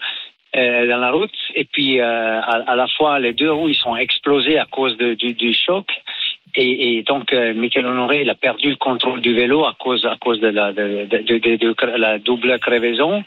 Euh, 0.54 0.86
dans 0.86 0.98
la 0.98 1.12
route 1.12 1.32
et 1.56 1.64
puis 1.64 2.02
à, 2.02 2.76
la 2.76 2.86
fois 2.98 3.20
les 3.20 3.32
deux 3.32 3.50
roues 3.50 3.70
ils 3.70 3.76
sont 3.76 3.96
explosés 3.96 4.60
à 4.60 4.66
cause 4.66 4.98
du, 4.98 5.54
choc 5.54 5.86
et, 6.56 7.04
donc, 7.04 7.32
euh, 7.34 7.54
Michael 7.54 7.86
Honoré, 7.86 8.22
il 8.22 8.30
a 8.30 8.36
perdu 8.36 8.70
le 8.70 8.76
contrôle 8.76 9.22
du 9.22 9.34
vélo 9.34 9.66
à 9.66 9.76
cause, 9.80 10.06
à 10.06 10.18
cause 10.20 10.40
de, 10.40 10.50
la, 10.50 12.20
double 12.20 12.60
crevaison. 12.60 13.24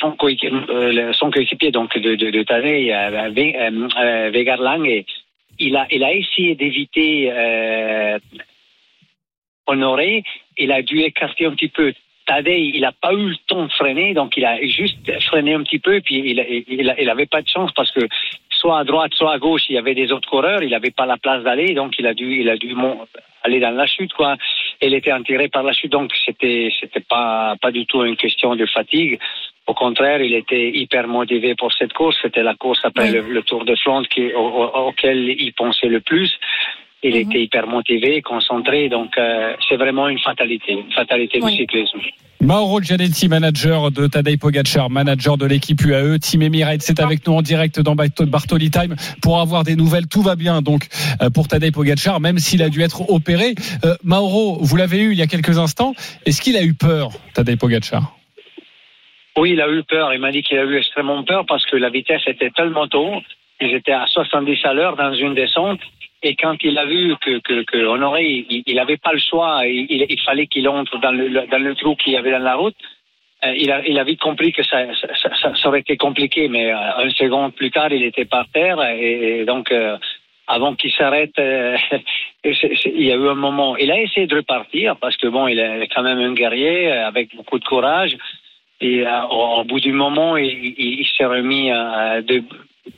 Son 0.00 0.12
coéquipier, 0.12 0.50
euh, 0.70 1.70
donc 1.70 1.96
de, 1.96 2.16
de, 2.16 2.30
de 2.30 2.42
Tadej, 2.42 2.90
euh, 2.90 3.78
euh, 4.00 4.30
Vegarlang, 4.32 5.04
il 5.62 5.76
a, 5.76 5.86
il 5.90 6.04
a 6.04 6.12
essayé 6.12 6.54
d'éviter 6.54 7.30
euh, 7.30 8.18
Honoré. 9.66 10.24
Il 10.58 10.72
a 10.72 10.82
dû 10.82 11.00
écarter 11.00 11.46
un 11.46 11.52
petit 11.52 11.68
peu 11.68 11.94
Tadej, 12.26 12.70
il 12.74 12.82
n'a 12.82 12.92
pas 12.92 13.12
eu 13.12 13.30
le 13.30 13.36
temps 13.46 13.64
de 13.64 13.72
freiner, 13.72 14.14
donc 14.14 14.36
il 14.36 14.44
a 14.44 14.64
juste 14.66 14.98
freiné 15.22 15.54
un 15.54 15.62
petit 15.62 15.78
peu, 15.78 16.00
puis 16.00 16.18
il, 16.18 16.64
il, 16.68 16.94
il 16.98 17.28
pas 17.28 17.42
de 17.42 17.48
chance 17.48 17.72
parce 17.72 17.90
que 17.90 18.06
soit 18.50 18.78
à 18.78 18.84
droite, 18.84 19.12
soit 19.14 19.32
à 19.32 19.38
gauche, 19.38 19.62
il 19.68 19.74
y 19.74 19.78
avait 19.78 19.94
des 19.94 20.12
autres 20.12 20.28
coureurs, 20.28 20.62
il 20.62 20.70
n'avait 20.70 20.92
pas 20.92 21.06
la 21.06 21.16
place 21.16 21.42
d'aller, 21.42 21.74
donc 21.74 21.98
il 21.98 22.06
a 22.06 22.14
dû, 22.14 22.40
il 22.40 22.48
a 22.48 22.56
dû 22.56 22.74
aller 23.42 23.58
dans 23.58 23.70
la 23.70 23.86
chute, 23.86 24.12
quoi. 24.12 24.36
Il 24.80 24.94
était 24.94 25.12
enterré 25.12 25.48
par 25.48 25.64
la 25.64 25.72
chute, 25.72 25.90
donc 25.90 26.12
c'était, 26.24 26.72
c'était 26.80 27.00
pas, 27.00 27.56
pas 27.60 27.72
du 27.72 27.86
tout 27.86 28.04
une 28.04 28.16
question 28.16 28.54
de 28.54 28.66
fatigue. 28.66 29.18
Au 29.66 29.74
contraire, 29.74 30.20
il 30.20 30.34
était 30.34 30.70
hyper 30.70 31.06
motivé 31.06 31.54
pour 31.54 31.72
cette 31.72 31.92
course. 31.92 32.16
C'était 32.22 32.42
la 32.42 32.54
course 32.54 32.80
après 32.84 33.10
oui. 33.10 33.14
le, 33.16 33.32
le, 33.32 33.42
Tour 33.42 33.64
de 33.64 33.74
Flandre 33.76 34.08
qui, 34.08 34.32
au, 34.34 34.40
au, 34.40 34.88
auquel 34.88 35.18
il 35.38 35.52
pensait 35.52 35.88
le 35.88 36.00
plus. 36.00 36.30
Il 37.04 37.10
mm 37.10 37.14
-hmm. 37.14 37.20
était 37.30 37.42
hyper 37.42 37.66
motivé, 37.66 38.22
concentré, 38.22 38.88
donc 38.88 39.10
euh, 39.18 39.54
c'est 39.68 39.76
vraiment 39.84 40.06
une 40.08 40.20
fatalité, 40.28 40.72
une 40.72 40.92
fatalité 40.92 41.36
oui. 41.42 41.50
du 41.50 41.56
cyclisme. 41.58 41.98
Mauro 42.42 42.80
Gianetti, 42.80 43.28
manager 43.28 43.92
de 43.92 44.08
Tadej 44.08 44.36
Pogacar, 44.38 44.90
manager 44.90 45.36
de 45.36 45.46
l'équipe 45.46 45.80
UAE, 45.80 46.18
Team 46.18 46.42
Emirates, 46.42 46.82
c'est 46.82 47.00
avec 47.00 47.24
nous 47.26 47.34
en 47.34 47.42
direct 47.42 47.80
dans 47.80 47.94
Bartoli 47.94 48.68
Time 48.70 48.96
pour 49.22 49.38
avoir 49.44 49.62
des 49.62 49.76
nouvelles. 49.76 50.08
Tout 50.08 50.22
va 50.22 50.34
bien 50.34 50.60
donc 50.60 50.82
pour 51.34 51.46
Tadej 51.46 51.70
Pogacar, 51.72 52.18
même 52.20 52.38
s'il 52.38 52.60
a 52.62 52.68
dû 52.68 52.80
être 52.82 53.00
opéré. 53.10 53.54
Euh, 53.84 53.94
Mauro, 54.02 54.58
vous 54.60 54.76
l'avez 54.76 55.00
eu 55.06 55.12
il 55.12 55.18
y 55.18 55.22
a 55.22 55.28
quelques 55.28 55.56
instants. 55.58 55.94
Est-ce 56.26 56.40
qu'il 56.42 56.56
a 56.56 56.64
eu 56.64 56.74
peur, 56.74 57.10
Tadej 57.34 57.58
Pogacar? 57.58 58.02
Oui, 59.36 59.52
il 59.52 59.60
a 59.60 59.68
eu 59.68 59.82
peur. 59.82 60.12
Il 60.12 60.20
m'a 60.20 60.30
dit 60.30 60.42
qu'il 60.42 60.58
a 60.58 60.64
eu 60.64 60.76
extrêmement 60.76 61.22
peur 61.22 61.46
parce 61.46 61.64
que 61.66 61.76
la 61.76 61.90
vitesse 61.90 62.22
était 62.26 62.50
tellement 62.50 62.86
tôt 62.86 63.22
ils 63.62 63.74
étaient 63.74 63.92
à 63.92 64.06
70 64.06 64.64
à 64.64 64.74
l'heure 64.74 64.96
dans 64.96 65.14
une 65.14 65.34
descente. 65.34 65.80
Et 66.22 66.36
quand 66.36 66.56
il 66.62 66.78
a 66.78 66.84
vu 66.84 67.16
que, 67.20 67.38
que, 67.40 67.62
que 67.62 67.78
Honoré, 67.84 68.46
il 68.48 68.74
n'avait 68.76 68.96
pas 68.96 69.12
le 69.12 69.18
choix, 69.18 69.62
il, 69.66 70.20
fallait 70.24 70.46
qu'il 70.46 70.68
entre 70.68 70.98
dans 70.98 71.10
le, 71.10 71.46
dans 71.46 71.58
le 71.58 71.74
trou 71.74 71.96
qu'il 71.96 72.12
y 72.12 72.16
avait 72.16 72.30
dans 72.30 72.38
la 72.38 72.54
route, 72.54 72.76
euh, 73.44 73.54
il, 73.56 73.72
a, 73.72 73.84
il 73.86 73.98
a 73.98 74.04
vite 74.04 74.20
compris 74.20 74.52
que 74.52 74.62
ça, 74.62 74.86
ça, 75.20 75.54
ça, 75.56 75.68
aurait 75.68 75.80
été 75.80 75.96
compliqué, 75.96 76.48
mais 76.48 76.72
euh, 76.72 76.76
un 76.76 77.10
second 77.10 77.50
plus 77.50 77.72
tard, 77.72 77.92
il 77.92 78.04
était 78.04 78.24
par 78.24 78.46
terre. 78.50 78.80
Et, 78.96 79.44
donc, 79.44 79.72
euh, 79.72 79.96
avant 80.46 80.76
qu'il 80.76 80.92
s'arrête, 80.92 81.34
il 82.44 83.02
y 83.02 83.10
a 83.10 83.16
eu 83.16 83.28
un 83.28 83.34
moment. 83.34 83.76
Il 83.76 83.90
a 83.90 84.00
essayé 84.00 84.28
de 84.28 84.36
repartir 84.36 84.96
parce 84.96 85.16
que 85.16 85.26
bon, 85.26 85.48
il 85.48 85.58
est 85.58 85.88
quand 85.92 86.02
même 86.02 86.20
un 86.20 86.34
guerrier 86.34 86.92
avec 86.92 87.34
beaucoup 87.34 87.58
de 87.58 87.64
courage. 87.64 88.16
Et 88.80 89.06
euh, 89.06 89.22
au, 89.26 89.64
bout 89.64 89.80
du 89.80 89.92
moment, 89.92 90.36
il, 90.36 91.06
s'est 91.16 91.24
remis 91.24 91.68
de, 91.68 92.42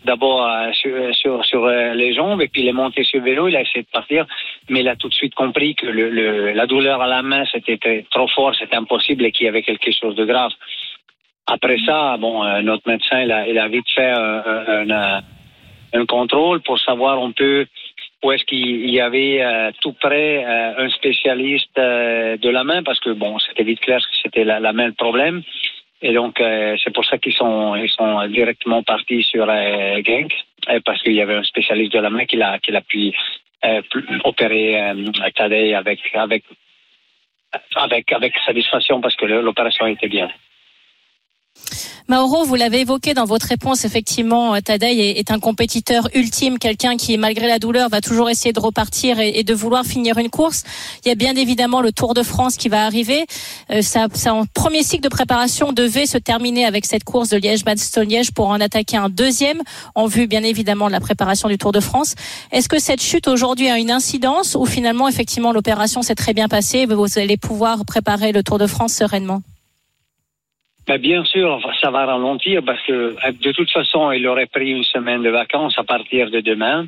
d'abord 0.05 0.47
euh, 0.47 0.73
sur, 0.73 1.45
sur, 1.45 1.65
euh, 1.65 1.95
les 1.95 2.15
jambes 2.15 2.41
et 2.41 2.49
puis 2.49 2.63
il 2.63 2.69
est 2.69 2.73
monté 2.73 3.05
sur 3.05 3.19
le 3.19 3.25
vélo, 3.25 3.49
il 3.49 3.57
a 3.57 3.61
essayé 3.61 3.83
de 3.83 3.91
partir, 3.91 4.27
mais 4.69 4.81
il 4.81 4.89
a 4.89 4.97
tout 4.97 5.09
de 5.09 5.15
suite 5.15 5.35
compris 5.35 5.75
que 5.75 5.87
le, 5.87 6.53
la 6.53 6.67
douleur 6.67 7.03
à 7.03 7.07
la 7.07 7.23
main 7.23 7.45
c'était 7.53 8.05
trop 8.11 8.29
fort, 8.29 8.55
c'était 8.55 8.77
impossible 8.77 9.25
et 9.25 9.33
qu'il 9.33 9.47
y 9.47 9.49
avait 9.49 9.63
quelque 9.63 9.91
chose 9.93 10.15
de 10.17 10.25
grave. 10.25 10.53
Après 11.47 11.79
ça, 11.85 12.17
bon, 12.19 12.43
euh, 12.45 12.63
notre 12.63 12.89
médecin, 12.89 13.21
il 13.21 13.59
a, 13.59 13.69
vite 13.69 13.89
fait 13.95 14.11
un, 14.11 14.91
un, 14.91 15.23
un 15.93 16.07
contrôle 16.07 16.61
pour 16.63 16.79
savoir 16.79 17.23
un 17.23 17.33
peu 17.33 17.67
où 18.25 18.33
est-ce 18.33 18.45
qu'il 18.45 18.91
y 18.91 19.01
avait 19.01 19.43
euh, 19.43 19.71
tout 19.83 19.93
près 19.93 20.43
euh, 20.45 20.85
un 20.85 20.89
spécialiste 20.89 21.79
euh, 21.79 22.39
de 22.39 22.49
la 22.49 22.65
main, 22.65 22.83
parce 22.83 22.99
que 22.99 23.11
bon, 23.11 23.39
c'était 23.39 23.65
vite 23.65 23.81
clair 23.81 23.99
que 23.99 24.17
c'était 24.23 24.45
la, 24.45 24.61
la 24.61 24.73
main 24.73 24.87
le 24.87 24.95
problème. 24.95 25.43
Et 26.01 26.13
donc, 26.13 26.39
c'est 26.83 26.93
pour 26.93 27.05
ça 27.07 27.17
qu'ils 27.17 27.33
sont, 27.33 27.75
ils 27.77 27.89
sont 27.89 28.27
directement 28.27 28.83
partis 28.83 29.23
sur 29.23 29.47
euh, 29.49 30.03
Genk, 30.05 30.35
parce 30.85 31.03
qu'il 31.03 31.15
y 31.15 31.23
avait 31.23 31.37
un 31.37 31.43
spécialiste 31.45 31.95
de 31.95 31.99
la 31.99 32.11
main 32.11 32.27
qui 32.27 32.37
l'a, 32.37 32.59
qui 32.59 32.73
l'a 32.73 32.83
pu 32.83 33.15
opérer 34.25 34.93
Tadei 35.35 35.73
avec, 35.73 36.01
avec, 36.13 36.45
avec, 37.77 38.13
avec 38.13 38.35
satisfaction 38.45 39.01
parce 39.01 39.17
que 39.17 39.25
l'opération 39.25 39.87
était 39.87 40.09
bien. 40.09 40.29
Mauro, 42.07 42.45
vous 42.45 42.55
l'avez 42.55 42.81
évoqué 42.81 43.15
dans 43.15 43.25
votre 43.25 43.47
réponse, 43.47 43.87
effectivement, 43.87 44.61
Tadei 44.61 45.15
est 45.17 45.31
un 45.31 45.41
compétiteur 45.41 46.07
ultime, 46.15 46.59
quelqu'un 46.59 46.99
qui, 46.99 47.17
malgré 47.17 47.47
la 47.47 47.59
douleur, 47.59 47.89
va 47.89 48.03
toujours 48.03 48.29
essayer 48.29 48.53
de 48.53 48.61
repartir 48.61 49.21
et, 49.21 49.43
de 49.43 49.55
vouloir 49.55 49.87
finir 49.87 50.19
une 50.19 50.29
course. 50.29 50.65
Il 51.03 51.09
y 51.09 51.13
a 51.13 51.15
bien 51.15 51.35
évidemment 51.35 51.81
le 51.81 51.93
Tour 51.93 52.13
de 52.13 52.23
France 52.23 52.59
qui 52.59 52.69
va 52.69 52.85
arriver. 52.85 53.25
Euh, 53.71 53.81
premier 54.53 54.83
cycle 54.83 55.03
de 55.03 55.09
préparation 55.09 55.73
devait 55.73 56.05
se 56.05 56.19
terminer 56.19 56.67
avec 56.67 56.85
cette 56.85 57.05
course 57.05 57.31
de 57.31 57.39
Liège-Bastogne-Liège 57.39 58.33
pour 58.33 58.49
en 58.49 58.61
attaquer 58.61 58.99
un 58.99 59.09
deuxième, 59.09 59.63
en 59.95 60.07
vue 60.07 60.27
bien 60.27 60.43
évidemment 60.43 60.89
de 60.89 60.93
la 60.93 61.01
préparation 61.01 61.49
du 61.49 61.57
Tour 61.57 61.73
de 61.73 61.81
France. 61.81 62.17
Est-ce 62.53 62.69
que 62.69 62.79
cette 62.79 63.01
chute 63.01 63.29
aujourd'hui 63.29 63.71
a 63.71 63.79
une 63.79 63.91
incidence 63.91 64.57
ou 64.61 64.67
finalement, 64.67 65.09
effectivement, 65.09 65.53
l'opération 65.53 66.03
s'est 66.03 66.15
très 66.15 66.35
bien 66.35 66.49
passée 66.49 66.81
et 66.81 66.87
vous 66.87 67.19
allez 67.19 67.39
pouvoir 67.39 67.87
préparer 67.87 68.33
le 68.33 68.43
Tour 68.43 68.59
de 68.59 68.67
France 68.67 68.93
sereinement? 68.93 69.41
Ben 70.87 70.99
bien 70.99 71.25
sûr, 71.25 71.61
ça 71.81 71.91
va 71.91 72.05
ralentir 72.05 72.63
parce 72.63 72.83
que 72.83 73.17
de 73.43 73.53
toute 73.53 73.71
façon, 73.71 74.13
il 74.13 74.27
aurait 74.29 74.47
pris 74.47 74.71
une 74.71 74.85
semaine 74.85 75.23
de 75.23 75.31
vacances 75.31 75.79
à 75.79 75.85
partir 75.85 76.31
de 76.31 76.41
demain. 76.41 76.87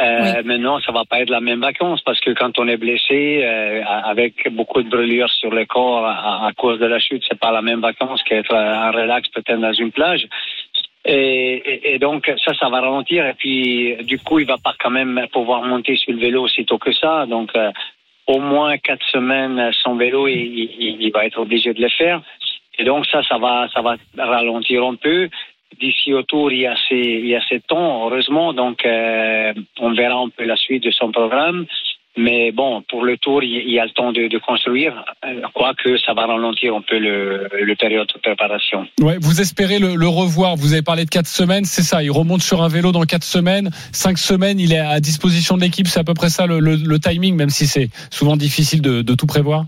Euh, 0.00 0.32
oui. 0.38 0.44
Maintenant, 0.44 0.80
ça 0.80 0.92
va 0.92 1.04
pas 1.04 1.20
être 1.20 1.30
la 1.30 1.40
même 1.40 1.60
vacances 1.60 2.00
parce 2.02 2.20
que 2.20 2.30
quand 2.30 2.58
on 2.58 2.66
est 2.66 2.78
blessé 2.78 3.42
euh, 3.44 3.82
avec 3.84 4.50
beaucoup 4.52 4.82
de 4.82 4.88
brûlures 4.88 5.30
sur 5.30 5.50
le 5.50 5.66
corps 5.66 6.04
à, 6.06 6.46
à 6.46 6.52
cause 6.52 6.80
de 6.80 6.86
la 6.86 6.98
chute, 6.98 7.22
c'est 7.28 7.38
pas 7.38 7.52
la 7.52 7.62
même 7.62 7.80
vacances 7.80 8.22
qu'être 8.22 8.54
en 8.54 8.90
relax 8.90 9.28
peut-être 9.28 9.60
dans 9.60 9.72
une 9.72 9.92
plage. 9.92 10.26
Et, 11.04 11.56
et, 11.56 11.94
et, 11.94 11.98
donc 11.98 12.32
ça, 12.44 12.54
ça 12.54 12.70
va 12.70 12.80
ralentir. 12.80 13.26
Et 13.26 13.34
puis 13.34 13.94
du 14.04 14.18
coup, 14.18 14.38
il 14.38 14.46
va 14.46 14.56
pas 14.56 14.74
quand 14.82 14.90
même 14.90 15.26
pouvoir 15.32 15.62
monter 15.62 15.96
sur 15.96 16.12
le 16.12 16.18
vélo 16.18 16.44
aussitôt 16.44 16.78
que 16.78 16.92
ça. 16.92 17.26
Donc 17.26 17.50
euh, 17.54 17.70
au 18.26 18.40
moins 18.40 18.78
quatre 18.78 19.04
semaines 19.12 19.70
sans 19.82 19.96
vélo, 19.96 20.26
il, 20.28 20.40
il, 20.80 20.96
il 21.02 21.12
va 21.12 21.26
être 21.26 21.38
obligé 21.38 21.74
de 21.74 21.82
le 21.82 21.90
faire. 21.90 22.22
Et 22.78 22.84
donc 22.84 23.06
ça, 23.06 23.22
ça 23.22 23.38
va, 23.38 23.68
ça 23.72 23.82
va 23.82 23.96
ralentir 24.16 24.84
un 24.84 24.96
peu. 24.96 25.28
D'ici 25.80 26.12
au 26.12 26.22
tour, 26.22 26.52
il 26.52 26.60
y 26.60 26.66
a 26.66 26.72
assez, 26.72 26.94
il 26.94 27.26
y 27.26 27.34
a 27.34 27.40
de 27.40 27.62
temps, 27.66 28.06
heureusement. 28.06 28.52
Donc, 28.52 28.86
euh, 28.86 29.52
on 29.80 29.92
verra 29.92 30.20
un 30.20 30.28
peu 30.28 30.44
la 30.44 30.56
suite 30.56 30.84
de 30.84 30.92
son 30.92 31.10
programme. 31.10 31.66
Mais 32.16 32.52
bon, 32.52 32.80
pour 32.88 33.04
le 33.04 33.18
tour, 33.18 33.42
il 33.42 33.68
y 33.68 33.80
a 33.80 33.84
le 33.84 33.90
temps 33.90 34.12
de, 34.12 34.28
de 34.28 34.38
construire, 34.38 35.04
quoique 35.52 35.98
ça 35.98 36.14
va 36.14 36.26
ralentir 36.26 36.72
un 36.76 36.80
peu 36.80 36.96
le, 36.96 37.48
le 37.60 37.74
période 37.74 38.06
de 38.06 38.20
préparation. 38.20 38.86
Ouais, 39.00 39.16
vous 39.20 39.40
espérez 39.40 39.80
le, 39.80 39.96
le, 39.96 40.06
revoir. 40.06 40.54
Vous 40.54 40.74
avez 40.74 40.82
parlé 40.82 41.04
de 41.06 41.10
quatre 41.10 41.26
semaines, 41.26 41.64
c'est 41.64 41.82
ça. 41.82 42.04
Il 42.04 42.12
remonte 42.12 42.40
sur 42.40 42.62
un 42.62 42.68
vélo 42.68 42.92
dans 42.92 43.02
quatre 43.02 43.24
semaines. 43.24 43.70
Cinq 43.90 44.18
semaines, 44.18 44.60
il 44.60 44.72
est 44.72 44.78
à 44.78 45.00
disposition 45.00 45.56
de 45.56 45.62
l'équipe. 45.62 45.88
C'est 45.88 45.98
à 45.98 46.04
peu 46.04 46.14
près 46.14 46.28
ça 46.28 46.46
le, 46.46 46.60
le, 46.60 46.76
le 46.76 46.98
timing, 47.00 47.34
même 47.34 47.50
si 47.50 47.66
c'est 47.66 47.88
souvent 48.12 48.36
difficile 48.36 48.80
de, 48.80 49.02
de 49.02 49.14
tout 49.16 49.26
prévoir. 49.26 49.64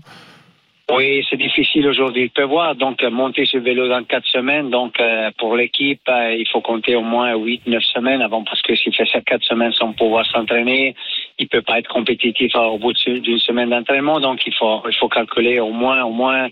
Oui, 0.89 1.25
c'est 1.29 1.35
difficile 1.35 1.85
aujourd'hui 1.85 2.29
de 2.29 2.33
prévoir. 2.33 2.73
Donc, 2.75 3.03
monter 3.03 3.45
ce 3.45 3.57
vélo 3.57 3.89
dans 3.89 4.05
quatre 4.05 4.27
semaines, 4.27 4.69
donc 4.69 4.97
euh, 5.01 5.31
pour 5.37 5.57
l'équipe, 5.57 5.99
euh, 6.07 6.33
il 6.33 6.47
faut 6.47 6.61
compter 6.61 6.95
au 6.95 7.01
moins 7.01 7.35
huit, 7.35 7.61
neuf 7.67 7.83
semaines 7.83 8.21
avant, 8.21 8.45
parce 8.45 8.61
que 8.61 8.73
s'il 8.73 8.95
fait 8.95 9.05
ça 9.05 9.19
quatre 9.19 9.43
semaines 9.43 9.73
sans 9.73 9.91
pouvoir 9.91 10.25
s'entraîner, 10.25 10.95
il 11.39 11.49
peut 11.49 11.61
pas 11.61 11.79
être 11.79 11.89
compétitif 11.89 12.55
au 12.55 12.77
bout 12.77 12.93
d'une 12.93 13.39
semaine 13.39 13.69
d'entraînement. 13.69 14.21
Donc, 14.21 14.47
il 14.47 14.53
faut, 14.53 14.81
il 14.87 14.95
faut 14.95 15.09
calculer 15.09 15.59
au 15.59 15.71
moins, 15.71 16.03
au 16.05 16.11
moins 16.11 16.47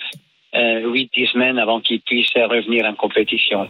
huit, 0.54 1.10
dix 1.13 1.28
semaines 1.28 1.58
avant 1.58 1.80
qu'il 1.80 2.02
puisse 2.02 2.34
revenir 2.34 2.86
en 2.86 2.93
compétition. 2.93 3.69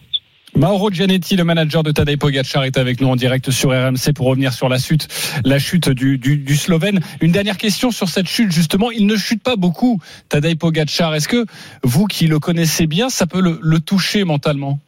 Mauro 0.57 0.89
Gianetti, 0.89 1.35
le 1.35 1.43
manager 1.43 1.83
de 1.83 1.91
Tadej 1.91 2.17
Pogacar, 2.17 2.63
est 2.63 2.77
avec 2.77 3.01
nous 3.01 3.09
en 3.09 3.17
direct 3.17 3.51
sur 3.51 3.71
RMC 3.71 4.13
pour 4.15 4.27
revenir 4.27 4.53
sur 4.53 4.69
la 4.69 4.77
chute, 4.77 5.07
la 5.43 5.59
chute 5.59 5.89
du, 5.89 6.55
Slovène. 6.55 7.01
Une 7.19 7.33
dernière 7.33 7.57
question 7.57 7.91
sur 7.91 8.07
cette 8.07 8.27
chute, 8.27 8.51
justement. 8.51 8.89
Il 8.89 9.05
ne 9.05 9.17
chute 9.17 9.43
pas 9.43 9.57
beaucoup, 9.57 9.99
Tadej 10.29 10.57
Pogacar. 10.57 11.13
Est-ce 11.13 11.27
que 11.27 11.45
vous 11.83 12.05
qui 12.05 12.27
le 12.27 12.39
connaissez 12.39 12.87
bien, 12.87 13.09
ça 13.09 13.27
peut 13.27 13.41
le, 13.41 13.79
toucher 13.81 14.23
mentalement? 14.23 14.79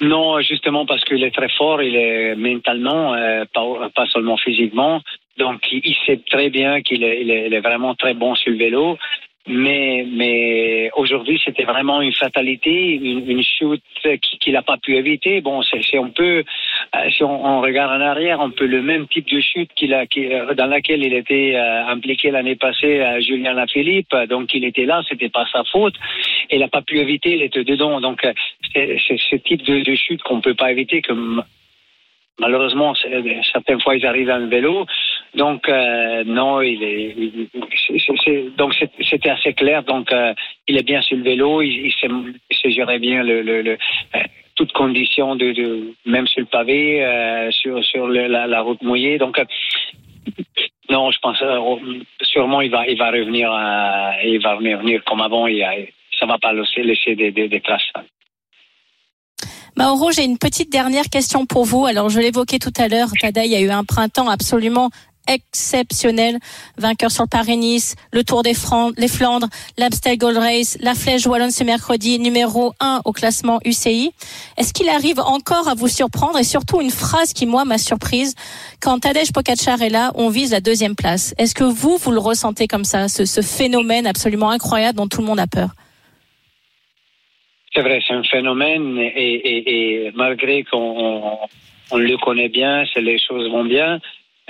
Non, 0.00 0.40
justement 0.40 0.84
parce 0.84 1.04
qu'il 1.04 1.22
est 1.22 1.34
très 1.34 1.48
fort, 1.48 1.80
il 1.80 1.94
est 1.94 2.34
mentalement, 2.34 3.14
euh, 3.14 3.44
pas, 3.54 4.06
seulement 4.08 4.36
physiquement. 4.36 5.00
Donc, 5.38 5.60
il, 5.70 5.96
sait 6.06 6.20
très 6.28 6.50
bien 6.50 6.82
qu'il 6.82 7.04
est, 7.04 7.22
est, 7.22 7.60
vraiment 7.60 7.94
très 7.94 8.14
bon 8.14 8.34
sur 8.34 8.50
le 8.50 8.58
vélo. 8.58 8.98
Mais, 9.46 10.06
mais 10.10 10.90
aujourd'hui, 10.96 11.38
c'était 11.44 11.64
vraiment 11.64 12.00
une 12.00 12.14
fatalité, 12.14 12.94
une, 12.94 13.28
une 13.30 13.42
chute 13.42 13.82
qu'il 14.40 14.54
n'a 14.54 14.62
pas 14.62 14.78
pu 14.78 14.96
éviter. 14.96 15.42
Bon, 15.42 15.60
c'est 15.62 15.98
on 15.98 16.10
peut, 16.10 16.44
euh, 16.96 17.10
si 17.10 17.22
on, 17.24 17.44
on, 17.44 17.60
regarde 17.60 17.92
en 17.92 18.02
arrière, 18.02 18.40
on 18.40 18.50
peut 18.50 18.64
le 18.64 18.80
même 18.80 19.06
type 19.06 19.28
de 19.28 19.40
chute 19.40 19.70
qu'il 19.74 19.92
a, 19.92 20.06
qu 20.06 20.30
dans 20.56 20.66
laquelle 20.66 21.04
il 21.04 21.12
était 21.12 21.56
euh, 21.56 21.86
impliqué 21.88 22.30
l'année 22.30 22.56
passée, 22.56 23.00
à 23.00 23.20
Julien 23.20 23.52
Lafilippe. 23.52 24.16
Donc, 24.30 24.54
il 24.54 24.64
était 24.64 24.86
là, 24.86 25.02
c'était 25.10 25.28
pas 25.28 25.46
sa 25.52 25.62
faute. 25.64 25.94
Il 26.50 26.60
n'a 26.60 26.68
pas 26.68 26.82
pu 26.82 26.98
éviter, 26.98 27.34
il 27.34 27.42
était 27.42 27.64
dedans. 27.64 28.00
Donc, 28.00 28.26
c'est 28.72 28.98
ce 28.98 29.36
type 29.36 29.62
de, 29.62 29.80
de 29.80 29.94
chute 29.94 30.22
qu'on 30.22 30.40
peut 30.40 30.54
pas 30.54 30.72
éviter, 30.72 31.02
que 31.02 31.12
malheureusement, 32.38 32.94
certaines 33.52 33.80
fois, 33.80 33.96
ils 33.96 34.06
arrivent 34.06 34.28
dans 34.28 34.38
le 34.38 34.48
vélo. 34.48 34.86
Donc 35.34 35.68
euh, 35.68 36.22
non, 36.24 36.60
il 36.62 36.82
est, 36.82 38.56
donc 38.56 38.74
c'était 39.10 39.30
assez 39.30 39.52
clair. 39.52 39.82
Donc 39.82 40.12
euh, 40.12 40.32
il 40.68 40.76
est 40.76 40.82
bien 40.82 41.02
sur 41.02 41.16
le 41.16 41.24
vélo, 41.24 41.60
il, 41.60 41.86
il, 41.86 41.92
sait, 41.92 42.70
gérer 42.70 42.98
bien 42.98 43.22
le, 43.22 43.42
le, 43.42 43.62
le 43.62 43.72
euh, 43.72 44.18
toutes 44.54 44.72
conditions 44.72 45.34
de, 45.34 45.92
même 46.06 46.28
sur 46.28 46.40
le 46.40 46.46
pavé, 46.46 47.48
sur 47.50 47.84
sur 47.84 48.06
la, 48.06 48.46
la, 48.46 48.60
route 48.60 48.82
mouillée. 48.82 49.18
Donc 49.18 49.40
non, 50.88 51.10
je 51.10 51.18
pense 51.18 51.42
sûrement 52.22 52.60
il 52.60 52.70
va 52.70 52.86
il 52.86 52.96
va 52.96 53.10
revenir 53.10 53.50
il 54.24 54.40
va 54.40 54.54
revenir 54.54 55.02
comme 55.04 55.20
avant. 55.20 55.48
Il, 55.48 55.66
ça 56.20 56.26
va 56.26 56.38
pas 56.38 56.52
laisser 56.52 57.16
des 57.16 57.60
traces. 57.60 57.90
Mauro, 59.76 60.12
j'ai 60.12 60.22
une 60.22 60.38
petite 60.38 60.70
dernière 60.70 61.06
question 61.10 61.46
pour 61.46 61.64
vous. 61.64 61.84
Alors, 61.84 62.08
je 62.08 62.20
l'évoquais 62.20 62.60
tout 62.60 62.72
à 62.78 62.86
l'heure, 62.86 63.08
Tadei 63.20 63.56
a 63.56 63.60
eu 63.60 63.70
un 63.70 63.82
printemps 63.82 64.28
absolument 64.28 64.90
exceptionnel. 65.28 66.38
Vainqueur 66.76 67.10
sur 67.10 67.24
le 67.24 67.28
Paris-Nice, 67.28 67.96
le 68.12 68.24
Tour 68.24 68.42
des 68.42 68.54
les 68.96 69.08
Flandres, 69.08 69.48
l'Amstel 69.78 70.18
Gold 70.18 70.38
Race, 70.38 70.76
la 70.80 70.94
Flèche 70.94 71.26
Wallonne 71.26 71.50
ce 71.50 71.64
mercredi, 71.64 72.18
numéro 72.18 72.72
1 72.80 73.02
au 73.04 73.12
classement 73.12 73.60
UCI. 73.64 74.12
Est-ce 74.56 74.72
qu'il 74.72 74.88
arrive 74.88 75.20
encore 75.20 75.68
à 75.68 75.74
vous 75.74 75.88
surprendre? 75.88 76.38
Et 76.38 76.44
surtout 76.44 76.80
une 76.80 76.90
phrase 76.90 77.32
qui, 77.32 77.46
moi, 77.46 77.64
m'a 77.64 77.78
surprise. 77.78 78.34
Quand 78.80 79.00
Tadej 79.00 79.32
Pogacar 79.32 79.80
est 79.82 79.90
là, 79.90 80.12
on 80.14 80.28
vise 80.28 80.52
la 80.52 80.60
deuxième 80.60 80.94
place. 80.94 81.34
Est-ce 81.38 81.54
que 81.54 81.64
vous, 81.64 81.96
vous 81.96 82.10
le 82.10 82.18
ressentez 82.18 82.66
comme 82.66 82.84
ça, 82.84 83.08
ce, 83.08 83.40
phénomène 83.42 84.06
absolument 84.06 84.50
incroyable 84.50 84.98
dont 84.98 85.08
tout 85.08 85.20
le 85.20 85.26
monde 85.26 85.40
a 85.40 85.46
peur? 85.46 85.70
C'est 87.74 87.82
vrai, 87.82 88.00
c'est 88.06 88.14
un 88.14 88.22
phénomène 88.22 88.98
et, 88.98 90.12
malgré 90.14 90.62
qu'on 90.64 91.38
on 91.90 91.96
le 91.96 92.16
connaît 92.18 92.48
bien, 92.48 92.84
les 92.96 93.18
choses 93.18 93.50
vont 93.50 93.64
bien, 93.64 94.00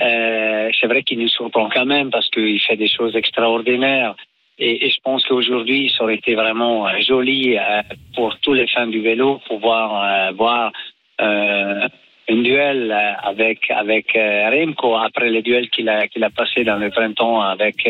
euh, 0.00 0.70
c'est 0.80 0.86
vrai 0.86 1.02
qu'il 1.02 1.18
nous 1.18 1.28
surprend 1.28 1.68
quand 1.68 1.86
même 1.86 2.10
parce 2.10 2.28
qu'il 2.30 2.60
fait 2.60 2.76
des 2.76 2.88
choses 2.88 3.14
extraordinaires. 3.14 4.14
Et, 4.58 4.88
je 4.88 5.00
pense 5.02 5.24
qu'aujourd'hui, 5.26 5.92
ça 5.96 6.04
aurait 6.04 6.14
été 6.14 6.34
vraiment 6.34 6.88
joli 7.00 7.56
euh, 7.56 7.82
pour 8.14 8.38
tous 8.38 8.52
les 8.52 8.68
fans 8.68 8.86
du 8.86 9.00
vélo 9.00 9.40
pouvoir 9.48 10.04
euh, 10.04 10.32
voir 10.32 10.72
euh, 11.20 11.88
un 12.28 12.42
duel 12.42 12.92
avec 13.22 13.70
avec 13.70 14.16
Remco 14.16 14.96
après 14.96 15.30
le 15.30 15.42
duel 15.42 15.68
qu'il 15.70 15.88
a 15.88 16.06
qu'il 16.06 16.24
a 16.24 16.30
passé 16.30 16.64
dans 16.64 16.76
le 16.76 16.90
printemps 16.90 17.42
avec 17.42 17.86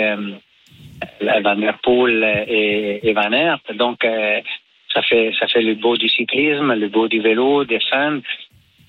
Van 1.21 1.57
der 1.57 1.79
Poel 1.83 2.45
et, 2.49 3.01
et 3.03 3.13
Van 3.13 3.33
Aert. 3.33 3.61
Donc 3.75 4.05
ça 4.93 5.03
fait 5.03 5.33
ça 5.39 5.47
fait 5.47 5.63
le 5.63 5.75
beau 5.75 5.97
du 5.97 6.09
cyclisme, 6.09 6.75
le 6.75 6.89
beau 6.89 7.07
du 7.07 7.21
vélo, 7.21 7.65
des 7.65 7.81
fans. 7.91 8.21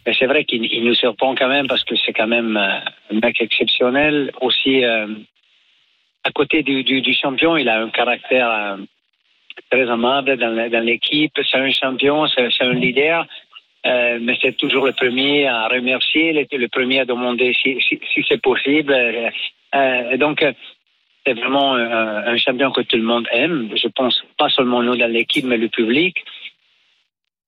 Mais 0.06 0.14
c'est 0.18 0.28
vrai 0.28 0.46
qu'il 0.46 0.84
nous 0.84 0.94
surprend 0.94 1.36
quand 1.36 1.48
même 1.48 1.68
parce 1.68 1.84
que 1.84 1.96
c'est 1.96 2.14
quand 2.14 2.28
même 2.28 2.58
un 2.58 3.20
mec 3.20 3.42
exceptionnel. 3.42 4.32
Aussi, 4.42 4.84
à 4.84 6.32
côté 6.34 6.62
du, 6.64 7.14
champion, 7.14 7.58
il 7.58 7.68
a 7.70 7.82
un 7.82 7.90
caractère 7.90 8.78
très 9.72 9.90
amable 9.90 10.38
dans, 10.38 10.84
l'équipe. 10.84 11.34
C'est 11.50 11.58
un 11.58 11.72
champion, 11.72 12.28
c'est 12.28 12.62
un 12.62 12.74
leader. 12.74 13.26
Euh, 13.86 14.18
mais 14.20 14.36
c'est 14.42 14.58
toujours 14.58 14.86
le 14.86 14.94
premier 14.94 15.48
à 15.48 15.68
remercier, 15.68 16.40
était 16.40 16.58
le 16.58 16.70
premier 16.70 17.02
à 17.02 17.06
demander 17.06 17.54
si, 17.54 17.80
si, 17.82 18.26
c'est 18.28 18.42
possible. 18.42 18.92
Euh, 19.76 20.18
donc, 20.18 20.44
c'est 21.26 21.34
vraiment 21.34 21.76
un, 21.76 22.38
champion 22.38 22.72
que 22.72 22.82
tout 22.82 22.98
le 22.98 23.04
monde 23.04 23.28
aime. 23.32 23.70
Je 23.76 23.88
pense 23.90 24.24
pas 24.38 24.50
seulement 24.50 24.82
nous 24.82 24.96
dans 24.96 25.12
l'équipe, 25.12 25.46
mais 25.46 25.58
le 25.58 25.70
public. 25.70 26.18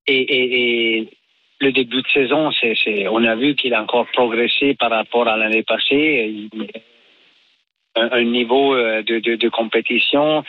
Et, 0.06 0.20
et, 0.20 0.98
et 0.98 1.08
le 1.60 1.72
début 1.72 2.02
de 2.02 2.08
saison, 2.08 2.50
c'est, 2.52 3.08
on 3.08 3.24
a 3.24 3.34
vu 3.34 3.54
qu'il 3.54 3.74
a 3.74 3.82
encore 3.82 4.06
progressé 4.12 4.74
par 4.74 4.90
rapport 4.90 5.26
à 5.26 5.36
l'année 5.36 5.62
passée. 5.62 6.48
Un, 7.96 8.10
un 8.12 8.22
niveau 8.22 8.76
de, 8.76 9.18
de, 9.18 9.48
compétition 9.48 10.44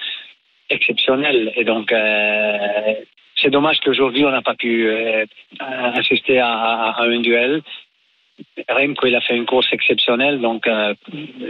exceptionnel. 0.70 1.52
Et 1.56 1.64
donc, 1.64 1.92
euh, 1.92 2.94
c'est 3.36 3.50
dommage 3.50 3.80
qu'aujourd'hui, 3.80 4.26
on 4.26 4.32
n'a 4.32 4.42
pas 4.42 4.56
pu 4.56 4.88
euh, 4.88 5.26
assister 5.60 6.40
à, 6.40 6.96
un 7.00 7.20
duel. 7.20 7.62
Remco, 8.70 9.06
il 9.08 9.16
a 9.16 9.22
fait 9.22 9.36
une 9.36 9.46
course 9.46 9.68
exceptionnelle, 9.74 10.40
donc 10.40 10.66
euh, 10.66 10.94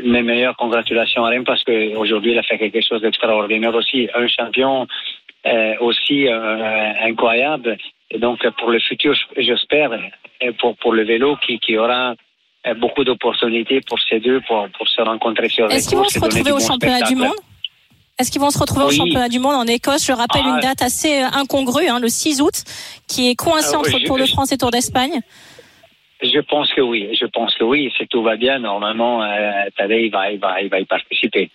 mes 0.04 0.24
meilleures 0.24 0.56
congratulations 0.58 1.24
à 1.24 1.30
Remco 1.30 1.44
parce 1.44 1.64
qu'aujourd'hui, 1.64 2.32
il 2.32 2.40
a 2.40 2.44
fait 2.44 2.58
quelque 2.58 2.82
chose 2.82 3.02
d'extraordinaire 3.02 3.76
aussi. 3.76 4.10
Un 4.16 4.28
champion 4.28 4.88
euh, 5.46 5.76
aussi 5.80 6.28
euh, 6.28 6.94
incroyable. 7.02 7.78
Et 8.12 8.20
donc, 8.20 8.40
pour 8.58 8.72
le 8.72 8.80
futur, 8.80 9.16
j'espère, 9.38 9.92
et 10.42 10.52
pour, 10.54 10.76
pour 10.78 10.94
le 10.94 11.04
vélo, 11.04 11.38
qui, 11.46 11.60
qui 11.60 11.78
aura 11.78 12.16
beaucoup 12.78 13.04
d'opportunités 13.04 13.82
pour 13.82 14.00
ces 14.02 14.20
deux, 14.20 14.42
pour, 14.42 14.68
pour 14.78 14.88
se 14.88 15.02
rencontrer 15.02 15.50
sur 15.50 15.68
les 15.68 15.76
Est-ce 15.76 15.90
qu'ils 15.90 15.98
vont 15.98 16.10
se 16.10 16.20
retrouver 16.20 16.52
au 16.52 16.60
championnat 16.60 17.02
du 17.04 17.16
monde? 17.16 17.36
Est-ce 18.20 18.32
qu'ils 18.32 18.42
vont 18.42 18.50
se 18.50 18.60
retrouver 18.60 18.86
oui. 18.86 18.96
au 18.96 18.98
championnat 18.98 19.30
du 19.30 19.40
monde 19.40 19.56
en 19.56 19.66
Écosse? 19.66 20.06
Je 20.06 20.12
rappelle 20.12 20.42
ah, 20.44 20.56
une 20.56 20.60
date 20.60 20.82
assez 20.82 21.20
incongrue, 21.20 21.88
hein, 21.88 22.00
le 22.00 22.10
6 22.10 22.42
août, 22.42 22.64
qui 23.08 23.30
est 23.30 23.36
coincée 23.36 23.76
entre 23.76 23.98
je, 23.98 24.06
Tour 24.06 24.18
de 24.18 24.26
France 24.26 24.52
et 24.52 24.58
Tour 24.58 24.72
d'Espagne. 24.72 25.22
Je 26.22 26.40
pense 26.40 26.74
que 26.74 26.82
oui. 26.82 27.16
Je 27.18 27.26
pense 27.28 27.56
que 27.56 27.64
oui. 27.64 27.94
Si 27.98 28.06
tout 28.08 28.22
va 28.22 28.36
bien, 28.36 28.60
normalement, 28.60 29.24
euh, 29.24 29.52
Tadej 29.78 30.12
va, 30.12 30.32
il 30.32 30.40
va, 30.40 30.62
il 30.62 30.70
va 30.70 30.82
y 30.82 30.86
participer. 30.86 31.50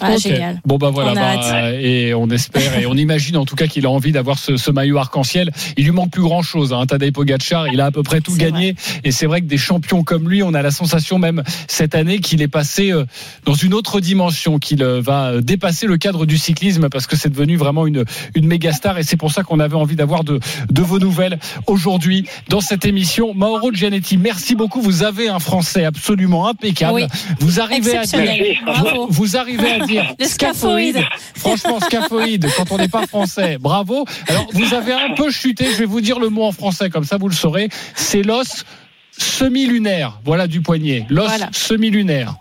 Ah, 0.00 0.16
génial. 0.16 0.60
Bon 0.64 0.76
bah 0.76 0.90
voilà, 0.90 1.10
On 1.10 1.14
bah, 1.14 1.72
et 1.72 2.14
on 2.14 2.28
espère 2.30 2.78
et 2.78 2.86
on 2.86 2.94
imagine 2.94 3.36
en 3.36 3.44
tout 3.44 3.56
cas 3.56 3.66
qu'il 3.66 3.84
a 3.84 3.90
envie 3.90 4.12
d'avoir 4.12 4.38
ce, 4.38 4.56
ce 4.56 4.70
maillot 4.70 4.98
arc-en-ciel. 4.98 5.50
Il 5.76 5.84
lui 5.84 5.90
manque 5.90 6.10
plus 6.10 6.22
grand 6.22 6.42
chose. 6.42 6.72
Hein. 6.72 6.86
Tadej 6.86 7.12
Pogacar, 7.12 7.68
il 7.68 7.80
a 7.80 7.86
à 7.86 7.90
peu 7.90 8.02
près 8.02 8.20
tout 8.20 8.36
gagné. 8.36 8.76
Et 9.04 9.10
c'est 9.10 9.26
vrai 9.26 9.40
que 9.40 9.46
des 9.46 9.58
champions 9.58 10.04
comme 10.04 10.28
lui, 10.28 10.42
on 10.42 10.54
a 10.54 10.62
la 10.62 10.70
sensation 10.70 11.18
même 11.18 11.42
cette 11.66 11.94
année 11.94 12.20
qu'il 12.20 12.42
est 12.42 12.48
passé 12.48 12.92
euh, 12.92 13.04
dans 13.44 13.54
une 13.54 13.74
autre 13.74 14.00
dimension, 14.00 14.58
qu'il 14.58 14.82
euh, 14.82 15.00
va 15.00 15.30
euh, 15.30 15.40
dépasser 15.40 15.86
le 15.86 15.96
cadre 15.96 16.26
du 16.26 16.38
cyclisme 16.38 16.88
parce 16.88 17.06
que 17.06 17.16
c'est 17.16 17.30
devenu 17.30 17.56
vraiment 17.56 17.86
une 17.86 18.04
une 18.34 18.46
méga 18.46 18.72
star. 18.72 18.98
Et 18.98 19.02
c'est 19.02 19.16
pour 19.16 19.32
ça 19.32 19.42
qu'on 19.42 19.58
avait 19.58 19.76
envie 19.76 19.96
d'avoir 19.96 20.22
de 20.22 20.38
de 20.70 20.82
vos 20.82 20.98
nouvelles 20.98 21.38
aujourd'hui 21.66 22.26
dans 22.48 22.60
cette 22.60 22.84
émission. 22.84 23.34
Mauro 23.34 23.72
Gianetti, 23.72 24.16
merci 24.16 24.54
beaucoup. 24.54 24.80
Vous 24.80 25.02
avez 25.02 25.28
un 25.28 25.40
français 25.40 25.84
absolument 25.84 26.46
impeccable. 26.46 26.94
Oui. 26.94 27.06
Vous 27.40 27.60
arrivez 27.60 27.96
à 27.96 28.04
dire, 28.04 28.20
Exceptionnel. 28.20 28.56
Bravo. 28.64 29.06
vous 29.10 29.36
arrivez 29.36 29.72
à 29.72 29.86
dire 29.88 30.14
Le 30.18 30.26
scaphoïde. 30.26 31.00
Franchement, 31.34 31.80
scaphoïde, 31.80 32.46
quand 32.56 32.70
on 32.70 32.78
n'est 32.78 32.88
pas 32.88 33.06
français, 33.06 33.58
bravo. 33.58 34.04
Alors, 34.28 34.46
vous 34.52 34.74
avez 34.74 34.92
un 34.92 35.14
peu 35.14 35.30
chuté, 35.30 35.64
je 35.72 35.78
vais 35.78 35.84
vous 35.84 36.00
dire 36.00 36.20
le 36.20 36.28
mot 36.28 36.44
en 36.44 36.52
français, 36.52 36.90
comme 36.90 37.04
ça 37.04 37.16
vous 37.16 37.28
le 37.28 37.34
saurez. 37.34 37.68
C'est 37.96 38.22
l'os 38.22 38.64
semi-lunaire, 39.16 40.20
voilà 40.24 40.46
du 40.46 40.60
poignet. 40.60 41.06
L'os 41.10 41.26
Voilà. 41.26 41.48
semi-lunaire. 41.52 42.34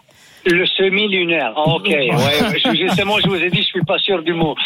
Le 0.50 0.66
semi-lunaire. 0.66 1.52
Ah, 1.56 1.64
ok. 1.76 1.88
Ouais, 1.88 2.76
justement, 2.76 3.16
je 3.24 3.28
vous 3.28 3.36
ai 3.36 3.50
dit, 3.50 3.58
je 3.60 3.68
suis 3.68 3.84
pas 3.84 3.98
sûr 4.00 4.22
du 4.24 4.34
mot. 4.34 4.56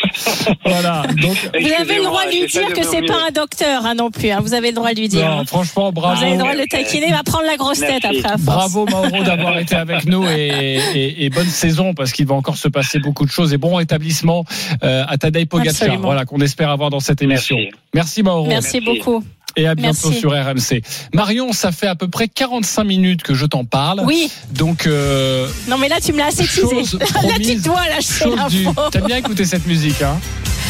Voilà. 0.66 1.04
Donc, 1.22 1.38
Vous 1.60 1.72
avez 1.80 1.98
le 1.98 2.04
droit 2.04 2.26
de 2.26 2.32
lui 2.32 2.46
dire 2.48 2.68
que 2.74 2.84
c'est 2.84 3.02
pas 3.06 3.28
un 3.28 3.32
docteur 3.32 3.86
hein, 3.86 3.94
non 3.96 4.10
plus. 4.12 4.30
hein. 4.30 4.40
Vous 4.42 4.54
avez 4.54 4.70
le 4.70 4.76
droit 4.76 4.94
de 4.94 5.00
lui 5.00 5.08
dire. 5.08 5.28
non, 5.30 5.46
franchement, 5.46 5.92
bravo. 5.92 6.16
Vous 6.18 6.24
avez 6.24 6.32
le 6.34 6.38
droit 6.40 6.54
de 6.54 6.60
le 6.60 6.68
taquiner, 6.68 7.08
il 7.08 7.14
va 7.14 7.24
prendre 7.24 7.46
la 7.46 7.58
grosse 7.58 7.80
tête 7.80 8.04
après. 8.06 8.26
à 8.26 8.38
force. 8.38 8.44
Bravo 8.46 8.86
Mauro 8.86 9.24
d'avoir 9.24 9.58
été 9.60 9.76
avec 9.76 10.06
nous 10.06 10.26
et, 10.28 10.80
et- 10.96 11.26
et 11.26 11.30
bonne 11.30 11.46
saison 11.48 11.94
parce 11.94 12.12
qu'il 12.12 12.26
va 12.28 12.36
encore 12.36 12.58
se 12.58 12.68
passer 12.68 13.00
beaucoup 13.00 13.26
de 13.26 13.32
choses 13.32 13.54
et 13.54 13.58
bon 13.58 13.76
rétablissement 13.76 14.46
euh, 14.84 15.04
à 15.08 15.18
Tadej 15.18 15.46
Pogacar, 15.48 15.72
Absolument. 15.74 16.02
voilà 16.04 16.26
qu'on 16.26 16.40
espère 16.42 16.70
avoir 16.70 16.90
dans 16.90 17.00
cette 17.00 17.22
émission. 17.22 17.56
Merci. 17.58 17.76
Merci 17.94 18.24
Mauro. 18.24 18.48
Merci 18.48 18.80
beaucoup. 18.82 19.24
Et 19.58 19.68
à 19.68 19.76
bientôt 19.76 20.10
Merci. 20.10 20.20
sur 20.20 20.32
RMC. 20.32 20.82
Marion, 21.14 21.52
ça 21.54 21.72
fait 21.72 21.88
à 21.88 21.96
peu 21.96 22.08
près 22.08 22.28
45 22.28 22.84
minutes 22.84 23.22
que 23.24 23.34
je 23.34 23.46
t'en 23.46 23.66
parle. 23.66 24.02
Oui. 24.06 24.32
Donc, 24.52 24.88
euh, 24.88 25.48
Non 25.68 25.78
mais 25.78 25.90
là 25.90 26.00
tu 26.00 26.14
me 26.14 26.20
l'as 26.20 26.28
assez 26.28 26.46
teasé. 26.46 26.62
Chose 26.62 26.94
Là 27.00 27.06
promise, 27.14 27.48
tu 27.48 27.56
dois 27.58 27.88
lâcher 27.88 28.30
du. 28.50 28.68
T'as 28.92 29.02
bien 29.02 29.18
écouté 29.18 29.46
cette 29.46 29.66
musique, 29.68 30.02
hein? 30.02 30.18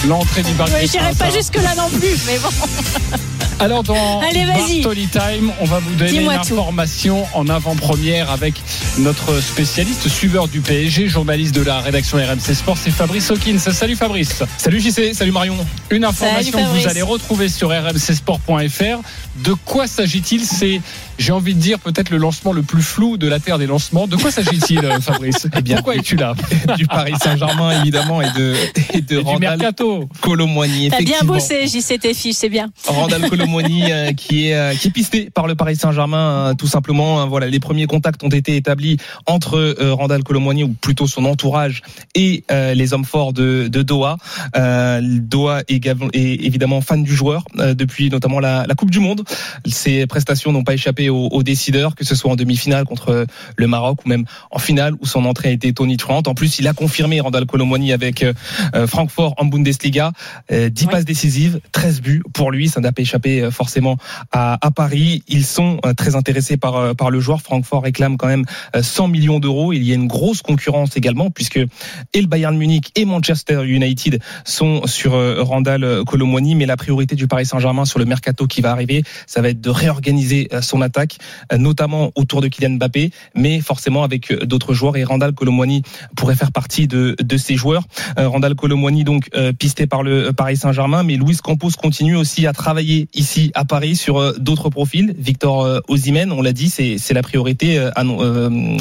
L'entrée 0.08 0.42
du 0.42 0.52
parc 0.54 0.72
Ouais, 0.72 0.88
J'irai 0.88 1.14
pas 1.14 1.26
hein. 1.26 1.30
jusque 1.34 1.56
là 1.56 1.76
non 1.76 1.90
plus, 1.90 2.18
mais 2.26 2.40
bon. 2.40 2.50
Alors 3.60 3.84
dans 3.84 4.20
Allez. 4.22 4.46
Bartoli 4.46 5.08
Time, 5.08 5.52
on 5.60 5.66
va 5.66 5.80
vous 5.80 5.94
donner 5.96 6.22
une 6.24 6.30
information 6.30 7.26
en 7.34 7.48
avant-première 7.48 8.32
avec 8.32 8.56
notre 8.98 9.40
spécialiste 9.42 10.08
suiveur 10.10 10.48
du 10.48 10.62
PSG, 10.62 11.08
journaliste 11.08 11.54
de 11.54 11.62
la 11.62 11.80
rédaction 11.80 12.18
RMC 12.18 12.56
Sport, 12.56 12.78
c'est 12.78 12.92
Fabrice 12.92 13.30
Hawkins. 13.30 13.60
Salut 13.60 13.96
Fabrice. 13.96 14.44
Salut 14.58 14.80
JC, 14.80 15.14
salut 15.14 15.32
Marion. 15.32 15.56
Une 15.90 16.06
information 16.06 16.52
Salut, 16.52 16.66
que 16.66 16.80
vous 16.82 16.88
allez 16.88 17.02
retrouver 17.02 17.50
sur 17.50 17.70
rmcsport.fr. 17.70 19.02
De 19.44 19.54
quoi 19.66 19.88
s'agit-il? 19.88 20.44
C'est, 20.46 20.82
j'ai 21.18 21.32
envie 21.32 21.54
de 21.54 21.60
dire, 21.60 21.80
peut-être 21.80 22.10
le 22.10 22.18
lancement 22.18 22.54
le 22.54 22.62
plus 22.62 22.82
flou 22.82 23.18
de 23.18 23.28
la 23.28 23.40
Terre 23.40 23.58
des 23.58 23.68
lancements. 23.68 24.08
De 24.08 24.16
quoi 24.16 24.32
s'agit-il, 24.32 24.80
euh, 24.80 25.00
Fabrice 25.00 25.48
Eh 25.58 25.62
bien, 25.62 25.76
Pourquoi 25.78 25.96
es-tu 25.96 26.16
là 26.16 26.34
du 26.78 26.86
Paris 26.88 27.14
Saint-Germain 27.22 27.82
évidemment 27.82 28.22
et 28.22 28.32
de 28.32 28.56
et 28.94 29.02
de 29.02 29.20
Et 29.20 29.24
Randall. 29.24 29.60
Colomwani. 30.22 30.90
T'as 30.90 31.02
bien 31.02 31.22
bossé, 31.24 31.68
JC 31.68 32.00
tes 32.00 32.14
fiches, 32.14 32.36
c'est 32.36 32.50
bien. 32.50 32.70
Randall 32.88 33.30
Colomwani 33.30 33.92
euh, 33.92 34.14
qui 34.14 34.48
est 34.48 34.56
euh, 34.56 34.74
qui 34.76 34.88
est 34.88 34.92
pisté 34.92 35.30
par 35.30 35.48
le 35.48 35.56
Paris 35.56 35.76
Saint-Germain 35.76 36.52
euh, 36.52 36.54
tout 36.54 36.68
simplement. 36.68 37.22
Euh, 37.22 37.26
Voilà, 37.26 37.48
les 37.48 37.60
premiers 37.60 37.88
contacts 37.88 38.24
ont 38.24 38.30
été 38.30 38.56
établis 38.56 38.98
entre 39.26 39.58
euh, 39.58 39.94
Randall 39.94 40.22
ou 40.64 40.70
plutôt 40.82 41.08
son 41.08 41.26
entourage 41.26 41.82
et 42.16 42.44
euh, 42.52 42.74
les 42.74 42.94
hommes 42.94 43.06
forts 43.06 43.34
de, 43.34 43.68
de 43.68 43.82
Doha. 43.82 44.18
Euh, 44.56 45.00
Doha 45.04 45.62
est, 45.68 45.86
évidemment 46.14 46.82
fan 46.82 47.04
du 47.04 47.16
joueur 47.16 47.44
euh, 47.60 47.74
depuis 47.74 48.10
notamment 48.10 48.40
la, 48.40 48.66
la 48.68 48.76
Coupe 48.76 48.92
du 48.92 49.00
Monde. 49.00 49.24
Ses 49.66 50.08
prestations 50.08 50.52
n'ont 50.52 50.64
pas 50.64 50.74
échappé 50.74 51.01
aux, 51.10 51.28
aux 51.28 51.44
décideurs, 51.44 51.96
que 51.96 52.06
ce 52.06 52.16
soit 52.16 52.32
en 52.32 52.36
demi-finale 52.36 52.86
contre 52.86 53.26
le 53.56 53.68
Maroc 53.68 54.06
ou 54.06 54.10
même 54.10 54.26
en 54.52 54.60
finale 54.60 54.94
où 55.00 55.06
son 55.06 55.26
entrée 55.26 55.50
a 55.50 55.52
été 55.52 55.74
tonitruante. 55.74 56.28
En 56.28 56.34
plus, 56.34 56.60
il 56.60 56.68
a 56.68 56.74
confirmé 56.74 57.20
Randall 57.20 57.46
Colomwani 57.46 57.94
avec 57.94 58.24
euh, 58.24 58.34
euh, 58.76 58.88
Francfort 58.88 59.34
en 59.38 59.46
Bundesliga. 59.46 60.12
Euh, 60.52 60.70
10 60.70 60.88
passes 60.88 61.06
décisives, 61.06 61.60
13 61.72 62.02
buts 62.02 62.24
pour 62.34 62.52
lui. 62.52 62.70
Ça 62.70 62.82
n'a 62.82 62.92
pas 62.92 63.02
échappé 63.02 63.42
euh, 63.42 63.52
forcément 63.52 63.98
à, 64.32 64.58
à 64.66 64.72
Paris. 64.72 65.24
Ils 65.28 65.46
sont 65.46 65.80
euh, 65.86 65.94
très 65.94 66.16
intéressés 66.16 66.58
par, 66.58 66.76
euh, 66.76 66.94
par 66.94 67.10
le 67.10 67.20
joueur. 67.20 67.42
Francfort 67.42 67.84
réclame 67.84 68.18
quand 68.18 68.28
même 68.28 68.46
euh, 68.76 68.84
100 68.84 69.08
millions 69.08 69.40
d'euros. 69.40 69.74
Il 69.74 69.84
y 69.84 69.92
a 69.92 69.96
une 69.96 70.08
grosse 70.08 70.42
concurrence 70.42 70.98
également 70.98 71.30
puisque 71.30 71.60
et 72.14 72.22
le 72.22 72.28
Bayern 72.28 72.58
Munich 72.58 72.92
et 72.96 73.06
Manchester 73.06 73.64
United 73.66 74.22
sont 74.46 74.86
sur 74.86 75.14
euh, 75.14 75.42
Randall 75.42 76.04
Colomwani. 76.06 76.56
Mais 76.56 76.66
la 76.66 76.78
priorité 76.78 77.16
du 77.16 77.28
Paris 77.28 77.46
Saint-Germain 77.46 77.86
sur 77.86 78.00
le 78.00 78.06
mercato 78.06 78.48
qui 78.48 78.62
va 78.62 78.72
arriver, 78.72 79.04
ça 79.28 79.42
va 79.42 79.50
être 79.50 79.62
de 79.62 79.70
réorganiser 79.70 80.48
euh, 80.54 80.62
son 80.62 80.82
attaque, 80.82 80.91
euh, 80.98 81.58
notamment 81.58 82.12
autour 82.16 82.42
de 82.42 82.48
Kylian 82.48 82.72
Mbappé, 82.78 83.12
mais 83.36 83.60
forcément 83.62 84.04
avec 84.04 84.32
euh, 84.32 84.46
d'autres 84.46 84.74
joueurs. 84.74 84.98
Et 84.98 85.04
Randall 85.04 85.34
Colomwani 85.34 85.84
pourrait 86.16 86.36
faire 86.36 86.52
partie 86.52 86.88
de, 86.88 87.16
de 87.22 87.38
ces 87.38 87.56
joueurs. 87.56 87.84
Euh, 88.18 88.28
Randall 88.28 88.56
Colomwani 88.56 89.04
donc 89.04 89.30
pisté 89.58 89.88
par 89.88 90.04
le 90.04 90.32
Paris 90.34 90.58
Saint-Germain, 90.58 91.04
mais 91.04 91.16
Luis 91.16 91.38
Campos 91.38 91.72
continue 91.78 92.16
aussi 92.16 92.48
à 92.48 92.54
travailler 92.54 93.08
ici 93.14 93.52
à 93.54 93.66
Paris 93.66 93.96
sur 93.96 94.40
d'autres 94.40 94.70
profils. 94.70 95.14
Victor 95.18 95.82
Osimhen, 95.88 96.32
on 96.32 96.42
l'a 96.42 96.54
dit, 96.54 96.70
c'est 96.70 97.14
la 97.14 97.22
priorité. 97.22 97.90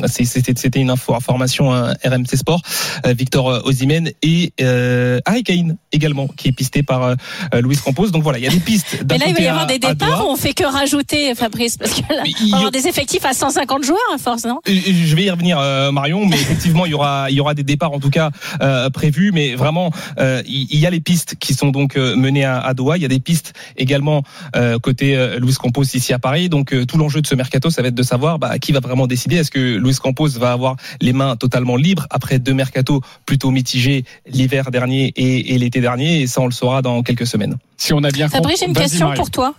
C'était 0.07 0.81
une 0.81 0.91
info, 0.91 1.15
information 1.15 1.71
RMC 1.71 2.37
Sport. 2.37 2.63
Victor 3.07 3.63
Osimhen 3.65 4.11
et 4.23 4.53
euh, 4.61 5.21
Harry 5.25 5.43
Kane 5.43 5.77
également 5.93 6.29
qui 6.29 6.49
est 6.49 6.53
pisté 6.53 6.83
par 6.83 7.03
euh, 7.03 7.15
Luis 7.63 7.77
Campos. 7.77 8.09
Donc 8.11 8.23
voilà, 8.23 8.39
il 8.39 8.45
y 8.45 8.49
a 8.49 8.51
des 8.51 8.61
pistes. 8.61 9.05
Mais 9.09 9.19
là 9.19 9.27
il 9.29 9.35
va 9.35 9.41
y 9.41 9.47
avoir 9.47 9.67
des 9.67 9.79
départs 9.79 10.27
ou 10.27 10.31
on 10.31 10.37
fait 10.37 10.53
que 10.53 10.65
rajouter 10.65 11.35
Fabrice? 11.35 11.77
Parce 11.77 12.00
on 12.11 12.47
va 12.51 12.57
avoir 12.57 12.71
des 12.71 12.87
effectifs 12.87 13.25
à 13.25 13.33
150 13.33 13.85
joueurs 13.85 13.99
à 14.15 14.19
force, 14.19 14.45
non 14.45 14.61
Je 14.67 15.15
vais 15.17 15.25
y 15.25 15.31
revenir, 15.31 15.59
euh, 15.59 15.93
Marion, 15.93 16.27
mais 16.27 16.37
effectivement, 16.41 16.87
il 16.87 16.93
y 16.93 16.95
aura, 16.95 17.31
il 17.31 17.37
y 17.37 17.41
aura 17.41 17.55
des 17.55 17.63
départs 17.63 17.93
en 17.93 18.01
tout 18.01 18.11
cas 18.11 18.31
euh, 18.63 18.91
prévus, 18.91 19.33
mais 19.33 19.55
vraiment, 19.55 19.91
euh, 20.19 20.43
il 20.47 20.79
y 20.79 20.87
a 20.87 20.91
les 20.91 21.01
pistes 21.01 21.37
qui 21.39 21.55
sont 21.55 21.71
donc 21.71 21.97
euh, 21.97 22.17
menées 22.17 22.45
à, 22.45 22.61
à, 22.61 22.75
Doha. 22.75 22.97
Il 22.97 23.03
y 23.03 23.07
a 23.07 23.09
des 23.09 23.21
pistes 23.21 23.53
également 23.77 24.23
euh, 24.57 24.79
côté 24.79 25.17
euh, 25.17 25.39
Luis 25.39 25.55
Campos 25.55 25.83
ici 25.83 26.13
à 26.13 26.19
Paris. 26.19 26.49
Donc 26.49 26.75
tout 26.87 26.99
l'enjeu 26.99 27.21
de 27.21 27.27
ce 27.27 27.35
mercato, 27.35 27.71
ça 27.71 27.83
va 27.83 27.89
être 27.89 27.95
de 27.95 28.03
savoir 28.03 28.39
bah, 28.39 28.59
qui 28.59 28.73
va 28.73 28.81
vraiment 28.81 29.07
décider. 29.07 29.37
Est-ce 29.37 29.51
que 29.51 29.77
Luis 29.77 29.97
Campos 29.97 30.29
va 30.29 30.53
avoir 30.53 30.77
les 31.01 31.13
mains 31.13 31.37
totalement 31.37 31.77
libres 31.77 32.07
après 32.11 32.39
deux 32.39 32.55
mercatos 32.55 33.01
plutôt 33.27 33.51
mitigés 33.51 34.05
l'hiver 34.27 34.71
dernier 34.71 35.13
et, 35.17 35.55
et 35.55 35.59
l'été 35.59 35.81
dernier, 35.81 36.23
et 36.23 36.27
ça 36.27 36.41
on 36.41 36.47
le 36.47 36.53
saura 36.53 36.83
dans 36.83 37.03
quelques 37.03 37.27
semaines. 37.27 37.57
Si 37.81 37.95
on 37.95 38.05
a 38.05 38.11
bien 38.11 38.29
Fabrice, 38.29 38.61
j'ai 38.61 38.67
une 38.67 38.75
question 38.75 39.07
Marie. 39.07 39.17
pour 39.17 39.31
toi. 39.31 39.55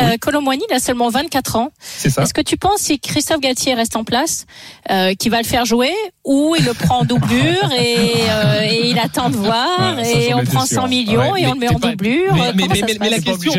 Euh, 0.00 0.16
Colomboigny, 0.18 0.62
il 0.70 0.74
a 0.74 0.80
seulement 0.80 1.10
24 1.10 1.56
ans. 1.56 1.70
C'est 1.78 2.10
ça. 2.10 2.22
Est-ce 2.22 2.34
que 2.34 2.40
tu 2.40 2.56
penses 2.56 2.80
si 2.80 2.98
Christophe 2.98 3.40
Galtier 3.40 3.74
reste 3.74 3.96
en 3.96 4.04
place, 4.04 4.46
euh, 4.90 5.14
qu'il 5.14 5.30
va 5.30 5.38
le 5.38 5.46
faire 5.46 5.64
jouer 5.64 5.92
ou 6.28 6.54
il 6.58 6.64
le 6.64 6.74
prend 6.74 7.00
en 7.00 7.04
doublure 7.04 7.72
et, 7.72 7.96
euh, 8.30 8.68
et 8.68 8.90
il 8.90 8.98
attend 8.98 9.30
de 9.30 9.36
voir 9.36 9.96
ouais, 9.96 10.28
et 10.28 10.34
on 10.34 10.44
prend 10.44 10.66
100 10.66 10.86
millions 10.88 11.32
ouais, 11.32 11.42
et 11.42 11.46
on 11.46 11.54
le 11.54 11.58
met 11.58 11.68
en 11.68 11.78
doublure 11.78 12.34
Mais, 12.34 12.52
mais, 12.54 12.64
mais, 12.68 12.96
mais 13.00 13.10
la 13.10 13.18
question, 13.18 13.52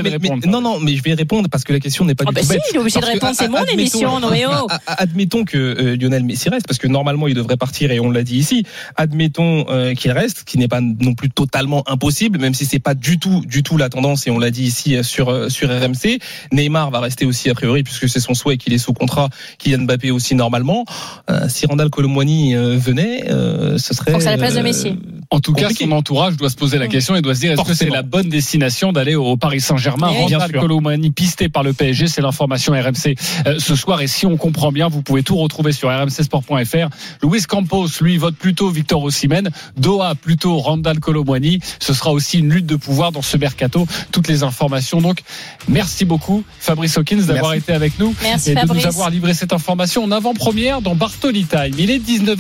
non, 0.46 0.62
non, 0.62 0.80
mais 0.80 0.96
je 0.96 1.02
vais 1.02 1.16
répondre 1.16 1.50
parce 1.50 1.64
que 1.64 1.74
la 1.74 1.80
question 1.80 2.06
n'est 2.06 2.14
pas 2.14 2.26
oh 2.28 2.30
du 2.30 2.36
bah 2.36 2.42
tout 2.42 2.48
si, 2.48 2.54
bête. 2.54 2.62
il 2.72 2.76
est 2.76 2.80
obligé 2.80 3.00
de 3.00 3.06
répondre, 3.06 3.34
c'est 3.36 3.48
mon 3.48 3.66
émission, 3.66 4.20
Noéo. 4.20 4.52
Admettons 4.86 5.46
que 5.46 5.58
euh, 5.58 5.98
Lionel 5.98 6.24
Messi 6.24 6.50
reste 6.50 6.68
parce 6.68 6.78
que 6.78 6.88
normalement 6.88 7.28
il 7.28 7.34
devrait 7.34 7.58
partir 7.58 7.92
et 7.92 8.00
on 8.00 8.12
l'a 8.12 8.24
dit 8.24 8.38
ici. 8.38 8.66
Admettons 8.96 9.66
euh, 9.70 9.96
qu'il 9.96 10.12
reste, 10.12 10.40
ce 10.40 10.44
qui 10.44 10.60
n'est 10.60 10.68
pas 10.68 10.82
non 10.82 11.16
plus 11.16 11.32
totalement 11.32 11.84
impossible, 11.88 12.40
même 12.40 12.54
si 12.54 12.66
c'est 12.66 12.80
pas 12.80 12.94
du 12.94 13.18
tout, 13.18 13.42
du 13.48 13.64
tout 13.64 13.78
la 13.78 13.90
tendance 13.90 14.28
et 14.28 14.32
on 14.32 14.38
l'a 14.38 14.52
dit 14.52 14.64
ici 14.64 15.04
sur 15.04 15.52
sur 15.52 15.70
RMC. 15.70 16.20
Neymar 16.52 16.92
va 16.92 17.00
rester 17.00 17.26
aussi 17.26 17.50
a 17.50 17.56
priori 17.56 17.82
puisque 17.82 18.08
c'est 18.08 18.20
son 18.20 18.36
souhait 18.36 18.58
qu'il 18.58 18.74
est 18.74 18.78
sous 18.78 18.94
contrat. 18.94 19.30
Kylian 19.58 19.80
Mbappé 19.80 20.12
aussi 20.12 20.36
normalement. 20.36 20.86
Euh, 21.30 21.48
si 21.48 21.66
Randall 21.66 21.90
Colomwani 21.90 22.56
euh, 22.56 22.59
venait, 22.60 23.30
euh, 23.30 23.78
ce 23.78 23.94
serait. 23.94 24.12
Donc 24.12 24.22
c'est 24.22 24.32
la 24.32 24.38
place 24.38 24.56
de 24.56 24.62
Messi. 24.62 24.98
En 25.32 25.40
tout 25.40 25.54
compliqué. 25.54 25.74
cas, 25.74 25.86
son 25.86 25.92
entourage 25.92 26.38
doit 26.38 26.50
se 26.50 26.56
poser 26.56 26.80
la 26.80 26.88
question 26.88 27.16
et 27.16 27.22
doit 27.22 27.36
se 27.36 27.42
dire 27.42 27.52
est-ce 27.52 27.64
que 27.64 27.74
c'est 27.74 27.90
la 27.90 28.02
bonne 28.02 28.30
destination 28.30 28.92
d'aller 28.92 29.16
au 29.16 29.38
Paris 29.38 29.62
Saint-Germain? 29.62 30.08
Randall 30.08 30.52
Colomwani 30.52 31.12
pisté 31.12 31.50
par 31.50 31.64
le 31.64 31.74
PSG, 31.74 32.08
c'est 32.08 32.22
l'information 32.22 32.74
RMC 32.74 33.16
ce 33.60 33.76
soir. 33.76 34.02
Et 34.02 34.08
si 34.08 34.26
on 34.26 34.38
comprend 34.38 34.72
bien, 34.72 34.88
vous 34.88 35.04
pouvez 35.04 35.22
tout 35.22 35.36
retrouver 35.36 35.72
sur 35.72 35.90
rmcsport.fr. 35.90 36.90
Luis 37.24 37.44
Campos, 37.44 37.88
lui, 38.02 38.18
vote 38.18 38.36
plutôt 38.36 38.70
Victor 38.70 39.04
Osimhen. 39.04 39.50
Doha 39.78 40.16
plutôt 40.16 40.58
Randall 40.58 41.00
Colomwani. 41.00 41.60
Ce 41.80 41.94
sera 41.94 42.12
aussi 42.12 42.40
une 42.40 42.52
lutte 42.52 42.66
de 42.66 42.76
pouvoir 42.76 43.12
dans 43.12 43.22
ce 43.22 43.38
mercato. 43.38 43.86
Toutes 44.12 44.28
les 44.28 44.42
informations. 44.42 45.02
Donc, 45.02 45.22
merci 45.68 46.06
beaucoup 46.06 46.44
Fabrice 46.60 46.98
Hawkins 46.98 47.22
d'avoir 47.22 47.54
été 47.54 47.74
avec 47.74 48.00
nous 48.00 48.14
merci 48.22 48.52
et 48.52 48.56
de 48.56 48.60
Fabrice. 48.60 48.84
nous 48.84 48.90
avoir 48.90 49.10
livré 49.10 49.34
cette 49.34 49.54
information 49.54 50.04
en 50.04 50.12
avant-première 50.12 50.82
dans 50.82 50.96
Bartoli 50.96 51.46
Time. 51.46 51.74
Il 51.78 51.92
est 51.92 52.00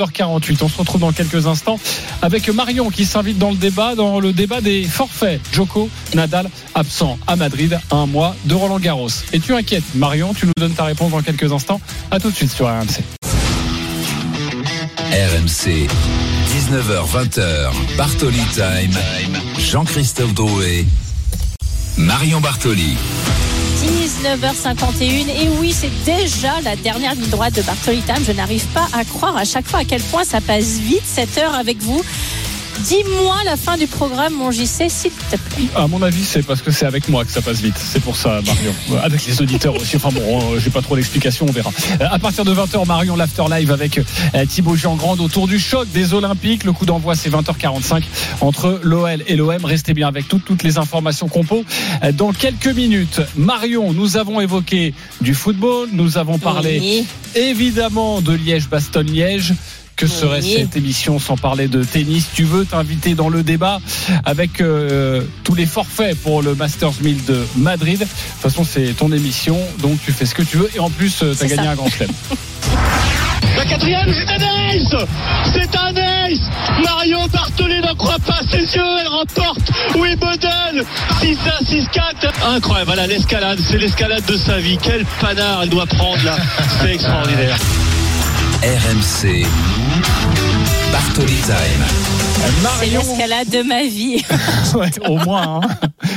19h48. 0.10 0.58
On 0.62 0.70
se 0.70 0.78
retrouve 0.78 1.02
dans 1.02 1.12
quelques 1.12 1.48
instants 1.48 1.80
avec 2.22 2.50
Marion 2.50 2.90
qui 2.90 3.06
s'invite 3.06 3.38
dans 3.38 3.52
le 3.52 3.58
débat, 3.58 3.96
dans 3.96 4.20
le 4.20 4.34
débat 4.34 4.62
des 4.62 4.84
forfaits. 4.84 5.42
Joko, 5.52 5.90
Nadal, 6.14 6.50
absent 6.76 7.18
à 7.28 7.36
Madrid, 7.36 7.80
un 7.92 8.06
mois 8.06 8.36
de 8.46 8.56
Roland 8.56 8.80
Garros. 8.80 9.10
Et 9.34 9.40
tu 9.40 9.54
inquiètes, 9.54 9.84
Marion, 9.96 10.34
tu 10.34 10.46
nous 10.46 10.54
donnes 10.58 10.74
ta 10.74 10.84
réponse 10.84 11.12
dans 11.12 11.22
quelques 11.22 11.52
instants. 11.52 11.82
À 12.12 12.20
tout 12.20 12.30
de 12.30 12.36
suite 12.36 12.52
sur 12.52 12.68
RMC. 12.68 13.04
RMC, 15.12 15.88
19h20h, 16.54 17.72
Bartoli 17.98 18.44
Time, 18.54 18.98
Jean-Christophe 19.58 20.34
Drouet, 20.34 20.86
Marion 21.98 22.40
Bartoli. 22.40 22.96
19h51 24.20 25.30
et 25.30 25.48
oui 25.60 25.72
c'est 25.72 25.92
déjà 26.04 26.60
la 26.62 26.76
dernière 26.76 27.16
ligne 27.16 27.30
droite 27.30 27.56
de 27.56 27.62
Bartoli 27.62 28.04
je 28.26 28.34
n'arrive 28.34 28.66
pas 28.68 28.88
à 28.92 29.06
croire 29.06 29.38
à 29.38 29.46
chaque 29.46 29.66
fois 29.66 29.80
à 29.80 29.86
quel 29.86 30.02
point 30.02 30.26
ça 30.26 30.42
passe 30.42 30.78
vite 30.80 31.04
cette 31.06 31.38
heure 31.38 31.56
avec 31.56 31.78
vous 31.78 32.04
Dis-moi 32.86 33.36
la 33.46 33.58
fin 33.58 33.78
du 33.78 33.88
programme, 33.88 34.34
mon 34.34 34.52
JC, 34.52 34.90
s'il 34.90 35.12
te 35.12 35.36
plaît. 35.36 35.68
À 35.76 35.88
mon 35.88 36.02
avis, 36.02 36.24
c'est 36.24 36.44
parce 36.44 36.62
que 36.62 36.72
c'est 36.72 36.86
avec 36.86 37.10
moi 37.10 37.26
que 37.26 37.32
ça 37.32 37.42
passe 37.42 37.60
vite. 37.60 37.76
C'est 37.78 38.02
pour 38.02 38.16
ça, 38.16 38.42
Marion. 38.46 38.74
Avec 39.04 39.26
les 39.26 39.42
auditeurs 39.42 39.76
aussi. 39.76 39.98
Enfin 39.98 40.10
bon, 40.12 40.58
j'ai 40.60 40.70
pas 40.70 40.82
trop 40.82 40.96
d'explications, 40.96 41.46
on 41.48 41.52
verra. 41.52 41.72
À 42.00 42.20
partir 42.20 42.46
de 42.46 42.54
20h, 42.54 42.86
Marion, 42.86 43.16
l'after 43.16 43.44
live 43.52 43.72
avec 43.72 44.00
Thibaut 44.48 44.76
Jean-Grande 44.76 45.20
autour 45.20 45.48
du 45.48 45.60
choc 45.60 45.88
des 45.92 46.14
Olympiques. 46.14 46.64
Le 46.64 46.72
coup 46.72 46.86
d'envoi, 46.86 47.16
c'est 47.16 47.30
20h45 47.30 48.04
entre 48.42 48.80
l'OL 48.84 49.24
et 49.28 49.36
l'OM. 49.36 49.66
Restez 49.66 49.94
bien 49.94 50.08
avec 50.08 50.28
toutes, 50.28 50.46
toutes 50.46 50.64
les 50.64 50.78
informations 50.78 51.28
compo. 51.28 51.66
Dans 52.14 52.32
quelques 52.32 52.68
minutes, 52.68 53.22
Marion, 53.36 53.94
nous 53.94 54.18
avons 54.18 54.40
évoqué 54.40 54.94
du 55.22 55.34
football. 55.34 55.90
Nous 55.92 56.18
avons 56.18 56.38
parlé 56.38 56.80
oui. 56.80 57.06
évidemment 57.36 58.22
de 58.22 58.34
Liège-Bastogne-Liège. 58.34 59.54
Que 60.00 60.08
serait 60.08 60.40
oui. 60.42 60.56
cette 60.56 60.78
émission 60.78 61.20
sans 61.20 61.36
parler 61.36 61.68
de 61.68 61.84
tennis? 61.84 62.30
Tu 62.34 62.46
veux 62.46 62.64
t'inviter 62.64 63.16
dans 63.16 63.28
le 63.28 63.44
débat 63.44 63.82
avec 64.24 64.62
euh, 64.62 65.24
tous 65.44 65.56
les 65.56 65.66
forfaits 65.66 66.18
pour 66.22 66.42
le 66.42 66.56
Masters 66.56 66.94
1000 67.02 67.26
de 67.26 67.46
Madrid? 67.58 68.00
De 68.00 68.06
toute 68.06 68.42
façon, 68.42 68.64
c'est 68.64 68.94
ton 68.94 69.12
émission, 69.12 69.60
donc 69.82 70.00
tu 70.06 70.14
fais 70.14 70.26
ce 70.26 70.34
que 70.34 70.42
tu 70.42 70.56
veux. 70.56 70.70
Et 70.74 70.80
en 70.80 70.90
plus, 70.90 71.18
tu 71.18 71.26
as 71.26 71.48
gagné 71.48 71.66
ça. 71.66 71.72
un 71.72 71.76
grand 71.76 71.90
chelem. 71.90 72.10
La 73.58 73.66
quatrième, 73.66 74.14
c'est 74.14 74.30
un 74.30 74.38
ace 74.38 74.96
C'est 75.52 75.76
un 75.76 75.94
ace 75.94 76.40
Marion 76.82 77.28
Bartoli 77.28 77.82
n'en 77.82 77.96
croit 77.96 78.20
pas 78.26 78.40
ses 78.50 78.60
yeux, 78.60 78.84
elle 79.02 79.08
remporte 79.10 79.70
Wimbledon 79.96 80.86
6-1, 81.22 81.36
6-4 81.68 82.56
Incroyable, 82.56 82.86
voilà 82.86 83.06
l'escalade, 83.06 83.60
c'est 83.60 83.78
l'escalade 83.78 84.24
de 84.26 84.38
sa 84.38 84.60
vie. 84.60 84.78
Quel 84.82 85.04
panard 85.20 85.64
elle 85.64 85.70
doit 85.70 85.88
prendre 85.88 86.24
là, 86.24 86.38
c'est 86.82 86.94
extraordinaire. 86.94 87.58
RMC, 88.62 89.46
Bartoli 90.92 91.34
Time. 91.46 91.56
C'est 92.80 92.86
l'escalade 92.88 93.50
de 93.50 93.62
ma 93.64 93.84
vie. 93.84 94.22
ouais, 94.76 94.90
au 95.08 95.18
moins. 95.18 95.62
Hein. 95.64 95.68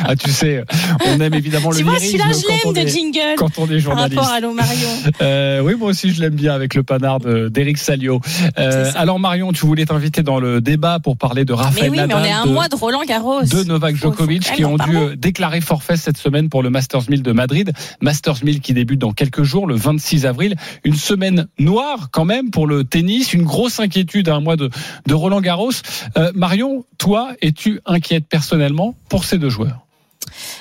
Ah, 0.05 0.17
tu 0.17 0.31
sais, 0.31 0.65
on 1.07 1.21
aime 1.21 1.35
évidemment 1.35 1.71
tu 1.71 1.79
le 1.79 1.85
vois, 1.85 1.99
lyrisme 1.99 2.19
celui-là, 2.19 2.33
je 2.65 2.65
l'aime 2.75 2.85
de 2.85 2.89
jingle. 2.91 3.19
Quand 3.37 3.59
on 3.59 3.67
est 3.67 3.69
Par 3.71 3.79
journaliste. 3.81 4.19
rapport 4.19 4.33
à 4.35 4.41
l'eau 4.41 4.53
Marion. 4.55 4.89
Euh, 5.21 5.61
oui, 5.61 5.75
moi 5.79 5.91
aussi, 5.91 6.13
je 6.13 6.21
l'aime 6.21 6.35
bien 6.35 6.53
avec 6.55 6.75
le 6.75 6.83
panard 6.83 7.21
de- 7.21 7.49
d'Éric 7.49 7.79
Salio. 7.79 8.21
Euh, 8.59 8.91
alors, 8.97 9.19
Marion, 9.21 9.53
tu 9.53 9.67
voulais 9.67 9.85
t'inviter 9.85 10.23
dans 10.23 10.39
le 10.41 10.61
débat 10.61 10.99
pour 11.01 11.17
parler 11.17 11.45
de 11.45 11.53
Mais 11.53 11.59
Raphaël 11.61 11.91
oui, 11.91 11.97
mais 11.97 12.07
Nadal. 12.09 12.23
on 12.23 12.25
est 12.25 12.33
à 12.33 12.41
un 12.43 12.47
de- 12.47 12.51
mois 12.53 12.69
de 12.69 12.75
Roland 12.77 13.03
Garros. 13.07 13.43
de 13.43 13.65
Novak 13.65 13.97
Djokovic 13.97 14.47
Faut 14.49 14.55
qui 14.57 14.65
ont 14.65 14.77
dû 14.77 14.97
euh, 14.97 15.17
déclarer 15.17 15.61
forfait 15.61 15.97
cette 15.97 16.19
semaine 16.19 16.49
pour 16.49 16.63
le 16.63 16.71
Masters 16.71 17.09
1000 17.09 17.23
de 17.23 17.33
Madrid. 17.33 17.73
Masters 18.01 18.45
1000 18.45 18.61
qui 18.61 18.75
débute 18.75 19.01
dans 19.01 19.13
quelques 19.13 19.43
jours, 19.45 19.67
le 19.67 19.75
26 19.77 20.27
avril. 20.27 20.55
Une 20.85 20.97
semaine 20.97 21.47
noire 21.59 22.09
quand 22.13 22.25
même 22.25 22.32
pour 22.51 22.67
le 22.67 22.85
tennis, 22.85 23.33
une 23.33 23.45
grosse 23.45 23.81
inquiétude 23.81 24.29
à 24.29 24.35
un 24.35 24.41
mois 24.41 24.57
de, 24.57 24.71
de 25.07 25.15
Roland 25.15 25.41
Garros. 25.41 25.73
Euh, 26.17 26.33
Marion, 26.35 26.85
toi, 26.99 27.33
es-tu 27.41 27.81
inquiète 27.87 28.27
personnellement 28.29 28.95
pour 29.09 29.25
ces 29.25 29.39
deux 29.39 29.51
joueurs? 29.51 29.87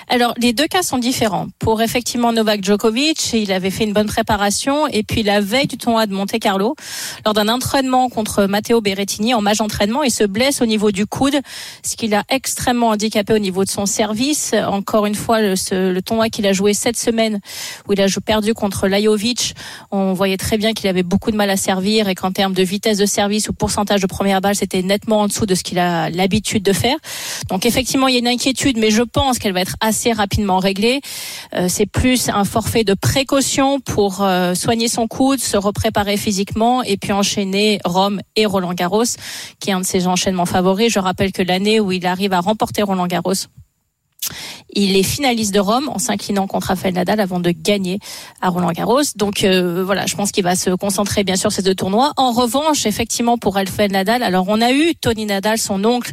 Alors, 0.07 0.34
les 0.38 0.53
deux 0.53 0.67
cas 0.67 0.84
sont 0.84 0.97
différents. 0.97 1.47
Pour 1.59 1.82
effectivement 1.82 2.34
Novak 2.34 2.63
Djokovic, 2.63 3.34
il 3.34 3.51
avait 3.51 3.69
fait 3.69 3.84
une 3.84 3.93
bonne 3.93 4.07
préparation 4.07 4.88
et 4.88 5.03
puis 5.03 5.23
la 5.23 5.41
veille 5.41 5.67
du 5.67 5.77
tournoi 5.77 6.05
de 6.05 6.13
Monte 6.13 6.39
Carlo, 6.39 6.75
lors 7.25 7.34
d'un 7.34 7.47
entraînement 7.47 8.09
contre 8.09 8.45
Matteo 8.45 8.82
Berrettini 8.82 9.34
en 9.34 9.41
match 9.41 9.57
d'entraînement, 9.57 10.03
il 10.03 10.11
se 10.11 10.23
blesse 10.23 10.61
au 10.61 10.65
niveau 10.65 10.91
du 10.91 11.05
coude, 11.05 11.39
ce 11.84 11.95
qui 11.95 12.07
l'a 12.07 12.23
extrêmement 12.29 12.89
handicapé 12.89 13.34
au 13.34 13.39
niveau 13.39 13.63
de 13.63 13.69
son 13.69 13.86
service. 13.86 14.53
Encore 14.53 15.05
une 15.05 15.15
fois, 15.15 15.41
le, 15.41 15.99
tournoi 16.01 16.29
qu'il 16.29 16.47
a 16.47 16.53
joué 16.53 16.73
cette 16.73 16.97
semaine, 16.97 17.39
où 17.88 17.93
il 17.93 18.01
a 18.01 18.07
perdu 18.25 18.53
contre 18.53 18.88
Lajovic, 18.88 19.55
on 19.91 20.13
voyait 20.13 20.38
très 20.38 20.57
bien 20.57 20.73
qu'il 20.73 20.88
avait 20.88 21.03
beaucoup 21.03 21.32
de 21.32 21.36
mal 21.36 21.49
à 21.49 21.57
servir 21.57 22.07
et 22.07 22.15
qu'en 22.15 22.32
termes 22.32 22.53
de 22.53 22.63
vitesse 22.63 22.97
de 22.97 23.05
service 23.05 23.49
ou 23.49 23.53
pourcentage 23.53 24.01
de 24.01 24.07
première 24.07 24.41
balle, 24.41 24.55
c'était 24.55 24.82
nettement 24.82 25.21
en 25.21 25.27
dessous 25.27 25.45
de 25.45 25.55
ce 25.55 25.63
qu'il 25.63 25.79
a 25.79 26.09
l'habitude 26.09 26.63
de 26.63 26.73
faire. 26.73 26.95
Donc 27.49 27.65
effectivement, 27.65 28.07
il 28.07 28.13
y 28.13 28.17
a 28.17 28.19
une 28.19 28.27
inquiétude, 28.27 28.77
mais 28.77 28.91
je 28.91 29.01
pense 29.01 29.39
qu'elle 29.39 29.53
va 29.53 29.61
être 29.61 29.70
assez 29.80 30.11
rapidement 30.11 30.59
réglée. 30.59 31.01
Euh, 31.55 31.67
c'est 31.69 31.86
plus 31.86 32.30
un 32.30 32.43
forfait 32.45 32.84
de 32.84 32.93
précaution 32.93 33.80
pour 33.80 34.22
euh, 34.22 34.53
soigner 34.53 34.88
son 34.88 35.07
coude, 35.07 35.39
se 35.39 35.57
repréparer 35.57 36.17
physiquement 36.17 36.84
et 36.84 36.97
puis 36.97 37.11
enchaîner 37.11 37.80
Rome 37.86 38.22
et 38.36 38.45
Roland 38.45 38.74
Garros, 38.74 39.03
qui 39.59 39.69
est 39.69 39.74
un 39.74 39.82
de 39.82 39.86
ses 39.86 40.07
enchaînements 40.07 40.45
favoris. 40.45 40.91
Je 40.91 40.99
rappelle 40.99 41.32
que 41.32 41.41
l'année 41.41 41.80
où 41.80 41.91
il 41.91 42.05
arrive 42.05 42.34
à 42.34 42.39
remporter 42.39 42.82
Roland 42.82 43.07
Garros, 43.07 43.34
il 44.73 44.95
est 44.95 45.03
finaliste 45.03 45.53
de 45.53 45.59
Rome 45.59 45.89
en 45.89 45.99
s'inclinant 45.99 46.47
contre 46.47 46.67
Rafael 46.67 46.93
Nadal 46.93 47.19
avant 47.19 47.39
de 47.39 47.51
gagner 47.51 47.99
à 48.41 48.49
Roland 48.49 48.71
Garros. 48.71 49.01
Donc 49.15 49.43
euh, 49.43 49.84
voilà, 49.84 50.05
je 50.05 50.15
pense 50.15 50.32
qu'il 50.32 50.43
va 50.43 50.55
se 50.55 50.71
concentrer 50.71 51.23
bien 51.23 51.36
sûr 51.36 51.41
sur 51.41 51.51
ces 51.51 51.61
deux 51.61 51.75
tournois. 51.75 52.13
En 52.17 52.32
revanche, 52.32 52.86
effectivement 52.86 53.38
pour 53.38 53.55
Rafael 53.55 53.91
Nadal, 53.91 54.23
alors 54.23 54.45
on 54.47 54.61
a 54.61 54.71
eu 54.71 54.95
Tony 54.95 55.25
Nadal, 55.25 55.57
son 55.57 55.84
oncle, 55.84 56.11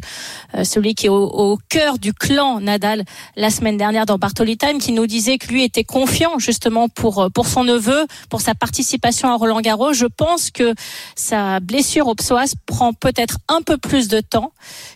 euh, 0.55 0.63
celui 0.63 0.95
qui 0.95 1.05
est 1.05 1.09
au, 1.09 1.23
au 1.23 1.57
cœur 1.69 1.99
du 1.99 2.13
clan 2.13 2.59
Nadal 2.59 3.03
la 3.35 3.49
semaine 3.49 3.77
dernière 3.77 4.05
dans 4.05 4.17
Bartoli 4.17 4.57
Time, 4.57 4.79
qui 4.79 4.91
nous 4.91 5.07
disait 5.07 5.37
que 5.37 5.47
lui 5.47 5.63
était 5.63 5.83
confiant 5.83 6.39
justement 6.39 6.89
pour 6.89 7.19
euh, 7.19 7.29
pour 7.29 7.47
son 7.47 7.63
neveu, 7.63 8.05
pour 8.29 8.41
sa 8.41 8.55
participation 8.55 9.29
à 9.29 9.35
Roland 9.35 9.61
Garros. 9.61 9.93
Je 9.93 10.05
pense 10.05 10.49
que 10.49 10.73
sa 11.15 11.59
blessure 11.59 12.07
au 12.07 12.15
psoas 12.15 12.55
prend 12.65 12.93
peut-être 12.93 13.37
un 13.47 13.61
peu 13.61 13.77
plus 13.77 14.07
de 14.07 14.19
temps 14.21 14.51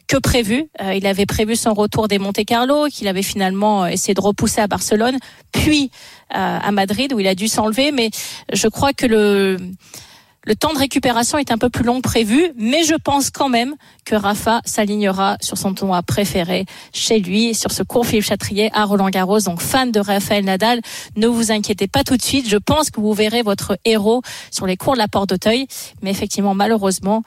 que 0.08 0.18
prévu. 0.18 0.66
Euh, 0.82 0.94
il 0.94 1.08
avait 1.08 1.26
prévu 1.26 1.56
son 1.56 1.74
retour 1.74 2.08
des 2.08 2.20
Monte 2.20 2.44
Carlo, 2.46 2.88
qu'il 2.88 3.08
avait 3.14 3.24
finalement 3.24 3.86
essayé 3.86 4.14
de 4.14 4.22
repousser 4.22 4.62
à 4.62 4.68
Barcelone, 4.68 5.18
puis 5.52 5.92
à 6.30 6.72
Madrid 6.72 7.14
où 7.14 7.20
il 7.20 7.28
a 7.28 7.36
dû 7.36 7.48
s'enlever. 7.48 7.92
Mais 7.92 8.10
je 8.52 8.68
crois 8.68 8.94
que 8.94 9.06
le 9.06 10.56
temps 10.56 10.74
de 10.74 10.80
récupération 10.80 11.38
est 11.38 11.52
un 11.52 11.58
peu 11.58 11.70
plus 11.70 11.86
long 11.86 11.98
que 11.98 12.02
prévu, 12.02 12.52
mais 12.58 12.84
je 12.84 12.96
pense 12.96 13.30
quand 13.30 13.48
même 13.50 13.76
que 14.04 14.16
Rafa 14.16 14.62
s'alignera 14.66 15.38
sur 15.40 15.58
son 15.58 15.74
tournoi 15.74 16.02
préféré 16.04 16.66
chez 16.92 17.20
lui, 17.20 17.56
sur 17.56 17.72
ce 17.72 17.82
court 17.82 18.06
Philippe 18.06 18.26
Chatrier 18.26 18.70
à 18.74 18.84
Roland 18.84 19.10
Garros. 19.10 19.40
Donc 19.40 19.62
fan 19.62 19.92
de 19.92 20.02
Rafael 20.02 20.44
Nadal, 20.44 20.82
ne 21.16 21.28
vous 21.28 21.52
inquiétez 21.52 21.88
pas 21.88 22.04
tout 22.04 22.18
de 22.18 22.22
suite. 22.22 22.50
Je 22.50 22.58
pense 22.58 22.90
que 22.90 23.00
vous 23.00 23.14
verrez 23.14 23.42
votre 23.42 23.78
héros 23.86 24.22
sur 24.52 24.66
les 24.66 24.76
cours 24.76 24.94
de 24.94 24.98
la 24.98 25.08
Porte 25.08 25.30
d'Auteuil, 25.30 25.68
mais 26.02 26.12
effectivement 26.12 26.56
malheureusement 26.56 27.24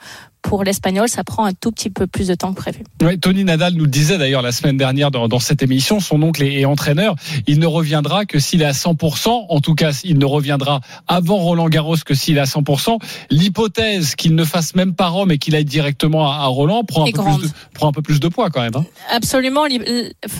pour 0.47 0.63
l'Espagnol, 0.63 1.09
ça 1.09 1.25
prend 1.25 1.43
un 1.43 1.51
tout 1.51 1.73
petit 1.73 1.89
peu 1.89 2.07
plus 2.07 2.27
de 2.27 2.33
temps 2.33 2.53
que 2.53 2.61
prévu. 2.61 2.85
Tony 3.19 3.43
Nadal 3.43 3.73
nous 3.73 3.83
le 3.83 3.89
disait 3.89 4.17
d'ailleurs 4.17 4.41
la 4.41 4.53
semaine 4.53 4.77
dernière 4.77 5.11
dans, 5.11 5.27
dans, 5.27 5.41
cette 5.41 5.61
émission, 5.61 5.99
son 5.99 6.23
oncle 6.23 6.41
est, 6.41 6.63
entraîneur. 6.63 7.15
Il 7.47 7.59
ne 7.59 7.65
reviendra 7.65 8.23
que 8.23 8.39
s'il 8.39 8.61
est 8.61 8.65
à 8.65 8.71
100%. 8.71 9.47
En 9.49 9.59
tout 9.59 9.75
cas, 9.75 9.91
il 10.05 10.17
ne 10.17 10.23
reviendra 10.23 10.79
avant 11.05 11.35
Roland 11.35 11.67
Garros 11.67 11.97
que 12.05 12.13
s'il 12.13 12.37
est 12.37 12.39
à 12.39 12.45
100%. 12.45 12.97
L'hypothèse 13.29 14.15
qu'il 14.15 14.35
ne 14.35 14.45
fasse 14.45 14.73
même 14.73 14.95
pas 14.95 15.09
Rome 15.09 15.31
et 15.31 15.37
qu'il 15.37 15.53
aille 15.53 15.65
directement 15.65 16.31
à, 16.31 16.45
Roland 16.45 16.85
prend 16.85 17.05
un, 17.05 17.11
peu 17.11 17.21
plus 17.21 17.49
de, 17.49 17.53
prend 17.73 17.89
un 17.89 17.91
peu 17.91 18.01
plus 18.01 18.21
de 18.21 18.29
poids 18.29 18.49
quand 18.49 18.61
même. 18.61 18.75
Hein. 18.75 18.85
Absolument. 19.09 19.65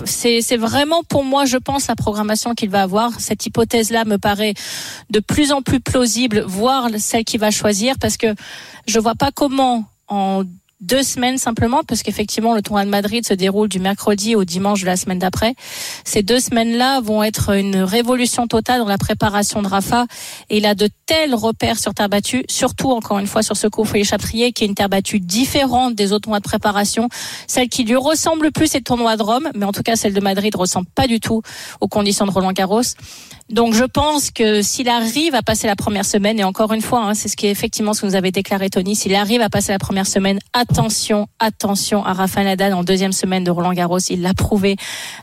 C'est 0.06 0.56
vraiment 0.56 1.02
pour 1.06 1.22
moi, 1.22 1.44
je 1.44 1.58
pense, 1.58 1.86
la 1.86 1.96
programmation 1.96 2.54
qu'il 2.54 2.70
va 2.70 2.80
avoir. 2.80 3.20
Cette 3.20 3.44
hypothèse-là 3.44 4.06
me 4.06 4.16
paraît 4.16 4.54
de 5.10 5.20
plus 5.20 5.52
en 5.52 5.60
plus 5.60 5.80
plausible, 5.80 6.44
voire 6.46 6.88
celle 6.96 7.24
qu'il 7.24 7.40
va 7.40 7.50
choisir, 7.50 7.96
parce 8.00 8.16
que 8.16 8.34
je 8.86 8.98
vois 8.98 9.14
pas 9.14 9.32
comment 9.34 9.84
en 10.08 10.57
deux 10.80 11.02
semaines 11.02 11.38
simplement, 11.38 11.82
parce 11.82 12.02
qu'effectivement 12.02 12.54
le 12.54 12.62
tournoi 12.62 12.84
de 12.84 12.90
Madrid 12.90 13.26
se 13.26 13.34
déroule 13.34 13.68
du 13.68 13.80
mercredi 13.80 14.36
au 14.36 14.44
dimanche 14.44 14.82
de 14.82 14.86
la 14.86 14.96
semaine 14.96 15.18
d'après. 15.18 15.54
Ces 16.04 16.22
deux 16.22 16.38
semaines-là 16.38 17.00
vont 17.00 17.22
être 17.22 17.56
une 17.56 17.76
révolution 17.76 18.46
totale 18.46 18.80
dans 18.80 18.88
la 18.88 18.98
préparation 18.98 19.62
de 19.62 19.68
Rafa. 19.68 20.06
Et 20.50 20.58
il 20.58 20.66
a 20.66 20.74
de 20.74 20.88
tels 21.06 21.34
repères 21.34 21.78
sur 21.78 21.94
terre 21.94 22.08
battue, 22.08 22.44
surtout 22.48 22.90
encore 22.90 23.18
une 23.18 23.26
fois 23.26 23.42
sur 23.42 23.56
ce 23.56 23.66
les 23.94 24.04
Chaprier, 24.04 24.52
qui 24.52 24.64
est 24.64 24.66
une 24.66 24.74
terre 24.74 24.88
battue 24.88 25.20
différente 25.20 25.94
des 25.94 26.12
autres 26.12 26.22
tournois 26.22 26.40
de 26.40 26.44
préparation. 26.44 27.08
Celle 27.46 27.68
qui 27.68 27.84
lui 27.84 27.96
ressemble 27.96 28.50
plus, 28.52 28.68
c'est 28.68 28.78
le 28.78 28.84
tournoi 28.84 29.16
de 29.16 29.22
Rome, 29.22 29.48
mais 29.54 29.64
en 29.64 29.72
tout 29.72 29.82
cas 29.82 29.96
celle 29.96 30.12
de 30.12 30.20
Madrid 30.20 30.54
ressemble 30.54 30.86
pas 30.94 31.06
du 31.06 31.20
tout 31.20 31.42
aux 31.80 31.88
conditions 31.88 32.26
de 32.26 32.30
Roland 32.30 32.52
Garros. 32.52 32.82
Donc 33.50 33.72
je 33.72 33.84
pense 33.84 34.30
que 34.30 34.60
s'il 34.60 34.90
arrive 34.90 35.34
à 35.34 35.42
passer 35.42 35.66
la 35.66 35.76
première 35.76 36.04
semaine, 36.04 36.38
et 36.38 36.44
encore 36.44 36.72
une 36.74 36.82
fois, 36.82 37.04
hein, 37.04 37.14
c'est 37.14 37.28
ce 37.28 37.36
qui 37.36 37.46
est 37.46 37.50
effectivement 37.50 37.94
ce 37.94 38.02
que 38.02 38.06
nous 38.06 38.14
avait 38.14 38.30
déclaré 38.30 38.68
Tony, 38.68 38.94
s'il 38.94 39.14
arrive 39.14 39.40
à 39.40 39.48
passer 39.48 39.72
la 39.72 39.78
première 39.78 40.06
semaine, 40.06 40.38
attention, 40.70 41.28
attention 41.38 42.04
à 42.04 42.12
Rafa 42.12 42.44
Nadal 42.44 42.74
en 42.74 42.84
deuxième 42.84 43.12
semaine 43.12 43.44
de 43.44 43.50
Roland 43.50 43.72
Garros. 43.72 43.98
Il 43.98 44.22
l'a 44.22 44.34
prouvé 44.34 44.76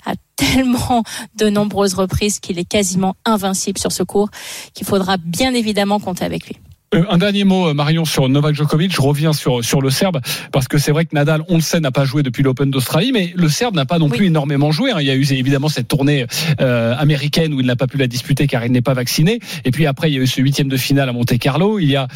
à 0.06 0.14
tellement 0.36 1.04
de 1.36 1.50
nombreuses 1.50 1.94
reprises 1.94 2.40
qu'il 2.40 2.60
est 2.60 2.66
quasiment 2.66 3.16
invincible 3.24 3.80
sur 3.80 3.92
ce 3.92 4.04
cours, 4.04 4.30
qu'il 4.74 4.86
faudra 4.86 5.16
bien 5.18 5.54
évidemment 5.54 6.00
compter 6.00 6.26
avec 6.26 6.48
lui. 6.48 6.58
Euh, 6.96 7.04
un 7.10 7.18
dernier 7.18 7.44
mot, 7.44 7.68
euh, 7.68 7.74
Marion, 7.74 8.06
sur 8.06 8.30
Novak 8.30 8.56
Djokovic. 8.56 8.94
Je 8.94 9.02
reviens 9.02 9.34
sur, 9.34 9.64
sur 9.64 9.82
le 9.82 9.90
Serbe, 9.90 10.20
parce 10.52 10.68
que 10.68 10.78
c'est 10.78 10.92
vrai 10.92 11.06
que 11.06 11.14
Nadal, 11.14 11.42
on 11.50 11.56
le 11.56 11.62
sait, 11.62 11.80
n'a 11.80 11.92
pas 11.92 12.06
joué 12.06 12.24
depuis 12.24 12.44
l'Open 12.44 12.72
d'Australie, 12.72 13.12
mais 13.12 13.34
le 13.36 13.50
Serbe 13.50 13.76
n'a 13.76 13.86
pas 13.86 14.00
non 14.00 14.10
plus 14.10 14.28
énormément 14.28 14.72
joué. 14.72 14.92
Hein. 14.92 14.98
Il 15.00 15.08
y 15.08 15.12
a 15.12 15.16
eu 15.16 15.26
évidemment 15.34 15.70
cette 15.70 15.88
tournée 15.88 16.26
euh, 16.62 16.96
américaine 16.98 17.54
où 17.54 17.60
il 17.60 17.66
n'a 17.66 17.76
pas 17.76 17.88
pu 17.88 17.98
la 17.98 18.08
disputer 18.08 18.48
car 18.48 18.66
il 18.66 18.72
n'est 18.72 18.82
pas 18.82 18.94
vacciné. 18.94 19.40
Et 19.66 19.72
puis 19.72 19.86
après, 19.86 20.10
il 20.10 20.16
y 20.16 20.18
a 20.18 20.22
eu 20.22 20.28
ce 20.28 20.42
huitième 20.42 20.70
de 20.70 20.78
finale 20.78 21.10
à 21.10 21.14
Monte 21.14 21.38
Carlo. 21.38 21.80
Il 21.80 21.90
y 21.90 21.96
a, 21.96 22.08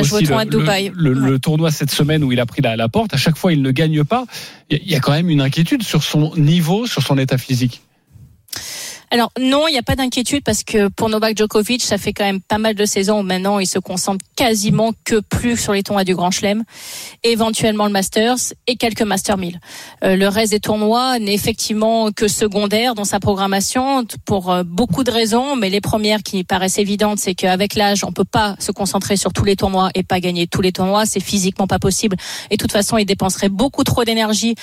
aussi 0.00 0.24
le, 0.26 1.38
tournoi 1.38 1.70
cette 1.70 1.90
semaine 1.90 2.22
où 2.22 2.32
il 2.32 2.40
a 2.40 2.46
pris 2.46 2.62
la, 2.62 2.76
la 2.76 2.88
porte. 2.88 3.14
À 3.14 3.16
chaque 3.16 3.36
fois, 3.36 3.52
il 3.52 3.62
ne 3.62 3.70
gagne 3.70 4.04
pas. 4.04 4.24
Il 4.70 4.88
y 4.88 4.94
a 4.94 5.00
quand 5.00 5.12
même 5.12 5.30
une 5.30 5.40
inquiétude 5.40 5.82
sur 5.82 6.02
son 6.02 6.32
niveau, 6.36 6.86
sur 6.86 7.02
son 7.02 7.18
état 7.18 7.38
physique. 7.38 7.82
Alors 9.12 9.32
non, 9.40 9.66
il 9.66 9.72
n'y 9.72 9.78
a 9.78 9.82
pas 9.82 9.96
d'inquiétude 9.96 10.44
parce 10.44 10.62
que 10.62 10.86
pour 10.86 11.08
Novak 11.08 11.36
Djokovic, 11.36 11.82
ça 11.82 11.98
fait 11.98 12.12
quand 12.12 12.24
même 12.24 12.40
pas 12.40 12.58
mal 12.58 12.76
de 12.76 12.84
saisons 12.84 13.18
où 13.18 13.22
maintenant 13.24 13.58
il 13.58 13.66
se 13.66 13.80
concentre 13.80 14.24
quasiment 14.36 14.92
que 15.02 15.18
plus 15.18 15.56
sur 15.56 15.72
les 15.72 15.82
tournois 15.82 16.04
du 16.04 16.14
Grand 16.14 16.30
Chelem, 16.30 16.62
éventuellement 17.24 17.86
le 17.86 17.90
Masters 17.90 18.36
et 18.68 18.76
quelques 18.76 19.02
Master 19.02 19.36
1000. 19.36 19.58
Euh, 20.04 20.14
le 20.14 20.28
reste 20.28 20.52
des 20.52 20.60
tournois 20.60 21.18
n'est 21.18 21.34
effectivement 21.34 22.12
que 22.12 22.28
secondaire 22.28 22.94
dans 22.94 23.04
sa 23.04 23.18
programmation 23.18 24.04
pour 24.26 24.52
euh, 24.52 24.62
beaucoup 24.64 25.02
de 25.02 25.10
raisons, 25.10 25.56
mais 25.56 25.70
les 25.70 25.80
premières 25.80 26.22
qui 26.22 26.44
paraissent 26.44 26.78
évidentes, 26.78 27.18
c'est 27.18 27.34
qu'avec 27.34 27.74
l'âge, 27.74 28.04
on 28.04 28.12
peut 28.12 28.22
pas 28.24 28.54
se 28.60 28.70
concentrer 28.70 29.16
sur 29.16 29.32
tous 29.32 29.44
les 29.44 29.56
tournois 29.56 29.90
et 29.96 30.04
pas 30.04 30.20
gagner 30.20 30.46
tous 30.46 30.62
les 30.62 30.70
tournois, 30.70 31.04
c'est 31.04 31.18
physiquement 31.18 31.66
pas 31.66 31.80
possible. 31.80 32.16
Et 32.50 32.56
de 32.56 32.62
toute 32.62 32.72
façon, 32.72 32.96
il 32.96 33.06
dépenserait 33.06 33.48
beaucoup 33.48 33.82
trop 33.82 34.04
d'énergie 34.04 34.54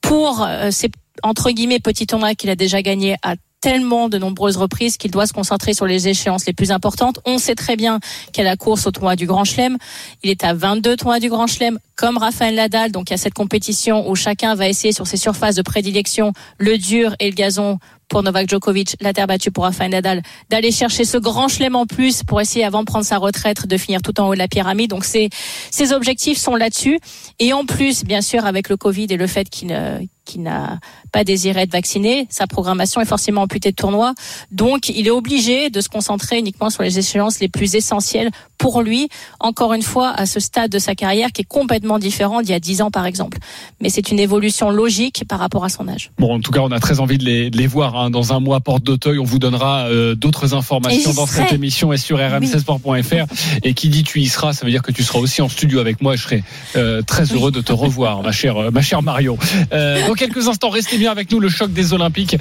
pour 0.00 0.42
euh, 0.42 0.72
ces 0.72 0.90
entre 1.22 1.50
guillemets 1.50 1.78
petits 1.78 2.06
tournois 2.06 2.34
qu'il 2.34 2.50
a 2.50 2.56
déjà 2.56 2.82
gagné 2.82 3.16
à 3.22 3.36
tellement 3.62 4.10
de 4.10 4.18
nombreuses 4.18 4.58
reprises 4.58 4.98
qu'il 4.98 5.10
doit 5.10 5.26
se 5.26 5.32
concentrer 5.32 5.72
sur 5.72 5.86
les 5.86 6.08
échéances 6.08 6.44
les 6.46 6.52
plus 6.52 6.72
importantes. 6.72 7.20
On 7.24 7.38
sait 7.38 7.54
très 7.54 7.76
bien 7.76 8.00
a 8.36 8.42
la 8.42 8.56
course 8.56 8.86
au 8.88 8.90
tournoi 8.90 9.14
du 9.14 9.24
Grand 9.24 9.44
Chelem. 9.44 9.78
Il 10.24 10.30
est 10.30 10.42
à 10.42 10.52
22 10.52 10.96
tournois 10.96 11.20
du 11.20 11.28
Grand 11.28 11.46
Chelem, 11.46 11.78
comme 11.94 12.18
Raphaël 12.18 12.56
Nadal. 12.56 12.90
Donc 12.90 13.08
il 13.08 13.12
y 13.12 13.14
a 13.14 13.18
cette 13.18 13.34
compétition 13.34 14.10
où 14.10 14.16
chacun 14.16 14.56
va 14.56 14.68
essayer 14.68 14.92
sur 14.92 15.06
ses 15.06 15.16
surfaces 15.16 15.54
de 15.54 15.62
prédilection, 15.62 16.32
le 16.58 16.76
dur 16.76 17.14
et 17.20 17.30
le 17.30 17.36
gazon 17.36 17.78
pour 18.12 18.22
Novak 18.22 18.46
Djokovic, 18.46 18.96
la 19.00 19.14
terre 19.14 19.26
battue 19.26 19.50
pour 19.50 19.64
Rafael 19.64 19.90
Nadal, 19.90 20.20
d'aller 20.50 20.70
chercher 20.70 21.06
ce 21.06 21.16
grand 21.16 21.48
chelem 21.48 21.74
en 21.74 21.86
plus 21.86 22.22
pour 22.22 22.42
essayer 22.42 22.62
avant 22.62 22.80
de 22.80 22.84
prendre 22.84 23.06
sa 23.06 23.16
retraite 23.16 23.66
de 23.66 23.76
finir 23.78 24.02
tout 24.02 24.20
en 24.20 24.28
haut 24.28 24.34
de 24.34 24.38
la 24.38 24.48
pyramide. 24.48 24.90
Donc 24.90 25.06
ces 25.06 25.30
ces 25.70 25.94
objectifs 25.94 26.36
sont 26.36 26.54
là-dessus 26.54 27.00
et 27.38 27.54
en 27.54 27.64
plus 27.64 28.04
bien 28.04 28.20
sûr 28.20 28.44
avec 28.44 28.68
le 28.68 28.76
Covid 28.76 29.06
et 29.08 29.16
le 29.16 29.26
fait 29.26 29.48
qu'il 29.48 29.68
n'a 29.68 30.78
pas 31.10 31.24
désiré 31.24 31.62
être 31.62 31.72
vacciné, 31.72 32.26
sa 32.28 32.46
programmation 32.46 33.00
est 33.00 33.06
forcément 33.06 33.40
amputée 33.40 33.70
de 33.70 33.76
tournoi. 33.76 34.12
Donc 34.50 34.90
il 34.90 35.06
est 35.06 35.10
obligé 35.10 35.70
de 35.70 35.80
se 35.80 35.88
concentrer 35.88 36.38
uniquement 36.38 36.68
sur 36.68 36.82
les 36.82 36.98
échéances 36.98 37.40
les 37.40 37.48
plus 37.48 37.74
essentielles 37.76 38.30
pour 38.62 38.80
lui, 38.80 39.08
encore 39.40 39.72
une 39.74 39.82
fois, 39.82 40.10
à 40.10 40.24
ce 40.24 40.38
stade 40.38 40.70
de 40.70 40.78
sa 40.78 40.94
carrière 40.94 41.32
qui 41.32 41.40
est 41.40 41.48
complètement 41.48 41.98
différent 41.98 42.42
d'il 42.42 42.52
y 42.52 42.54
a 42.54 42.60
10 42.60 42.82
ans 42.82 42.92
par 42.92 43.06
exemple. 43.06 43.38
Mais 43.80 43.88
c'est 43.88 44.12
une 44.12 44.20
évolution 44.20 44.70
logique 44.70 45.24
par 45.28 45.40
rapport 45.40 45.64
à 45.64 45.68
son 45.68 45.88
âge. 45.88 46.12
Bon, 46.18 46.32
en 46.36 46.38
tout 46.38 46.52
cas, 46.52 46.60
on 46.60 46.70
a 46.70 46.78
très 46.78 47.00
envie 47.00 47.18
de 47.18 47.24
les, 47.24 47.50
de 47.50 47.58
les 47.58 47.66
voir. 47.66 47.96
Hein. 47.96 48.10
Dans 48.10 48.32
un 48.32 48.38
mois, 48.38 48.60
porte 48.60 48.84
d'Auteuil, 48.84 49.18
on 49.18 49.24
vous 49.24 49.40
donnera 49.40 49.86
euh, 49.86 50.14
d'autres 50.14 50.54
informations 50.54 51.12
dans 51.12 51.26
cette 51.26 51.52
émission 51.52 51.92
et 51.92 51.96
sur 51.96 52.18
rmcsport.fr. 52.18 53.26
Et 53.64 53.74
qui 53.74 53.88
dit 53.88 54.04
tu 54.04 54.20
y 54.20 54.28
seras, 54.28 54.52
ça 54.52 54.64
veut 54.64 54.70
dire 54.70 54.82
que 54.82 54.92
tu 54.92 55.02
seras 55.02 55.18
aussi 55.18 55.42
en 55.42 55.48
studio 55.48 55.80
avec 55.80 56.00
moi. 56.00 56.14
Je 56.14 56.22
serai 56.22 56.44
euh, 56.76 57.02
très 57.02 57.24
heureux 57.24 57.50
de 57.50 57.62
te 57.62 57.72
revoir, 57.72 58.22
ma 58.22 58.30
chère, 58.30 58.58
euh, 58.58 58.70
ma 58.70 58.80
chère 58.80 59.02
Marion. 59.02 59.38
dans 59.72 60.14
quelques 60.14 60.46
instants, 60.46 60.70
restez 60.70 60.98
bien 60.98 61.10
avec 61.10 61.32
nous. 61.32 61.40
Le 61.40 61.48
choc 61.48 61.72
des 61.72 61.94
Olympiques, 61.94 62.36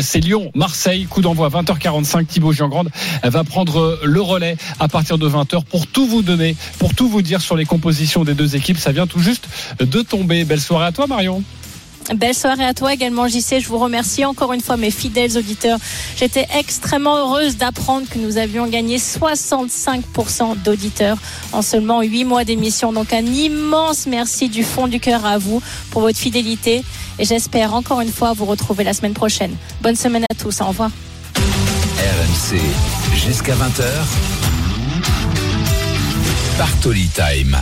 c'est 0.00 0.20
Lyon, 0.20 0.50
Marseille. 0.54 1.04
Coup 1.04 1.20
d'envoi 1.20 1.50
20h45. 1.50 2.24
Thibaut 2.24 2.54
Giangrande 2.54 2.88
va 3.22 3.44
prendre 3.44 4.00
le 4.02 4.20
relais 4.22 4.56
à 4.80 4.88
partir 4.88 5.18
de 5.18 5.28
20h 5.28 5.65
pour 5.70 5.86
tout 5.86 6.06
vous 6.06 6.22
donner, 6.22 6.56
pour 6.78 6.94
tout 6.94 7.08
vous 7.08 7.22
dire 7.22 7.40
sur 7.40 7.56
les 7.56 7.64
compositions 7.64 8.24
des 8.24 8.34
deux 8.34 8.56
équipes. 8.56 8.78
Ça 8.78 8.92
vient 8.92 9.06
tout 9.06 9.20
juste 9.20 9.48
de 9.78 10.02
tomber. 10.02 10.44
Belle 10.44 10.60
soirée 10.60 10.86
à 10.86 10.92
toi, 10.92 11.06
Marion. 11.06 11.42
Belle 12.14 12.34
soirée 12.34 12.64
à 12.64 12.72
toi 12.72 12.92
également, 12.92 13.26
JC. 13.26 13.58
Je 13.60 13.66
vous 13.66 13.78
remercie 13.78 14.24
encore 14.24 14.52
une 14.52 14.60
fois, 14.60 14.76
mes 14.76 14.92
fidèles 14.92 15.36
auditeurs. 15.36 15.78
J'étais 16.16 16.46
extrêmement 16.56 17.16
heureuse 17.16 17.56
d'apprendre 17.56 18.08
que 18.08 18.18
nous 18.18 18.38
avions 18.38 18.68
gagné 18.68 18.98
65% 18.98 20.62
d'auditeurs 20.62 21.18
en 21.52 21.62
seulement 21.62 22.02
8 22.02 22.24
mois 22.24 22.44
d'émission. 22.44 22.92
Donc 22.92 23.12
un 23.12 23.26
immense 23.26 24.06
merci 24.06 24.48
du 24.48 24.62
fond 24.62 24.86
du 24.86 25.00
cœur 25.00 25.26
à 25.26 25.38
vous 25.38 25.60
pour 25.90 26.02
votre 26.02 26.18
fidélité. 26.18 26.84
Et 27.18 27.24
j'espère 27.24 27.74
encore 27.74 28.00
une 28.00 28.12
fois 28.12 28.34
vous 28.34 28.44
retrouver 28.44 28.84
la 28.84 28.92
semaine 28.92 29.14
prochaine. 29.14 29.56
Bonne 29.82 29.96
semaine 29.96 30.24
à 30.30 30.34
tous. 30.34 30.60
Au 30.60 30.66
revoir. 30.66 30.90
RMC, 31.98 32.60
jusqu'à 33.16 33.54
20h. 33.54 34.55
Bartoli 36.56 37.08
Time. 37.12 37.56